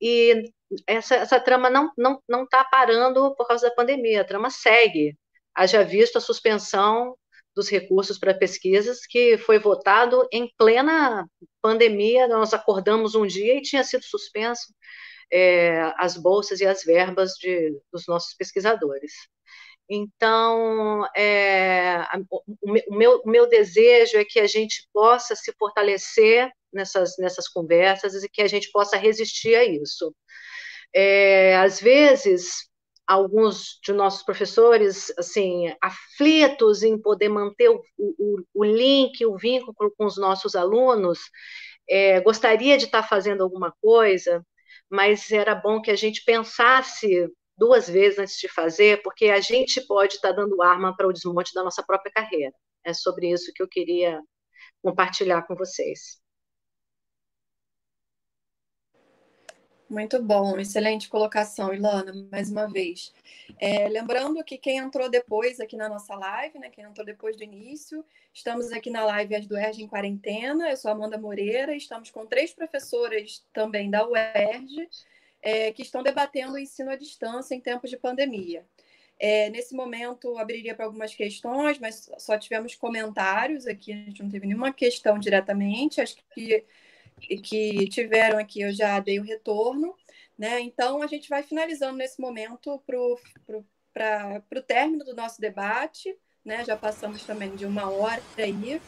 e 0.00 0.50
essa, 0.86 1.16
essa 1.16 1.40
trama 1.40 1.70
não 1.70 1.90
não 1.96 2.20
não 2.28 2.44
está 2.44 2.64
parando 2.64 3.34
por 3.34 3.46
causa 3.46 3.68
da 3.68 3.74
pandemia. 3.74 4.22
A 4.22 4.24
trama 4.24 4.50
segue. 4.50 5.16
Haja 5.56 5.82
visto 5.82 6.18
a 6.18 6.20
suspensão 6.20 7.16
dos 7.54 7.68
recursos 7.68 8.18
para 8.18 8.34
pesquisas 8.34 9.06
que 9.06 9.38
foi 9.38 9.58
votado 9.58 10.28
em 10.30 10.52
plena 10.58 11.26
pandemia. 11.62 12.28
Nós 12.28 12.52
acordamos 12.52 13.14
um 13.14 13.26
dia 13.26 13.56
e 13.56 13.62
tinha 13.62 13.82
sido 13.82 14.04
suspenso 14.04 14.74
é, 15.32 15.80
as 15.96 16.16
bolsas 16.16 16.60
e 16.60 16.66
as 16.66 16.84
verbas 16.84 17.32
de, 17.32 17.80
dos 17.92 18.06
nossos 18.06 18.34
pesquisadores. 18.34 19.12
Então, 19.88 21.06
é, 21.16 22.02
o, 22.30 22.96
meu, 22.96 23.22
o 23.24 23.30
meu 23.30 23.48
desejo 23.48 24.18
é 24.18 24.24
que 24.24 24.40
a 24.40 24.46
gente 24.46 24.88
possa 24.92 25.36
se 25.36 25.52
fortalecer 25.58 26.50
nessas, 26.72 27.16
nessas 27.18 27.48
conversas 27.48 28.22
e 28.22 28.28
que 28.28 28.42
a 28.42 28.48
gente 28.48 28.70
possa 28.70 28.96
resistir 28.96 29.54
a 29.54 29.64
isso. 29.64 30.14
É, 30.94 31.56
às 31.56 31.80
vezes, 31.80 32.68
alguns 33.06 33.78
de 33.82 33.92
nossos 33.92 34.22
professores, 34.22 35.12
assim, 35.18 35.72
aflitos 35.80 36.82
em 36.82 37.00
poder 37.00 37.28
manter 37.28 37.68
o, 37.68 37.80
o, 37.98 38.42
o 38.54 38.64
link, 38.64 39.24
o 39.24 39.36
vínculo 39.36 39.92
com 39.96 40.04
os 40.04 40.16
nossos 40.16 40.56
alunos, 40.56 41.20
é, 41.88 42.20
gostaria 42.20 42.76
de 42.76 42.84
estar 42.86 43.02
fazendo 43.02 43.42
alguma 43.42 43.72
coisa, 43.80 44.44
mas 44.90 45.30
era 45.30 45.54
bom 45.54 45.80
que 45.80 45.90
a 45.90 45.96
gente 45.96 46.24
pensasse 46.24 47.28
duas 47.56 47.88
vezes 47.88 48.18
antes 48.18 48.36
de 48.38 48.48
fazer, 48.48 49.02
porque 49.02 49.26
a 49.26 49.40
gente 49.40 49.80
pode 49.86 50.14
estar 50.14 50.32
dando 50.32 50.62
arma 50.62 50.94
para 50.96 51.06
o 51.06 51.12
desmonte 51.12 51.54
da 51.54 51.62
nossa 51.62 51.82
própria 51.82 52.12
carreira. 52.12 52.52
É 52.84 52.92
sobre 52.92 53.30
isso 53.30 53.52
que 53.54 53.62
eu 53.62 53.68
queria 53.68 54.20
compartilhar 54.82 55.42
com 55.42 55.54
vocês. 55.56 56.20
Muito 59.96 60.22
bom, 60.22 60.58
excelente 60.58 61.08
colocação, 61.08 61.72
Ilana, 61.72 62.12
mais 62.30 62.50
uma 62.50 62.70
vez. 62.70 63.14
É, 63.58 63.88
lembrando 63.88 64.44
que 64.44 64.58
quem 64.58 64.76
entrou 64.76 65.08
depois 65.08 65.58
aqui 65.58 65.74
na 65.74 65.88
nossa 65.88 66.14
live, 66.14 66.58
né, 66.58 66.68
quem 66.68 66.84
entrou 66.84 67.02
depois 67.02 67.34
do 67.34 67.42
início, 67.42 68.04
estamos 68.30 68.70
aqui 68.72 68.90
na 68.90 69.06
live 69.06 69.34
As 69.34 69.46
do 69.46 69.56
ERG 69.56 69.82
em 69.82 69.88
Quarentena, 69.88 70.68
eu 70.68 70.76
sou 70.76 70.90
Amanda 70.90 71.16
Moreira, 71.16 71.74
estamos 71.74 72.10
com 72.10 72.26
três 72.26 72.52
professoras 72.52 73.42
também 73.54 73.88
da 73.88 74.06
UERJ, 74.06 74.86
é, 75.40 75.72
que 75.72 75.80
estão 75.80 76.02
debatendo 76.02 76.52
o 76.52 76.58
ensino 76.58 76.90
à 76.90 76.96
distância 76.96 77.54
em 77.54 77.60
tempos 77.60 77.88
de 77.88 77.96
pandemia. 77.96 78.66
É, 79.18 79.48
nesse 79.48 79.74
momento, 79.74 80.36
abriria 80.36 80.74
para 80.74 80.84
algumas 80.84 81.14
questões, 81.14 81.78
mas 81.78 82.06
só 82.18 82.36
tivemos 82.36 82.74
comentários 82.74 83.66
aqui, 83.66 83.94
a 83.94 83.96
gente 83.96 84.22
não 84.22 84.28
teve 84.28 84.46
nenhuma 84.46 84.74
questão 84.74 85.18
diretamente, 85.18 86.02
acho 86.02 86.16
que 86.34 86.66
que 87.20 87.88
tiveram 87.88 88.38
aqui, 88.38 88.60
eu 88.60 88.72
já 88.72 89.00
dei 89.00 89.18
o 89.18 89.24
retorno, 89.24 89.94
né? 90.38 90.60
Então, 90.60 91.02
a 91.02 91.06
gente 91.06 91.28
vai 91.28 91.42
finalizando 91.42 91.96
nesse 91.96 92.20
momento 92.20 92.82
para 92.86 92.98
o 92.98 94.62
término 94.62 95.04
do 95.04 95.14
nosso 95.14 95.40
debate, 95.40 96.16
né? 96.44 96.64
Já 96.64 96.76
passamos 96.76 97.24
também 97.24 97.56
de 97.56 97.64
uma 97.64 97.90
hora 97.90 98.22
aí. 98.36 98.80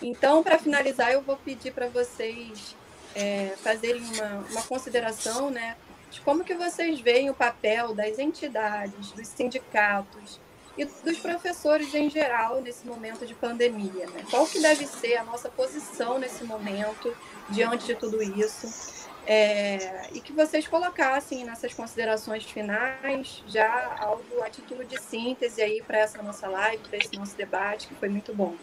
Então, 0.00 0.42
para 0.42 0.58
finalizar, 0.58 1.12
eu 1.12 1.22
vou 1.22 1.36
pedir 1.36 1.72
para 1.72 1.88
vocês 1.88 2.76
é, 3.14 3.54
fazerem 3.58 4.02
uma, 4.02 4.38
uma 4.50 4.62
consideração, 4.62 5.50
né? 5.50 5.76
De 6.10 6.20
como 6.20 6.44
que 6.44 6.54
vocês 6.54 7.00
veem 7.00 7.30
o 7.30 7.34
papel 7.34 7.94
das 7.94 8.18
entidades, 8.18 9.12
dos 9.12 9.28
sindicatos, 9.28 10.40
e 10.76 10.84
dos 10.84 11.18
professores 11.18 11.94
em 11.94 12.08
geral 12.08 12.60
nesse 12.60 12.86
momento 12.86 13.26
de 13.26 13.34
pandemia. 13.34 14.06
Né? 14.06 14.24
Qual 14.30 14.46
que 14.46 14.60
deve 14.60 14.86
ser 14.86 15.16
a 15.16 15.24
nossa 15.24 15.48
posição 15.48 16.18
nesse 16.18 16.44
momento, 16.44 17.14
diante 17.50 17.86
de 17.86 17.94
tudo 17.94 18.22
isso? 18.22 19.02
É, 19.24 20.08
e 20.12 20.20
que 20.20 20.32
vocês 20.32 20.66
colocassem 20.66 21.44
nessas 21.44 21.72
considerações 21.72 22.44
finais 22.44 23.42
já 23.46 23.96
algo 24.00 24.42
a 24.42 24.50
título 24.50 24.84
de 24.84 25.00
síntese 25.00 25.62
aí 25.62 25.80
para 25.80 25.98
essa 25.98 26.20
nossa 26.22 26.48
live, 26.48 26.82
para 26.88 26.98
esse 26.98 27.16
nosso 27.16 27.36
debate, 27.36 27.86
que 27.86 27.94
foi 27.94 28.08
muito 28.08 28.34
bom. 28.34 28.56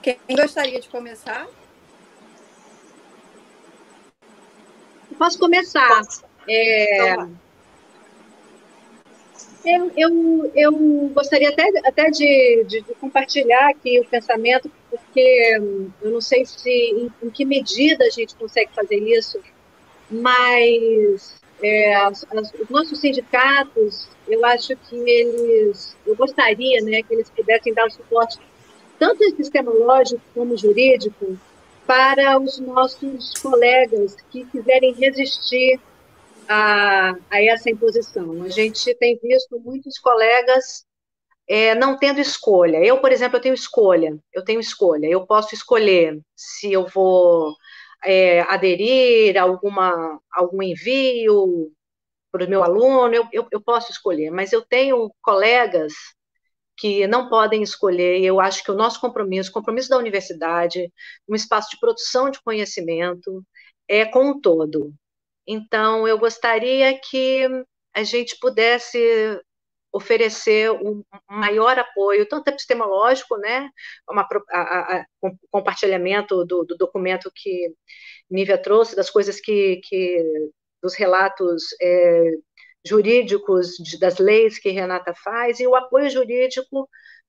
Quem 0.00 0.18
gostaria 0.30 0.80
de 0.80 0.88
começar? 0.88 1.46
Posso 5.18 5.38
começar? 5.38 6.00
É, 6.48 7.16
eu, 9.76 9.92
eu, 9.96 10.52
eu, 10.54 10.72
gostaria 11.14 11.48
até, 11.48 11.68
até 11.84 12.10
de, 12.10 12.64
de, 12.66 12.82
compartilhar 13.00 13.70
aqui 13.70 14.00
o 14.00 14.04
pensamento, 14.04 14.70
porque 14.90 15.56
eu 16.02 16.10
não 16.10 16.20
sei 16.20 16.44
se 16.44 16.70
em, 16.70 17.12
em 17.22 17.30
que 17.30 17.44
medida 17.44 18.04
a 18.04 18.10
gente 18.10 18.34
consegue 18.34 18.70
fazer 18.74 18.96
isso, 18.96 19.38
mas 20.10 21.38
é, 21.62 21.94
as, 21.96 22.26
as, 22.30 22.52
os 22.54 22.68
nossos 22.68 23.00
sindicatos, 23.00 24.08
eu 24.26 24.44
acho 24.44 24.76
que 24.76 24.96
eles, 24.96 25.96
eu 26.06 26.14
gostaria 26.16 26.80
né, 26.82 27.02
que 27.02 27.14
eles 27.14 27.30
pudessem 27.30 27.74
dar 27.74 27.90
suporte 27.90 28.38
tanto 28.98 29.22
epistemológico 29.22 30.20
como 30.34 30.56
jurídico 30.56 31.38
para 31.86 32.38
os 32.38 32.58
nossos 32.58 33.32
colegas 33.40 34.16
que 34.30 34.44
quiserem 34.44 34.92
resistir 34.94 35.80
a, 36.48 37.12
a 37.30 37.42
essa 37.44 37.70
imposição. 37.70 38.42
A 38.42 38.48
gente 38.48 38.94
tem 38.96 39.18
visto 39.22 39.60
muitos 39.60 39.98
colegas 39.98 40.86
é, 41.48 41.74
não 41.74 41.98
tendo 41.98 42.20
escolha. 42.20 42.84
Eu, 42.84 43.00
por 43.00 43.12
exemplo, 43.12 43.36
eu 43.38 43.42
tenho 43.42 43.54
escolha. 43.54 44.18
Eu 44.32 44.44
tenho 44.44 44.60
escolha. 44.60 45.06
Eu 45.06 45.26
posso 45.26 45.54
escolher 45.54 46.20
se 46.36 46.72
eu 46.72 46.86
vou 46.86 47.54
é, 48.04 48.40
aderir 48.42 49.36
a 49.38 49.42
alguma, 49.42 50.20
algum 50.32 50.62
envio 50.62 51.72
para 52.32 52.44
o 52.46 52.48
meu 52.48 52.62
aluno. 52.62 53.14
Eu, 53.14 53.28
eu, 53.32 53.46
eu 53.52 53.60
posso 53.60 53.92
escolher. 53.92 54.30
Mas 54.30 54.52
eu 54.52 54.62
tenho 54.62 55.12
colegas 55.22 55.92
que 56.78 57.06
não 57.08 57.28
podem 57.28 57.62
escolher, 57.62 58.20
e 58.20 58.26
eu 58.26 58.40
acho 58.40 58.62
que 58.62 58.70
o 58.70 58.74
nosso 58.76 59.00
compromisso, 59.00 59.50
o 59.50 59.52
compromisso 59.52 59.88
da 59.88 59.98
universidade, 59.98 60.92
um 61.28 61.34
espaço 61.34 61.70
de 61.70 61.78
produção 61.80 62.30
de 62.30 62.40
conhecimento, 62.40 63.44
é 63.88 64.04
com 64.06 64.30
o 64.30 64.40
todo. 64.40 64.94
Então, 65.48 66.06
eu 66.06 66.18
gostaria 66.18 66.98
que 67.00 67.48
a 67.94 68.02
gente 68.02 68.38
pudesse 68.38 68.98
oferecer 69.90 70.70
um 70.70 71.02
maior 71.28 71.78
apoio, 71.78 72.28
tanto 72.28 72.48
epistemológico, 72.48 73.38
né, 73.38 73.70
uma, 74.08 74.28
a, 74.50 74.98
a, 74.98 75.06
compartilhamento 75.50 76.44
do, 76.44 76.64
do, 76.64 76.76
documento 76.76 77.32
que 77.34 77.74
Nívia 78.30 78.58
trouxe, 78.58 78.94
das 78.94 79.08
coisas 79.08 79.40
que, 79.40 79.80
que 79.84 80.22
dos 80.82 80.94
relatos 80.94 81.64
é, 81.80 82.32
jurídicos 82.86 83.70
de, 83.78 83.98
das 83.98 84.18
leis 84.18 84.58
que 84.58 84.70
Renata 84.70 85.14
faz 85.14 85.60
e 85.60 85.66
o 85.66 85.74
apoio 85.74 86.10
jurídico 86.10 86.88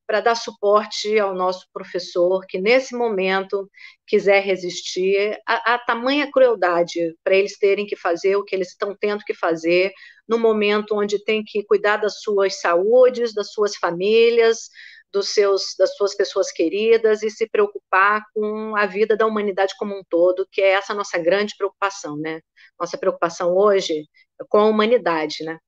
para 0.10 0.22
dar 0.22 0.34
suporte 0.34 1.20
ao 1.20 1.36
nosso 1.36 1.68
professor 1.72 2.44
que 2.48 2.60
nesse 2.60 2.96
momento 2.96 3.70
quiser 4.08 4.40
resistir 4.40 5.40
a 5.46 5.78
tamanha 5.78 6.32
crueldade 6.32 7.16
para 7.24 7.36
eles 7.36 7.60
terem 7.60 7.86
que 7.86 7.96
fazer 7.96 8.36
o 8.36 8.44
que 8.44 8.56
eles 8.56 8.70
estão 8.70 8.98
tendo 9.00 9.24
que 9.24 9.36
fazer 9.36 9.94
no 10.28 10.40
momento 10.40 10.96
onde 10.96 11.24
tem 11.24 11.44
que 11.46 11.64
cuidar 11.64 11.98
das 11.98 12.22
suas 12.22 12.60
saúdes, 12.60 13.36
das 13.36 13.52
suas 13.52 13.76
famílias, 13.76 14.72
dos 15.14 15.30
seus, 15.30 15.76
das 15.78 15.96
suas 15.96 16.16
pessoas 16.16 16.52
queridas 16.52 17.22
e 17.22 17.30
se 17.30 17.48
preocupar 17.48 18.26
com 18.34 18.76
a 18.76 18.88
vida 18.88 19.16
da 19.16 19.28
humanidade 19.28 19.76
como 19.78 19.96
um 19.96 20.02
todo, 20.10 20.48
que 20.52 20.60
é 20.60 20.70
essa 20.72 20.96
nossa 20.96 21.20
grande 21.20 21.54
preocupação, 21.56 22.18
né? 22.18 22.42
Nossa 22.80 22.98
preocupação 22.98 23.56
hoje 23.56 24.08
é 24.42 24.44
com 24.50 24.58
a 24.58 24.66
humanidade, 24.66 25.44
né? 25.44 25.60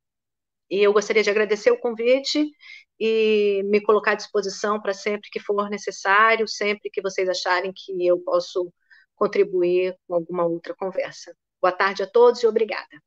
E 0.68 0.82
eu 0.82 0.94
gostaria 0.94 1.22
de 1.22 1.30
agradecer 1.30 1.70
o 1.70 1.78
convite 1.78 2.50
e 3.04 3.64
me 3.64 3.82
colocar 3.82 4.12
à 4.12 4.16
disposição 4.16 4.80
para 4.80 4.94
sempre 4.94 5.28
que 5.32 5.40
for 5.40 5.68
necessário, 5.72 6.48
sempre 6.48 6.88
que 6.88 7.02
vocês 7.02 7.28
acharem 7.28 7.74
que 7.76 8.06
eu 8.06 8.20
posso 8.20 8.72
contribuir 9.16 9.98
com 10.08 10.14
alguma 10.14 10.46
outra 10.46 10.76
conversa. 10.76 11.36
Boa 11.60 11.72
tarde 11.72 12.04
a 12.04 12.08
todos 12.08 12.44
e 12.44 12.48
obrigada. 12.48 13.02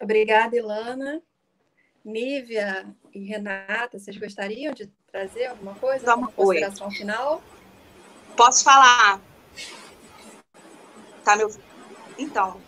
Obrigada, 0.00 0.56
Ilana. 0.56 1.22
Nívia 2.04 2.92
e 3.14 3.24
Renata, 3.24 4.00
vocês 4.00 4.16
gostariam 4.16 4.74
de 4.74 4.92
trazer 5.06 5.46
alguma 5.46 5.76
coisa? 5.76 6.10
Alguma 6.10 6.32
consideração 6.32 6.90
final? 6.90 7.40
Posso 8.36 8.64
falar? 8.64 9.20
Tá 11.24 11.36
meu 11.36 11.48
Então, 12.18 12.60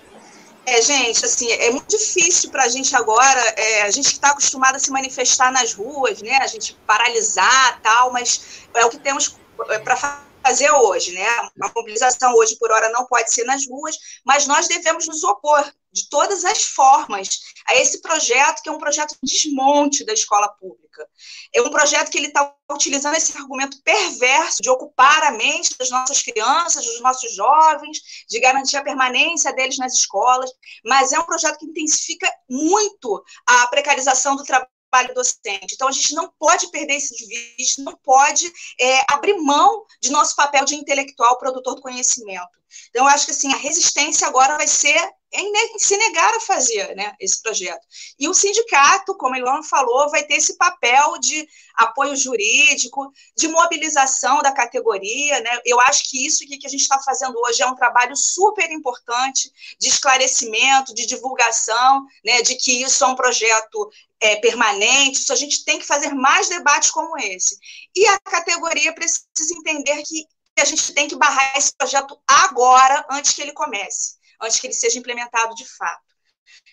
é, 0.66 0.82
gente, 0.82 1.24
assim, 1.24 1.51
é 1.51 1.70
muito 1.70 1.89
difícil 1.89 2.51
para 2.51 2.65
a 2.65 2.69
gente 2.69 2.95
agora, 2.95 3.41
é, 3.57 3.82
a 3.82 3.91
gente 3.91 4.07
está 4.07 4.31
acostumado 4.31 4.77
a 4.77 4.78
se 4.78 4.91
manifestar 4.91 5.51
nas 5.51 5.73
ruas, 5.73 6.23
né? 6.23 6.37
A 6.39 6.47
gente 6.47 6.77
paralisar 6.87 7.81
tal, 7.82 8.12
mas 8.12 8.66
é 8.74 8.85
o 8.85 8.91
que 8.91 8.99
temos 8.99 9.37
é, 9.69 9.78
para 9.78 9.97
fazer 10.42 10.70
hoje, 10.70 11.12
né? 11.12 11.26
A 11.62 11.70
mobilização 11.74 12.34
hoje 12.34 12.56
por 12.58 12.70
hora 12.70 12.88
não 12.90 13.06
pode 13.06 13.32
ser 13.32 13.44
nas 13.44 13.66
ruas, 13.66 13.96
mas 14.24 14.46
nós 14.46 14.66
devemos 14.68 15.06
nos 15.06 15.22
opor 15.22 15.70
de 15.92 16.08
todas 16.08 16.44
as 16.44 16.64
formas 16.64 17.40
a 17.66 17.74
esse 17.76 18.00
projeto 18.00 18.62
que 18.62 18.68
é 18.68 18.72
um 18.72 18.78
projeto 18.78 19.16
de 19.22 19.32
desmonte 19.32 20.04
da 20.04 20.12
escola 20.12 20.48
pública. 20.48 21.06
É 21.52 21.60
um 21.60 21.70
projeto 21.70 22.10
que 22.10 22.18
ele 22.18 22.28
está 22.28 22.54
utilizando 22.70 23.16
esse 23.16 23.36
argumento 23.36 23.82
perverso 23.82 24.62
de 24.62 24.70
ocupar 24.70 25.24
a 25.24 25.32
mente 25.32 25.76
das 25.78 25.90
nossas 25.90 26.22
crianças, 26.22 26.84
dos 26.84 27.00
nossos 27.00 27.34
jovens, 27.34 27.98
de 28.28 28.40
garantir 28.40 28.76
a 28.76 28.84
permanência 28.84 29.52
deles 29.52 29.78
nas 29.78 29.94
escolas, 29.94 30.50
mas 30.84 31.12
é 31.12 31.18
um 31.18 31.26
projeto 31.26 31.58
que 31.58 31.66
intensifica 31.66 32.30
muito 32.48 33.22
a 33.46 33.66
precarização 33.66 34.36
do 34.36 34.44
trabalho 34.44 34.70
trabalho 34.90 35.14
docente. 35.14 35.74
Então, 35.74 35.88
a 35.88 35.92
gente 35.92 36.14
não 36.14 36.30
pode 36.38 36.70
perder 36.70 36.94
esse 36.94 37.14
de 37.14 37.26
vista, 37.26 37.82
não 37.82 37.96
pode 37.96 38.50
é, 38.78 39.04
abrir 39.08 39.34
mão 39.34 39.84
de 40.02 40.10
nosso 40.10 40.34
papel 40.34 40.64
de 40.64 40.74
intelectual, 40.74 41.38
produtor 41.38 41.76
do 41.76 41.82
conhecimento. 41.82 42.48
Então, 42.90 43.04
eu 43.04 43.08
acho 43.08 43.26
que 43.26 43.32
assim, 43.32 43.52
a 43.52 43.56
resistência 43.56 44.26
agora 44.26 44.56
vai 44.56 44.66
ser 44.66 44.98
em 45.32 45.78
se 45.78 45.97
negar 45.97 46.35
a 46.35 46.40
fazer 46.40 46.94
né, 46.97 47.15
esse 47.20 47.40
projeto. 47.40 47.86
E 48.19 48.28
o 48.28 48.35
sindicato, 48.35 49.16
como 49.16 49.35
a 49.35 49.39
Ilona 49.39 49.62
falou, 49.62 50.11
vai 50.11 50.24
ter 50.24 50.35
esse 50.35 50.57
papel 50.57 51.19
de 51.19 51.48
apoio 51.77 52.16
jurídico, 52.16 53.12
de 53.36 53.48
mobilização 53.48 54.43
da 54.43 54.52
categoria. 54.52 55.40
Né? 55.40 55.61
Eu 55.65 55.81
acho 55.81 56.11
que 56.11 56.27
isso 56.27 56.44
que 56.47 56.66
a 56.66 56.70
gente 56.70 56.82
está 56.82 57.01
fazendo 57.01 57.39
hoje 57.39 57.62
é 57.62 57.66
um 57.66 57.77
trabalho 57.77 58.16
super 58.16 58.70
importante 58.70 59.52
de 59.78 59.89
esclarecimento, 59.89 60.94
de 60.94 61.07
divulgação, 61.07 62.05
né, 62.24 62.43
de 62.43 62.57
que 62.57 62.82
isso 62.82 63.05
é 63.05 63.07
um 63.07 63.15
projeto 63.15 63.90
é, 64.20 64.36
permanente, 64.36 65.20
isso 65.20 65.32
a 65.32 65.36
gente 65.36 65.65
tem 65.65 65.78
que 65.78 65.86
fazer 65.86 66.12
mais 66.12 66.48
debates 66.48 66.90
como 66.90 67.16
esse. 67.19 67.57
E 67.94 68.07
a 68.07 68.19
categoria 68.20 68.93
precisa 68.93 69.55
entender 69.57 70.02
que 70.02 70.27
a 70.59 70.65
gente 70.65 70.93
tem 70.93 71.09
que 71.09 71.16
barrar 71.16 71.57
esse 71.57 71.74
projeto 71.74 72.20
agora, 72.27 73.07
antes 73.11 73.32
que 73.32 73.40
ele 73.40 73.52
comece, 73.52 74.16
antes 74.42 74.58
que 74.58 74.66
ele 74.66 74.74
seja 74.74 74.98
implementado 74.98 75.54
de 75.54 75.66
fato. 75.76 76.10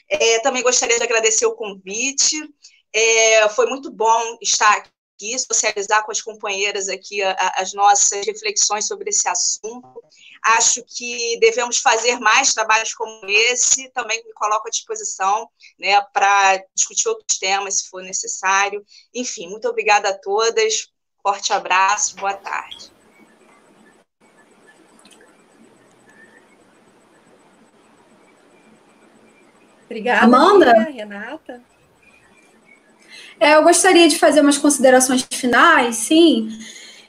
É, 0.10 0.40
também 0.40 0.64
gostaria 0.64 0.98
de 0.98 1.04
agradecer 1.04 1.46
o 1.46 1.56
convite. 1.56 2.36
É, 2.94 3.50
foi 3.50 3.68
muito 3.68 3.92
bom 3.92 4.38
estar 4.42 4.78
aqui 5.18 5.38
socializar 5.40 6.06
com 6.06 6.12
as 6.12 6.22
companheiras 6.22 6.88
aqui 6.88 7.22
a, 7.24 7.32
a, 7.32 7.62
as 7.62 7.74
nossas 7.74 8.26
reflexões 8.26 8.88
sobre 8.88 9.10
esse 9.10 9.28
assunto. 9.28 10.02
Acho 10.44 10.84
que 10.84 11.38
devemos 11.40 11.80
fazer 11.80 12.20
mais 12.20 12.54
trabalhos 12.54 12.94
como 12.94 13.26
esse, 13.26 13.90
também 13.90 14.24
me 14.24 14.34
coloco 14.34 14.68
à 14.68 14.72
disposição 14.72 15.50
né, 15.80 16.00
para 16.14 16.64
discutir 16.76 17.10
outros 17.10 17.38
temas, 17.40 17.80
se 17.80 17.90
for 17.90 18.04
necessário. 18.04 18.86
Enfim, 19.14 19.50
muito 19.50 19.68
obrigada 19.68 20.10
a 20.10 20.18
todas, 20.18 20.88
forte 21.22 21.52
abraço, 21.52 22.16
boa 22.16 22.36
tarde. 22.36 22.97
Obrigada, 29.88 30.26
Amanda. 30.26 30.74
Renata. 30.84 31.62
É, 33.40 33.56
eu 33.56 33.64
gostaria 33.64 34.08
de 34.08 34.18
fazer 34.20 34.42
umas 34.42 34.58
considerações 34.58 35.26
finais, 35.32 35.96
sim. 35.96 36.50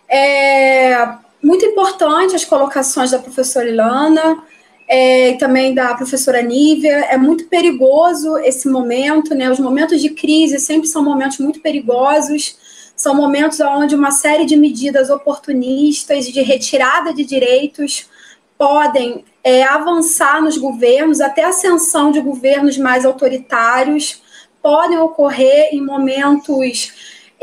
É 0.09 1.09
muito 1.43 1.65
importante 1.65 2.35
as 2.35 2.45
colocações 2.45 3.11
da 3.11 3.19
professora 3.19 3.69
Ilana 3.69 4.43
é, 4.89 5.31
e 5.31 5.39
também 5.39 5.75
da 5.75 5.95
professora 5.95 6.41
Nívia. 6.41 7.07
É 7.07 7.17
muito 7.17 7.45
perigoso 7.45 8.39
esse 8.39 8.69
momento, 8.69 9.35
né? 9.35 9.51
Os 9.51 9.59
momentos 9.59 10.01
de 10.01 10.11
crise 10.11 10.59
sempre 10.59 10.89
são 10.89 11.03
momentos 11.03 11.39
muito 11.39 11.61
perigosos. 11.61 12.57
São 12.97 13.15
momentos 13.15 13.61
onde 13.61 13.95
uma 13.95 14.11
série 14.11 14.45
de 14.45 14.57
medidas 14.57 15.09
oportunistas 15.09 16.27
de 16.27 16.43
retirada 16.43 17.15
de 17.15 17.25
direitos 17.25 18.09
podem 18.59 19.25
é, 19.43 19.63
avançar 19.63 20.43
nos 20.43 20.59
governos, 20.59 21.21
até 21.21 21.45
a 21.45 21.49
ascensão 21.49 22.11
de 22.11 22.21
governos 22.21 22.77
mais 22.77 23.07
autoritários 23.07 24.21
podem 24.61 24.99
ocorrer 24.99 25.69
em 25.73 25.81
momentos 25.81 26.93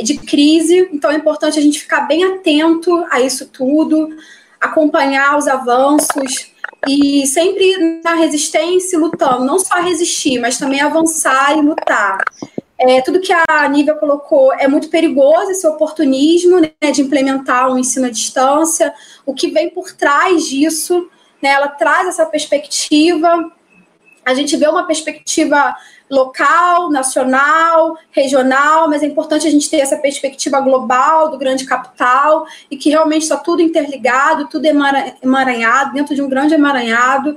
de 0.01 0.17
crise, 0.17 0.89
então 0.91 1.09
é 1.09 1.15
importante 1.15 1.57
a 1.57 1.61
gente 1.61 1.79
ficar 1.79 2.01
bem 2.01 2.25
atento 2.25 3.05
a 3.09 3.21
isso 3.21 3.47
tudo, 3.47 4.09
acompanhar 4.59 5.37
os 5.37 5.47
avanços 5.47 6.51
e 6.87 7.25
sempre 7.25 8.01
na 8.03 8.13
resistência 8.13 8.99
lutando, 8.99 9.45
não 9.45 9.57
só 9.57 9.75
resistir, 9.81 10.39
mas 10.39 10.57
também 10.57 10.81
avançar 10.81 11.57
e 11.57 11.61
lutar. 11.61 12.17
É, 12.77 13.02
tudo 13.02 13.22
que 13.22 13.31
a 13.34 13.68
Nívia 13.69 13.95
colocou 13.95 14.53
é 14.53 14.68
muito 14.68 14.89
perigoso, 14.89 15.52
esse 15.52 15.65
oportunismo 15.65 16.60
né, 16.60 16.91
de 16.91 17.02
implementar 17.02 17.72
um 17.72 17.77
ensino 17.77 18.07
à 18.07 18.10
distância. 18.10 18.93
O 19.26 19.34
que 19.34 19.49
vem 19.49 19.69
por 19.69 19.93
trás 19.93 20.45
disso, 20.45 21.10
né, 21.41 21.49
ela 21.49 21.69
traz 21.69 22.07
essa 22.10 22.26
perspectiva. 22.26 23.49
A 24.26 24.34
gente 24.34 24.57
vê 24.57 24.68
uma 24.68 24.85
perspectiva 24.85 25.76
local, 26.10 26.91
nacional, 26.91 27.97
regional, 28.11 28.89
mas 28.89 29.02
é 29.02 29.06
importante 29.06 29.47
a 29.47 29.52
gente 29.52 29.69
ter 29.69 29.77
essa 29.77 29.97
perspectiva 29.97 30.60
global 30.60 31.31
do 31.31 31.38
grande 31.38 31.65
capital 31.65 32.45
e 32.69 32.77
que 32.77 32.89
realmente 32.89 33.23
está 33.23 33.38
tudo 33.38 33.61
interligado, 33.61 34.47
tudo 34.47 34.65
emaranhado, 34.65 35.93
dentro 35.93 36.14
de 36.14 36.22
um 36.22 36.30
grande 36.30 36.53
emaranhado. 36.53 37.35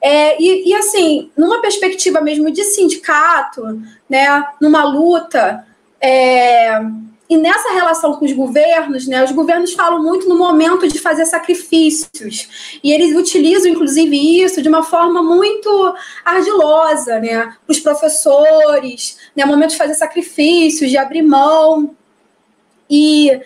É, 0.00 0.40
e, 0.40 0.70
e, 0.70 0.74
assim, 0.74 1.30
numa 1.36 1.60
perspectiva 1.60 2.20
mesmo 2.20 2.50
de 2.50 2.62
sindicato, 2.64 3.80
né, 4.08 4.46
numa 4.60 4.84
luta, 4.84 5.66
é, 6.00 6.80
e 7.28 7.36
nessa 7.36 7.72
relação 7.72 8.14
com 8.14 8.24
os 8.24 8.32
governos, 8.32 9.06
né, 9.08 9.24
os 9.24 9.32
governos 9.32 9.72
falam 9.72 10.00
muito 10.02 10.28
no 10.28 10.38
momento 10.38 10.86
de 10.86 11.00
fazer 11.00 11.26
sacrifícios. 11.26 12.78
E 12.82 12.92
eles 12.92 13.16
utilizam, 13.16 13.72
inclusive, 13.72 14.42
isso 14.42 14.62
de 14.62 14.68
uma 14.68 14.82
forma 14.82 15.22
muito 15.22 15.94
ardilosa, 16.24 17.18
né? 17.18 17.52
Para 17.66 17.72
os 17.72 17.80
professores, 17.80 19.18
né? 19.34 19.44
Momento 19.44 19.70
de 19.70 19.76
fazer 19.76 19.94
sacrifícios, 19.94 20.88
de 20.88 20.96
abrir 20.96 21.22
mão. 21.22 21.96
E, 22.88 23.40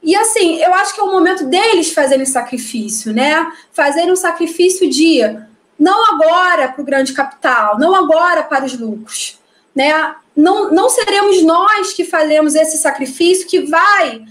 e 0.00 0.14
assim, 0.14 0.62
eu 0.62 0.72
acho 0.74 0.94
que 0.94 1.00
é 1.00 1.04
o 1.04 1.10
momento 1.10 1.46
deles 1.46 1.92
fazerem 1.92 2.26
sacrifício, 2.26 3.12
né? 3.12 3.44
Fazerem 3.72 4.12
um 4.12 4.16
sacrifício 4.16 4.88
de 4.88 5.20
não 5.78 6.14
agora 6.14 6.68
para 6.68 6.82
o 6.82 6.84
grande 6.84 7.12
capital, 7.12 7.78
não 7.78 7.94
agora 7.94 8.42
para 8.42 8.64
os 8.64 8.78
lucros, 8.78 9.38
né? 9.74 10.16
não, 10.36 10.70
não 10.70 10.88
seremos 10.90 11.42
nós 11.42 11.94
que 11.94 12.04
faremos 12.04 12.54
esse 12.54 12.76
sacrifício 12.76 13.48
que 13.48 13.60
vai 13.60 14.22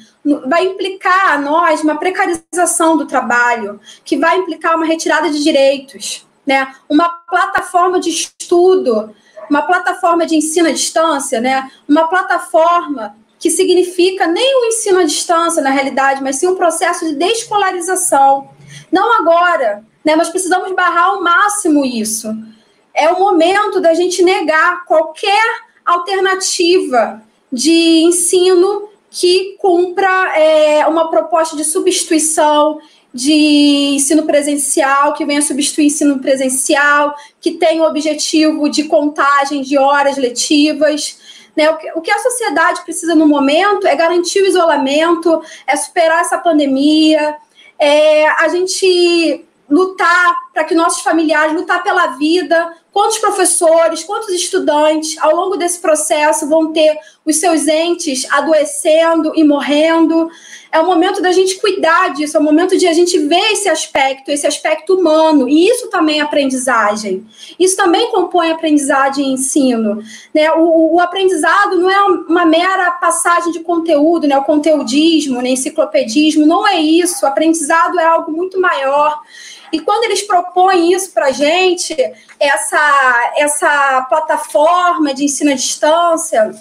vai 0.47 0.65
implicar 0.65 1.33
a 1.33 1.37
nós 1.37 1.81
uma 1.81 1.97
precarização 1.97 2.97
do 2.97 3.05
trabalho, 3.05 3.79
que 4.03 4.17
vai 4.17 4.37
implicar 4.37 4.75
uma 4.75 4.85
retirada 4.85 5.29
de 5.29 5.43
direitos, 5.43 6.25
né? 6.43 6.73
Uma 6.89 7.07
plataforma 7.09 7.99
de 7.99 8.09
estudo, 8.09 9.13
uma 9.47 9.61
plataforma 9.61 10.25
de 10.25 10.35
ensino 10.35 10.67
à 10.67 10.71
distância, 10.71 11.39
né? 11.39 11.69
Uma 11.87 12.07
plataforma 12.07 13.15
que 13.37 13.51
significa 13.51 14.25
nem 14.25 14.63
o 14.63 14.65
ensino 14.65 14.97
à 14.97 15.03
distância 15.03 15.61
na 15.61 15.69
realidade, 15.69 16.23
mas 16.23 16.37
sim 16.37 16.47
um 16.47 16.55
processo 16.55 17.05
de 17.05 17.13
descolarização. 17.13 18.49
Não 18.91 19.13
agora, 19.21 19.85
né? 20.05 20.15
Nós 20.15 20.29
precisamos 20.29 20.71
barrar 20.73 21.05
ao 21.05 21.21
máximo 21.23 21.83
isso. 21.83 22.29
É 22.93 23.09
o 23.09 23.19
momento 23.19 23.81
da 23.81 23.93
gente 23.93 24.23
negar 24.23 24.85
qualquer 24.85 25.43
alternativa 25.83 27.21
de 27.51 28.03
ensino 28.03 28.89
que 29.09 29.55
cumpra 29.59 30.37
é, 30.37 30.85
uma 30.85 31.09
proposta 31.09 31.55
de 31.55 31.63
substituição 31.63 32.79
de 33.13 33.93
ensino 33.95 34.23
presencial, 34.23 35.13
que 35.13 35.25
venha 35.25 35.41
substituir 35.41 35.85
ensino 35.85 36.19
presencial, 36.19 37.15
que 37.39 37.51
tenha 37.51 37.81
o 37.81 37.87
objetivo 37.87 38.67
de 38.69 38.83
contagem 38.83 39.61
de 39.61 39.77
horas 39.77 40.17
letivas. 40.17 41.17
Né? 41.55 41.69
O, 41.69 41.77
que, 41.77 41.91
o 41.93 42.01
que 42.01 42.11
a 42.11 42.19
sociedade 42.19 42.83
precisa 42.83 43.15
no 43.15 43.25
momento 43.25 43.87
é 43.87 43.95
garantir 43.95 44.41
o 44.41 44.45
isolamento, 44.45 45.41
é 45.65 45.77
superar 45.77 46.21
essa 46.21 46.37
pandemia, 46.37 47.37
é 47.79 48.27
a 48.27 48.49
gente 48.49 49.44
lutar 49.69 50.44
para 50.55 50.63
que 50.63 50.73
nossos 50.73 51.01
familiares 51.01 51.53
lutar 51.53 51.83
pela 51.83 52.15
vida, 52.15 52.71
quantos 52.93 53.17
professores, 53.17 54.05
quantos 54.05 54.29
estudantes 54.29 55.17
ao 55.19 55.35
longo 55.35 55.57
desse 55.57 55.79
processo 55.79 56.47
vão 56.47 56.71
ter 56.71 56.97
os 57.25 57.35
seus 57.35 57.67
entes 57.67 58.25
adoecendo 58.31 59.33
e 59.35 59.43
morrendo. 59.43 60.29
É 60.71 60.79
o 60.79 60.85
momento 60.85 61.21
da 61.21 61.33
gente 61.33 61.59
cuidar 61.59 62.13
disso, 62.13 62.37
é 62.37 62.39
o 62.39 62.43
momento 62.43 62.77
de 62.77 62.87
a 62.87 62.93
gente 62.93 63.19
ver 63.19 63.51
esse 63.51 63.67
aspecto, 63.67 64.31
esse 64.31 64.47
aspecto 64.47 64.95
humano, 64.95 65.49
e 65.49 65.67
isso 65.67 65.89
também 65.89 66.19
é 66.19 66.21
aprendizagem. 66.21 67.25
Isso 67.59 67.75
também 67.75 68.09
compõe 68.11 68.49
aprendizagem 68.49 69.27
e 69.27 69.33
ensino. 69.33 70.01
Né? 70.33 70.49
O, 70.53 70.95
o 70.95 70.99
aprendizado 71.01 71.77
não 71.77 71.89
é 71.89 72.01
uma 72.29 72.45
mera 72.45 72.91
passagem 72.91 73.51
de 73.51 73.59
conteúdo, 73.59 74.25
né? 74.25 74.37
o 74.37 74.43
conteudismo, 74.45 75.41
né? 75.41 75.49
enciclopedismo, 75.49 76.45
não 76.45 76.65
é 76.65 76.79
isso. 76.79 77.25
O 77.25 77.27
aprendizado 77.27 77.99
é 77.99 78.05
algo 78.05 78.31
muito 78.31 78.57
maior. 78.57 79.21
E 79.75 79.81
quando 79.81 80.05
eles 80.05 80.21
propõem 80.21 80.93
isso 80.93 81.11
para 81.11 81.25
a 81.25 81.31
gente, 81.31 81.93
essa, 82.39 83.33
essa 83.35 84.05
plataforma 84.07 85.13
de 85.13 85.25
ensino 85.25 85.51
à 85.51 85.53
distância, 85.53 86.55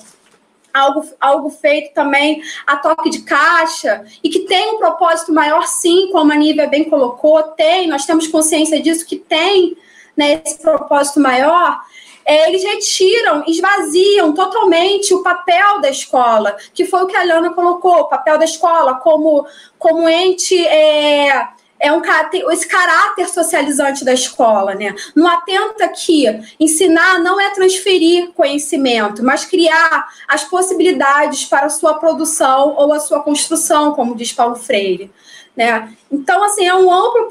algo, 0.72 1.08
algo 1.20 1.48
feito 1.48 1.94
também 1.94 2.42
a 2.66 2.76
toque 2.76 3.08
de 3.10 3.22
caixa 3.22 4.04
e 4.20 4.28
que 4.28 4.40
tem 4.40 4.74
um 4.74 4.78
propósito 4.78 5.32
maior, 5.32 5.64
sim, 5.68 6.08
como 6.10 6.32
a 6.32 6.34
Nívia 6.34 6.66
bem 6.66 6.90
colocou, 6.90 7.40
tem, 7.44 7.86
nós 7.86 8.04
temos 8.04 8.26
consciência 8.26 8.82
disso, 8.82 9.06
que 9.06 9.14
tem 9.14 9.76
né, 10.16 10.42
esse 10.44 10.58
propósito 10.58 11.20
maior, 11.20 11.80
é, 12.24 12.48
eles 12.48 12.64
retiram, 12.64 13.44
esvaziam 13.46 14.32
totalmente 14.32 15.14
o 15.14 15.22
papel 15.22 15.80
da 15.80 15.88
escola, 15.88 16.56
que 16.72 16.84
foi 16.84 17.04
o 17.04 17.06
que 17.06 17.16
a 17.16 17.22
Lana 17.22 17.52
colocou, 17.52 17.94
o 17.94 18.08
papel 18.08 18.38
da 18.38 18.44
escola 18.44 18.96
como, 18.96 19.46
como 19.78 20.08
ente 20.08 20.66
é, 20.66 21.48
é 21.84 21.92
um 21.92 22.00
caráter, 22.00 22.42
esse 22.50 22.66
caráter 22.66 23.28
socializante 23.28 24.06
da 24.06 24.14
escola, 24.14 24.74
né? 24.74 24.94
Não 25.14 25.28
atenta 25.28 25.86
que 25.88 26.24
ensinar 26.58 27.18
não 27.18 27.38
é 27.38 27.50
transferir 27.50 28.32
conhecimento, 28.32 29.22
mas 29.22 29.44
criar 29.44 30.08
as 30.26 30.44
possibilidades 30.44 31.44
para 31.44 31.66
a 31.66 31.70
sua 31.70 31.98
produção 31.98 32.74
ou 32.78 32.90
a 32.90 33.00
sua 33.00 33.20
construção, 33.20 33.92
como 33.92 34.16
diz 34.16 34.32
Paulo 34.32 34.56
Freire, 34.56 35.12
né? 35.54 35.94
Então, 36.10 36.42
assim, 36.42 36.66
é 36.66 36.74
um 36.74 36.90
amplo 36.90 37.28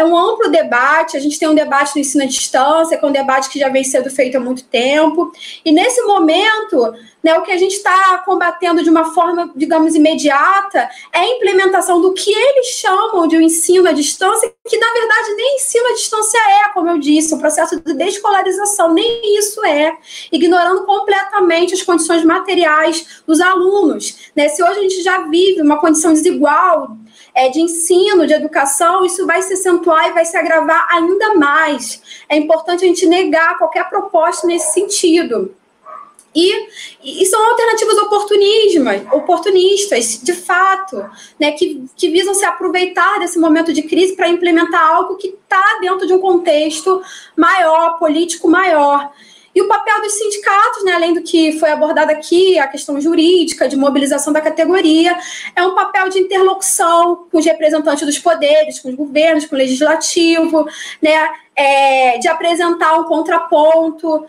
é 0.00 0.04
um 0.04 0.16
amplo 0.16 0.50
debate. 0.50 1.16
A 1.16 1.20
gente 1.20 1.38
tem 1.38 1.48
um 1.48 1.54
debate 1.54 1.94
no 1.94 2.00
ensino 2.00 2.24
à 2.24 2.26
distância, 2.26 2.96
que 2.96 3.04
é 3.04 3.08
um 3.08 3.12
debate 3.12 3.48
que 3.50 3.58
já 3.58 3.68
vem 3.68 3.84
sendo 3.84 4.10
feito 4.10 4.36
há 4.36 4.40
muito 4.40 4.64
tempo. 4.64 5.32
E 5.64 5.70
nesse 5.70 6.02
momento, 6.02 6.92
né, 7.22 7.36
o 7.38 7.42
que 7.42 7.52
a 7.52 7.58
gente 7.58 7.74
está 7.74 8.18
combatendo 8.18 8.82
de 8.82 8.88
uma 8.88 9.12
forma, 9.12 9.50
digamos, 9.54 9.94
imediata 9.94 10.88
é 11.12 11.18
a 11.18 11.28
implementação 11.28 12.00
do 12.00 12.14
que 12.14 12.32
eles 12.32 12.66
chamam 12.68 13.26
de 13.28 13.36
um 13.36 13.42
ensino 13.42 13.88
à 13.88 13.92
distância, 13.92 14.52
que 14.66 14.78
na 14.78 14.92
verdade 14.92 15.34
nem 15.36 15.56
ensino 15.56 15.86
à 15.88 15.92
distância 15.92 16.38
é, 16.38 16.68
como 16.72 16.88
eu 16.88 16.98
disse, 16.98 17.34
um 17.34 17.38
processo 17.38 17.78
de 17.80 17.94
descolarização, 17.94 18.94
nem 18.94 19.38
isso 19.38 19.64
é, 19.64 19.96
ignorando 20.32 20.84
completamente 20.86 21.74
as 21.74 21.82
condições 21.82 22.24
materiais 22.24 23.22
dos 23.26 23.40
alunos. 23.40 24.30
Né? 24.34 24.48
Se 24.48 24.62
hoje 24.62 24.78
a 24.78 24.82
gente 24.82 25.02
já 25.02 25.18
vive 25.28 25.60
uma 25.60 25.78
condição 25.78 26.12
desigual 26.12 26.96
é, 27.40 27.48
de 27.48 27.60
ensino, 27.60 28.26
de 28.26 28.34
educação, 28.34 29.02
isso 29.02 29.26
vai 29.26 29.40
se 29.40 29.54
acentuar 29.54 30.08
e 30.08 30.12
vai 30.12 30.26
se 30.26 30.36
agravar 30.36 30.86
ainda 30.90 31.34
mais. 31.34 32.02
É 32.28 32.36
importante 32.36 32.84
a 32.84 32.88
gente 32.88 33.06
negar 33.06 33.56
qualquer 33.56 33.88
proposta 33.88 34.46
nesse 34.46 34.74
sentido. 34.74 35.54
E, 36.34 36.68
e, 37.02 37.26
são 37.26 37.44
alternativas 37.50 37.96
oportunistas, 39.12 40.20
de 40.22 40.32
fato, 40.34 41.04
né, 41.40 41.52
que, 41.52 41.86
que 41.96 42.08
visam 42.08 42.34
se 42.34 42.44
aproveitar 42.44 43.18
desse 43.18 43.38
momento 43.38 43.72
de 43.72 43.82
crise 43.82 44.14
para 44.14 44.28
implementar 44.28 44.94
algo 44.94 45.16
que 45.16 45.28
está 45.28 45.78
dentro 45.80 46.06
de 46.06 46.12
um 46.12 46.20
contexto 46.20 47.02
maior, 47.34 47.98
político 47.98 48.48
maior. 48.48 49.10
E 49.54 49.60
o 49.60 49.68
papel 49.68 50.00
dos 50.00 50.12
sindicatos, 50.12 50.84
né, 50.84 50.92
além 50.92 51.14
do 51.14 51.22
que 51.22 51.58
foi 51.58 51.70
abordado 51.70 52.12
aqui, 52.12 52.58
a 52.58 52.68
questão 52.68 53.00
jurídica, 53.00 53.68
de 53.68 53.76
mobilização 53.76 54.32
da 54.32 54.40
categoria, 54.40 55.16
é 55.56 55.62
um 55.62 55.74
papel 55.74 56.08
de 56.08 56.18
interlocução 56.20 57.26
com 57.30 57.38
os 57.38 57.44
representantes 57.44 58.06
dos 58.06 58.18
poderes, 58.18 58.78
com 58.78 58.90
os 58.90 58.94
governos, 58.94 59.46
com 59.46 59.54
o 59.56 59.58
legislativo, 59.58 60.68
né, 61.02 61.28
é, 61.56 62.18
de 62.18 62.28
apresentar 62.28 62.98
um 62.98 63.04
contraponto, 63.04 64.24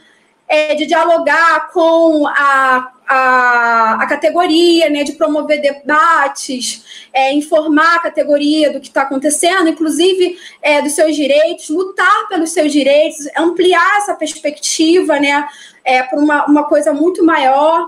é, 0.52 0.76
de 0.76 0.86
dialogar 0.86 1.72
com 1.72 2.28
a, 2.28 2.92
a, 3.08 4.04
a, 4.04 4.06
categoria, 4.06 4.90
né, 4.90 5.06
de 5.06 5.14
promover 5.14 5.62
debates, 5.62 7.08
é, 7.14 7.32
informar 7.32 7.96
a 7.96 8.02
categoria 8.02 8.70
do 8.70 8.82
que 8.82 8.90
está 8.90 9.04
acontecendo, 9.04 9.70
inclusive 9.70 10.38
é, 10.62 10.82
dos 10.82 10.92
seus 10.92 11.16
direitos, 11.16 11.70
lutar 11.70 12.28
pelos 12.28 12.52
seus 12.52 12.70
direitos, 12.70 13.30
ampliar 13.38 14.00
essa 14.00 14.14
perspectiva 14.14 15.18
né, 15.22 15.48
é, 15.86 16.04
para 16.04 16.20
uma, 16.20 16.46
uma 16.46 16.66
coisa 16.66 16.92
muito 16.92 17.24
maior 17.24 17.88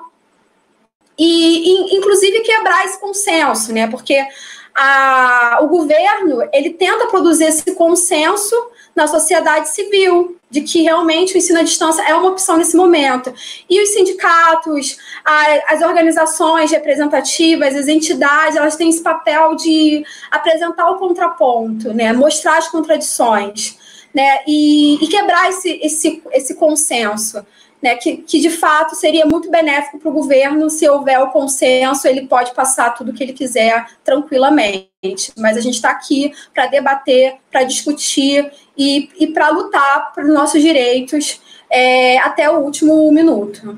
e, 1.19 1.97
inclusive, 1.97 2.39
quebrar 2.39 2.85
esse 2.85 2.97
consenso, 2.97 3.73
né, 3.73 3.87
porque 3.87 4.25
a, 4.73 5.59
o 5.61 5.67
governo 5.67 6.47
ele 6.53 6.69
tenta 6.69 7.07
produzir 7.07 7.43
esse 7.43 7.75
consenso 7.75 8.55
na 8.95 9.07
sociedade 9.07 9.69
civil, 9.69 10.37
de 10.49 10.61
que 10.61 10.83
realmente 10.83 11.33
o 11.33 11.37
ensino 11.37 11.59
à 11.59 11.63
distância 11.63 12.03
é 12.03 12.13
uma 12.13 12.29
opção 12.29 12.57
nesse 12.57 12.77
momento. 12.77 13.33
E 13.67 13.81
os 13.81 13.89
sindicatos, 13.89 14.97
as 15.25 15.81
organizações 15.81 16.71
representativas, 16.71 17.75
as 17.75 17.87
entidades, 17.87 18.55
elas 18.55 18.75
têm 18.75 18.89
esse 18.89 19.01
papel 19.01 19.55
de 19.55 20.05
apresentar 20.29 20.91
o 20.91 20.97
contraponto, 20.97 21.91
né? 21.91 22.13
mostrar 22.13 22.57
as 22.57 22.67
contradições 22.67 23.77
né? 24.13 24.41
e, 24.47 25.03
e 25.03 25.07
quebrar 25.07 25.49
esse, 25.49 25.79
esse, 25.81 26.21
esse 26.31 26.53
consenso 26.55 27.43
né, 27.83 27.97
que, 27.97 28.17
que 28.17 28.39
de 28.39 28.49
fato 28.49 28.95
seria 28.95 29.25
muito 29.25 29.51
benéfico 29.51 29.99
para 29.99 30.09
o 30.09 30.13
governo 30.13 30.69
se 30.69 30.87
houver 30.87 31.19
o 31.21 31.31
consenso, 31.31 32.07
ele 32.07 32.25
pode 32.27 32.53
passar 32.53 32.91
tudo 32.91 33.11
o 33.11 33.13
que 33.13 33.21
ele 33.21 33.33
quiser 33.33 33.85
tranquilamente. 34.05 35.33
Mas 35.37 35.57
a 35.57 35.59
gente 35.59 35.75
está 35.75 35.89
aqui 35.89 36.33
para 36.53 36.67
debater, 36.67 37.35
para 37.51 37.63
discutir 37.63 38.49
e, 38.77 39.09
e 39.19 39.27
para 39.27 39.49
lutar 39.49 40.13
pelos 40.13 40.33
nossos 40.33 40.61
direitos 40.61 41.41
é, 41.69 42.17
até 42.19 42.49
o 42.49 42.59
último 42.59 43.11
minuto, 43.11 43.77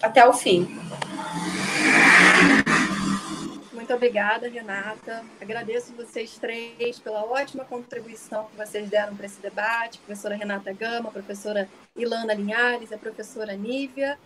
até 0.00 0.24
o 0.24 0.32
fim. 0.32 0.68
Muito 3.72 3.92
obrigada, 3.92 4.48
Renata. 4.48 5.24
Agradeço 5.40 5.92
vocês 5.96 6.38
três 6.38 7.00
pela 7.00 7.24
ótima 7.24 7.64
contribuição 7.64 8.44
que 8.44 8.56
vocês 8.56 8.88
deram 8.88 9.16
para 9.16 9.26
esse 9.26 9.40
debate. 9.40 9.98
Professora 9.98 10.36
Renata 10.36 10.72
Gama, 10.72 11.10
professora 11.10 11.68
Ilana 11.96 12.34
Linhares, 12.34 12.92
a 12.92 12.98
professora 12.98 13.54
Nívia. 13.54 14.18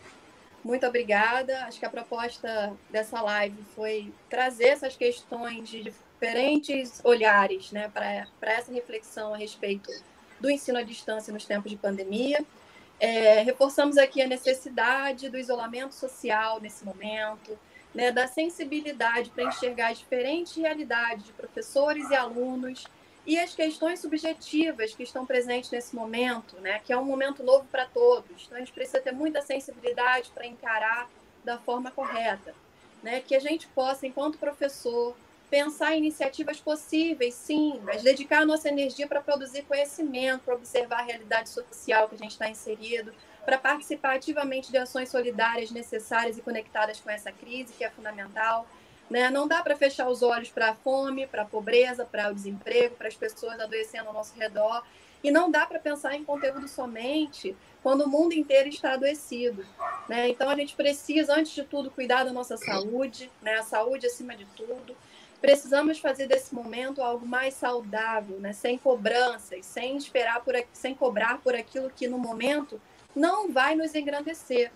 Muito 0.63 0.87
obrigada. 0.87 1.65
Acho 1.65 1.79
que 1.79 1.87
a 1.87 1.91
proposta 1.91 2.75
dessa 2.91 3.21
live 3.23 3.63
foi 3.75 4.13
trazer 4.29 4.69
essas 4.69 4.97
questões 4.97 5.69
de 5.69 5.85
diferentes 5.85 7.01
olhares 7.03 7.73
né, 7.73 7.89
para 7.89 8.27
essa 8.43 8.73
reflexão 8.73 9.33
a 9.33 9.37
respeito 9.37 9.91
do 10.39 10.51
ensino 10.51 10.79
à 10.79 10.83
distância 10.83 11.33
nos 11.33 11.47
tempos 11.47 11.71
de 11.71 11.77
pandemia. 11.77 12.45
É, 12.99 13.43
reforçamos 13.43 13.97
aqui 13.97 14.21
a 14.21 14.27
necessidade 14.27 15.31
do 15.31 15.39
isolamento 15.39 15.95
social 15.95 16.61
nesse 16.61 16.85
momento, 16.85 17.59
né, 17.95 18.13
da 18.13 18.27
sensibilidade 18.27 19.31
para 19.31 19.45
enxergar 19.45 19.95
diferentes 19.95 20.55
realidades 20.55 21.25
de 21.25 21.33
professores 21.33 22.11
e 22.11 22.15
alunos 22.15 22.87
e 23.31 23.39
as 23.39 23.55
questões 23.55 24.01
subjetivas 24.01 24.93
que 24.93 25.05
estão 25.05 25.25
presentes 25.25 25.71
nesse 25.71 25.95
momento, 25.95 26.57
né, 26.61 26.81
que 26.85 26.93
é 26.93 26.99
um 26.99 27.05
momento 27.05 27.45
novo 27.45 27.65
para 27.71 27.87
todos. 27.87 28.43
Então, 28.45 28.57
a 28.57 28.59
gente 28.59 28.73
precisa 28.73 29.01
ter 29.01 29.13
muita 29.13 29.41
sensibilidade 29.41 30.33
para 30.35 30.45
encarar 30.45 31.09
da 31.45 31.57
forma 31.57 31.93
correta. 31.93 32.53
Né, 33.05 33.21
que 33.21 33.37
a 33.37 33.39
gente 33.39 33.69
possa, 33.69 34.05
enquanto 34.05 34.37
professor, 34.37 35.17
pensar 35.49 35.95
em 35.95 35.99
iniciativas 35.99 36.59
possíveis, 36.59 37.35
sim, 37.35 37.81
mas 37.85 38.03
dedicar 38.03 38.43
a 38.43 38.45
nossa 38.45 38.69
energia 38.69 39.07
para 39.07 39.21
produzir 39.21 39.63
conhecimento, 39.63 40.43
para 40.43 40.57
observar 40.57 40.99
a 40.99 41.05
realidade 41.05 41.51
social 41.51 42.09
que 42.09 42.17
a 42.17 42.19
gente 42.19 42.33
está 42.33 42.51
inserido, 42.51 43.15
para 43.45 43.57
participar 43.57 44.17
ativamente 44.17 44.73
de 44.73 44.77
ações 44.77 45.09
solidárias 45.09 45.71
necessárias 45.71 46.37
e 46.37 46.43
conectadas 46.43 46.99
com 46.99 47.09
essa 47.09 47.31
crise, 47.31 47.73
que 47.75 47.85
é 47.85 47.91
fundamental. 47.91 48.67
Né? 49.11 49.29
Não 49.29 49.49
dá 49.49 49.61
para 49.61 49.77
fechar 49.77 50.09
os 50.09 50.23
olhos 50.23 50.51
para 50.51 50.71
a 50.71 50.75
fome, 50.75 51.27
para 51.27 51.43
a 51.43 51.45
pobreza, 51.45 52.05
para 52.05 52.31
o 52.31 52.35
desemprego, 52.35 52.95
para 52.95 53.09
as 53.09 53.15
pessoas 53.15 53.59
adoecendo 53.59 54.09
ao 54.09 54.15
nosso 54.15 54.39
redor. 54.39 54.83
E 55.23 55.31
não 55.31 55.51
dá 55.51 55.67
para 55.67 55.79
pensar 55.79 56.15
em 56.15 56.25
conteúdo 56.25 56.67
somente 56.69 57.55
quando 57.83 58.03
o 58.03 58.09
mundo 58.09 58.33
inteiro 58.33 58.69
está 58.69 58.93
adoecido. 58.93 59.67
Né? 60.09 60.29
Então, 60.29 60.49
a 60.49 60.55
gente 60.55 60.75
precisa, 60.75 61.35
antes 61.35 61.53
de 61.53 61.65
tudo, 61.65 61.91
cuidar 61.91 62.25
da 62.25 62.33
nossa 62.33 62.57
saúde, 62.57 63.31
né? 63.43 63.57
a 63.57 63.63
saúde 63.63 64.07
acima 64.07 64.37
de 64.37 64.45
tudo. 64.57 64.97
Precisamos 65.41 65.99
fazer 65.99 66.27
desse 66.27 66.55
momento 66.55 67.03
algo 67.03 67.27
mais 67.27 67.55
saudável, 67.55 68.39
né? 68.39 68.53
sem 68.53 68.79
cobranças, 68.79 69.67
sem 69.67 69.97
esperar 69.97 70.43
por, 70.43 70.55
sem 70.73 70.95
cobrar 70.95 71.39
por 71.39 71.55
aquilo 71.55 71.91
que 71.91 72.07
no 72.07 72.19
momento 72.19 72.81
não 73.15 73.51
vai 73.51 73.75
nos 73.75 73.95
engrandecer. 73.95 74.71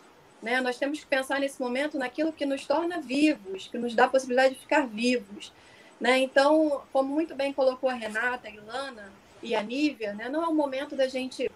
Né? 0.44 0.60
Nós 0.60 0.78
temos 0.78 1.00
que 1.00 1.06
pensar 1.06 1.40
nesse 1.40 1.60
momento 1.60 1.98
naquilo 1.98 2.32
que 2.32 2.46
nos 2.46 2.66
torna 2.66 3.00
vivos, 3.00 3.66
que 3.66 3.78
nos 3.78 3.94
dá 3.94 4.04
a 4.04 4.08
possibilidade 4.08 4.54
de 4.54 4.60
ficar 4.60 4.86
vivos. 4.86 5.50
Né? 5.98 6.18
Então, 6.18 6.82
como 6.92 7.12
muito 7.12 7.34
bem 7.34 7.52
colocou 7.52 7.88
a 7.88 7.94
Renata, 7.94 8.46
a 8.46 8.50
Ilana, 8.50 9.10
e 9.42 9.54
a 9.54 9.62
Nívia, 9.62 10.14
né, 10.14 10.28
não 10.28 10.42
é 10.42 10.48
o 10.48 10.54
momento 10.54 10.96
da 10.96 11.06
gente 11.06 11.50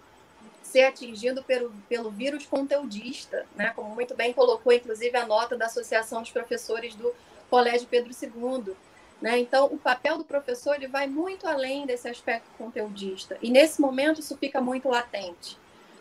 ser 0.61 0.83
atingido 0.83 1.43
pelo, 1.43 1.71
pelo 1.89 2.11
vírus 2.11 2.45
conteudista, 2.45 3.45
né, 3.55 3.71
como 3.75 3.95
muito 3.95 4.15
bem 4.15 4.31
colocou, 4.31 4.71
inclusive, 4.71 5.17
a 5.17 5.25
nota 5.25 5.57
da 5.57 5.65
Associação 5.65 6.21
dos 6.21 6.29
Professores 6.29 6.93
do 6.93 7.11
Colégio 7.49 7.87
Pedro 7.87 8.11
II. 8.11 8.75
Né? 9.19 9.39
Então, 9.39 9.65
o 9.65 9.77
papel 9.77 10.17
do 10.19 10.23
professor 10.23 10.75
ele 10.75 10.87
vai 10.87 11.07
muito 11.07 11.47
além 11.47 11.85
desse 11.85 12.07
aspecto 12.07 12.47
conteudista. 12.57 13.37
E 13.41 13.49
nesse 13.49 13.81
momento 13.81 14.19
isso 14.19 14.37
fica 14.37 14.61
muito 14.61 14.87
latente. 14.87 15.57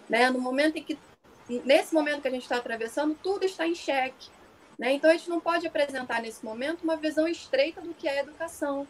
Né? 0.09 0.31
No 0.31 0.41
momento 0.41 0.77
em 0.77 0.83
que, 0.83 0.99
nesse 1.49 1.95
momento 1.95 2.23
que 2.23 2.29
a 2.29 2.31
gente 2.31 2.43
está 2.43 2.57
atravessando, 2.57 3.17
tudo 3.23 3.45
está 3.45 3.67
em 3.67 3.75
xeque. 3.75 4.29
Né? 4.79 4.93
Então, 4.93 5.11
a 5.11 5.15
gente 5.15 5.31
não 5.31 5.41
pode 5.41 5.67
apresentar 5.67 6.23
nesse 6.23 6.45
momento 6.45 6.83
uma 6.83 6.97
visão 6.97 7.27
estreita 7.27 7.81
do 7.81 7.95
que 7.95 8.09
é 8.09 8.21
educação. 8.21 8.87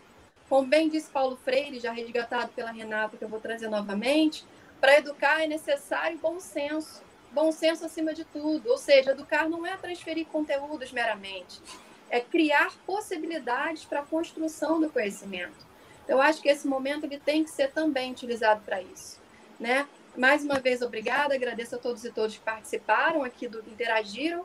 Como 0.49 0.67
bem 0.67 0.89
disse 0.89 1.11
Paulo 1.11 1.37
Freire, 1.37 1.79
já 1.79 1.93
resgatado 1.93 2.53
pela 2.53 2.71
Renata, 2.71 3.17
que 3.17 3.25
eu 3.25 3.29
vou 3.29 3.41
trazer 3.41 3.69
novamente, 3.69 4.45
para 4.81 4.99
educar 4.99 5.43
é 5.43 5.47
necessário 5.47 6.19
bom 6.19 6.41
senso. 6.41 7.03
Bom 7.33 7.53
senso 7.53 7.85
acima 7.85 8.15
de 8.15 8.25
tudo. 8.25 8.71
Ou 8.71 8.79
seja, 8.79 9.11
educar 9.11 9.49
não 9.49 9.67
é 9.67 9.77
transferir 9.77 10.27
conteúdos 10.27 10.93
meramente, 10.93 11.61
é 12.11 12.21
criar 12.21 12.73
possibilidades 12.87 13.85
para 13.85 14.01
a 14.01 14.05
construção 14.05 14.81
do 14.81 14.89
conhecimento. 14.89 15.67
Eu 16.07 16.23
acho 16.23 16.41
que 16.41 16.49
esse 16.49 16.67
momento 16.67 17.05
ele 17.05 17.19
tem 17.19 17.45
que 17.45 17.51
ser 17.51 17.71
também 17.71 18.13
utilizado 18.13 18.63
para 18.63 18.81
isso. 18.81 19.21
Né? 19.61 19.87
Mais 20.19 20.43
uma 20.43 20.59
vez, 20.59 20.83
obrigada. 20.83 21.33
Agradeço 21.33 21.77
a 21.77 21.79
todos 21.79 22.05
e 22.05 22.11
todas 22.11 22.37
que 22.37 22.41
participaram 22.41 23.23
aqui, 23.23 23.47
do, 23.47 23.61
interagiram. 23.61 24.45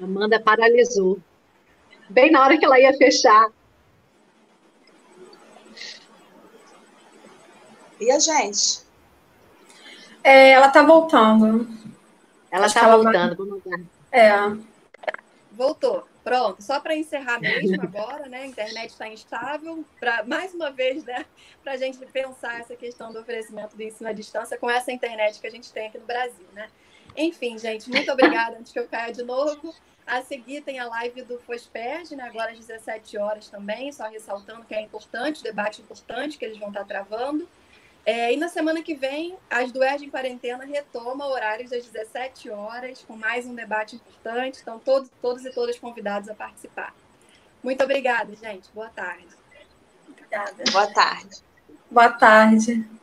Amanda 0.00 0.40
paralisou. 0.40 1.20
Bem 2.08 2.30
na 2.30 2.42
hora 2.42 2.58
que 2.58 2.64
ela 2.64 2.80
ia 2.80 2.96
fechar. 2.96 3.52
E 8.00 8.10
a 8.10 8.18
gente? 8.18 8.91
É, 10.24 10.50
ela 10.50 10.68
está 10.68 10.82
voltando. 10.82 11.68
Ela 12.50 12.66
está 12.66 12.96
voltando, 12.96 13.36
vamos 13.36 13.62
É. 14.10 14.32
Voltou. 15.52 16.06
Pronto, 16.22 16.62
só 16.62 16.78
para 16.78 16.94
encerrar 16.94 17.40
mesmo 17.40 17.82
agora, 17.82 18.28
né? 18.28 18.42
A 18.42 18.46
internet 18.46 18.90
está 18.90 19.08
instável. 19.08 19.84
Para 19.98 20.22
mais 20.22 20.54
uma 20.54 20.70
vez, 20.70 21.04
né? 21.04 21.26
Para 21.64 21.72
a 21.72 21.76
gente 21.76 21.98
pensar 22.06 22.60
essa 22.60 22.76
questão 22.76 23.12
do 23.12 23.18
oferecimento 23.18 23.76
do 23.76 23.82
ensino 23.82 24.08
à 24.08 24.12
distância 24.12 24.56
com 24.56 24.70
essa 24.70 24.92
internet 24.92 25.40
que 25.40 25.46
a 25.46 25.50
gente 25.50 25.72
tem 25.72 25.88
aqui 25.88 25.98
no 25.98 26.06
Brasil, 26.06 26.46
né? 26.52 26.68
Enfim, 27.16 27.58
gente, 27.58 27.90
muito 27.90 28.10
obrigada 28.10 28.56
antes 28.56 28.72
que 28.72 28.78
eu 28.78 28.86
caia 28.86 29.12
de 29.12 29.22
novo. 29.24 29.74
A 30.06 30.22
seguir 30.22 30.62
tem 30.62 30.78
a 30.78 30.86
live 30.86 31.22
do 31.22 31.38
FOSPERD, 31.40 32.16
né? 32.16 32.24
agora 32.24 32.52
às 32.52 32.58
17 32.58 33.18
horas 33.18 33.48
também, 33.48 33.92
só 33.92 34.08
ressaltando 34.08 34.64
que 34.64 34.74
é 34.74 34.80
importante, 34.80 35.42
debate 35.42 35.80
importante 35.80 36.38
que 36.38 36.44
eles 36.44 36.58
vão 36.58 36.68
estar 36.68 36.84
travando. 36.84 37.48
É, 38.04 38.32
e 38.32 38.36
na 38.36 38.48
semana 38.48 38.82
que 38.82 38.94
vem, 38.94 39.36
as 39.48 39.70
do 39.70 39.82
em 39.82 40.10
Quarentena 40.10 40.64
retoma 40.64 41.26
horários 41.26 41.72
às 41.72 41.86
17 41.86 42.50
horas, 42.50 43.04
com 43.06 43.16
mais 43.16 43.46
um 43.46 43.54
debate 43.54 43.96
importante. 43.96 44.58
Então, 44.60 44.78
todos, 44.78 45.08
todos 45.20 45.44
e 45.44 45.50
todas 45.52 45.78
convidados 45.78 46.28
a 46.28 46.34
participar. 46.34 46.92
Muito 47.62 47.82
obrigada, 47.84 48.34
gente. 48.34 48.68
Boa 48.74 48.88
tarde. 48.88 49.28
Obrigada. 50.08 50.64
Boa 50.72 50.86
tarde. 50.88 51.42
Boa 51.90 52.10
tarde. 52.10 53.01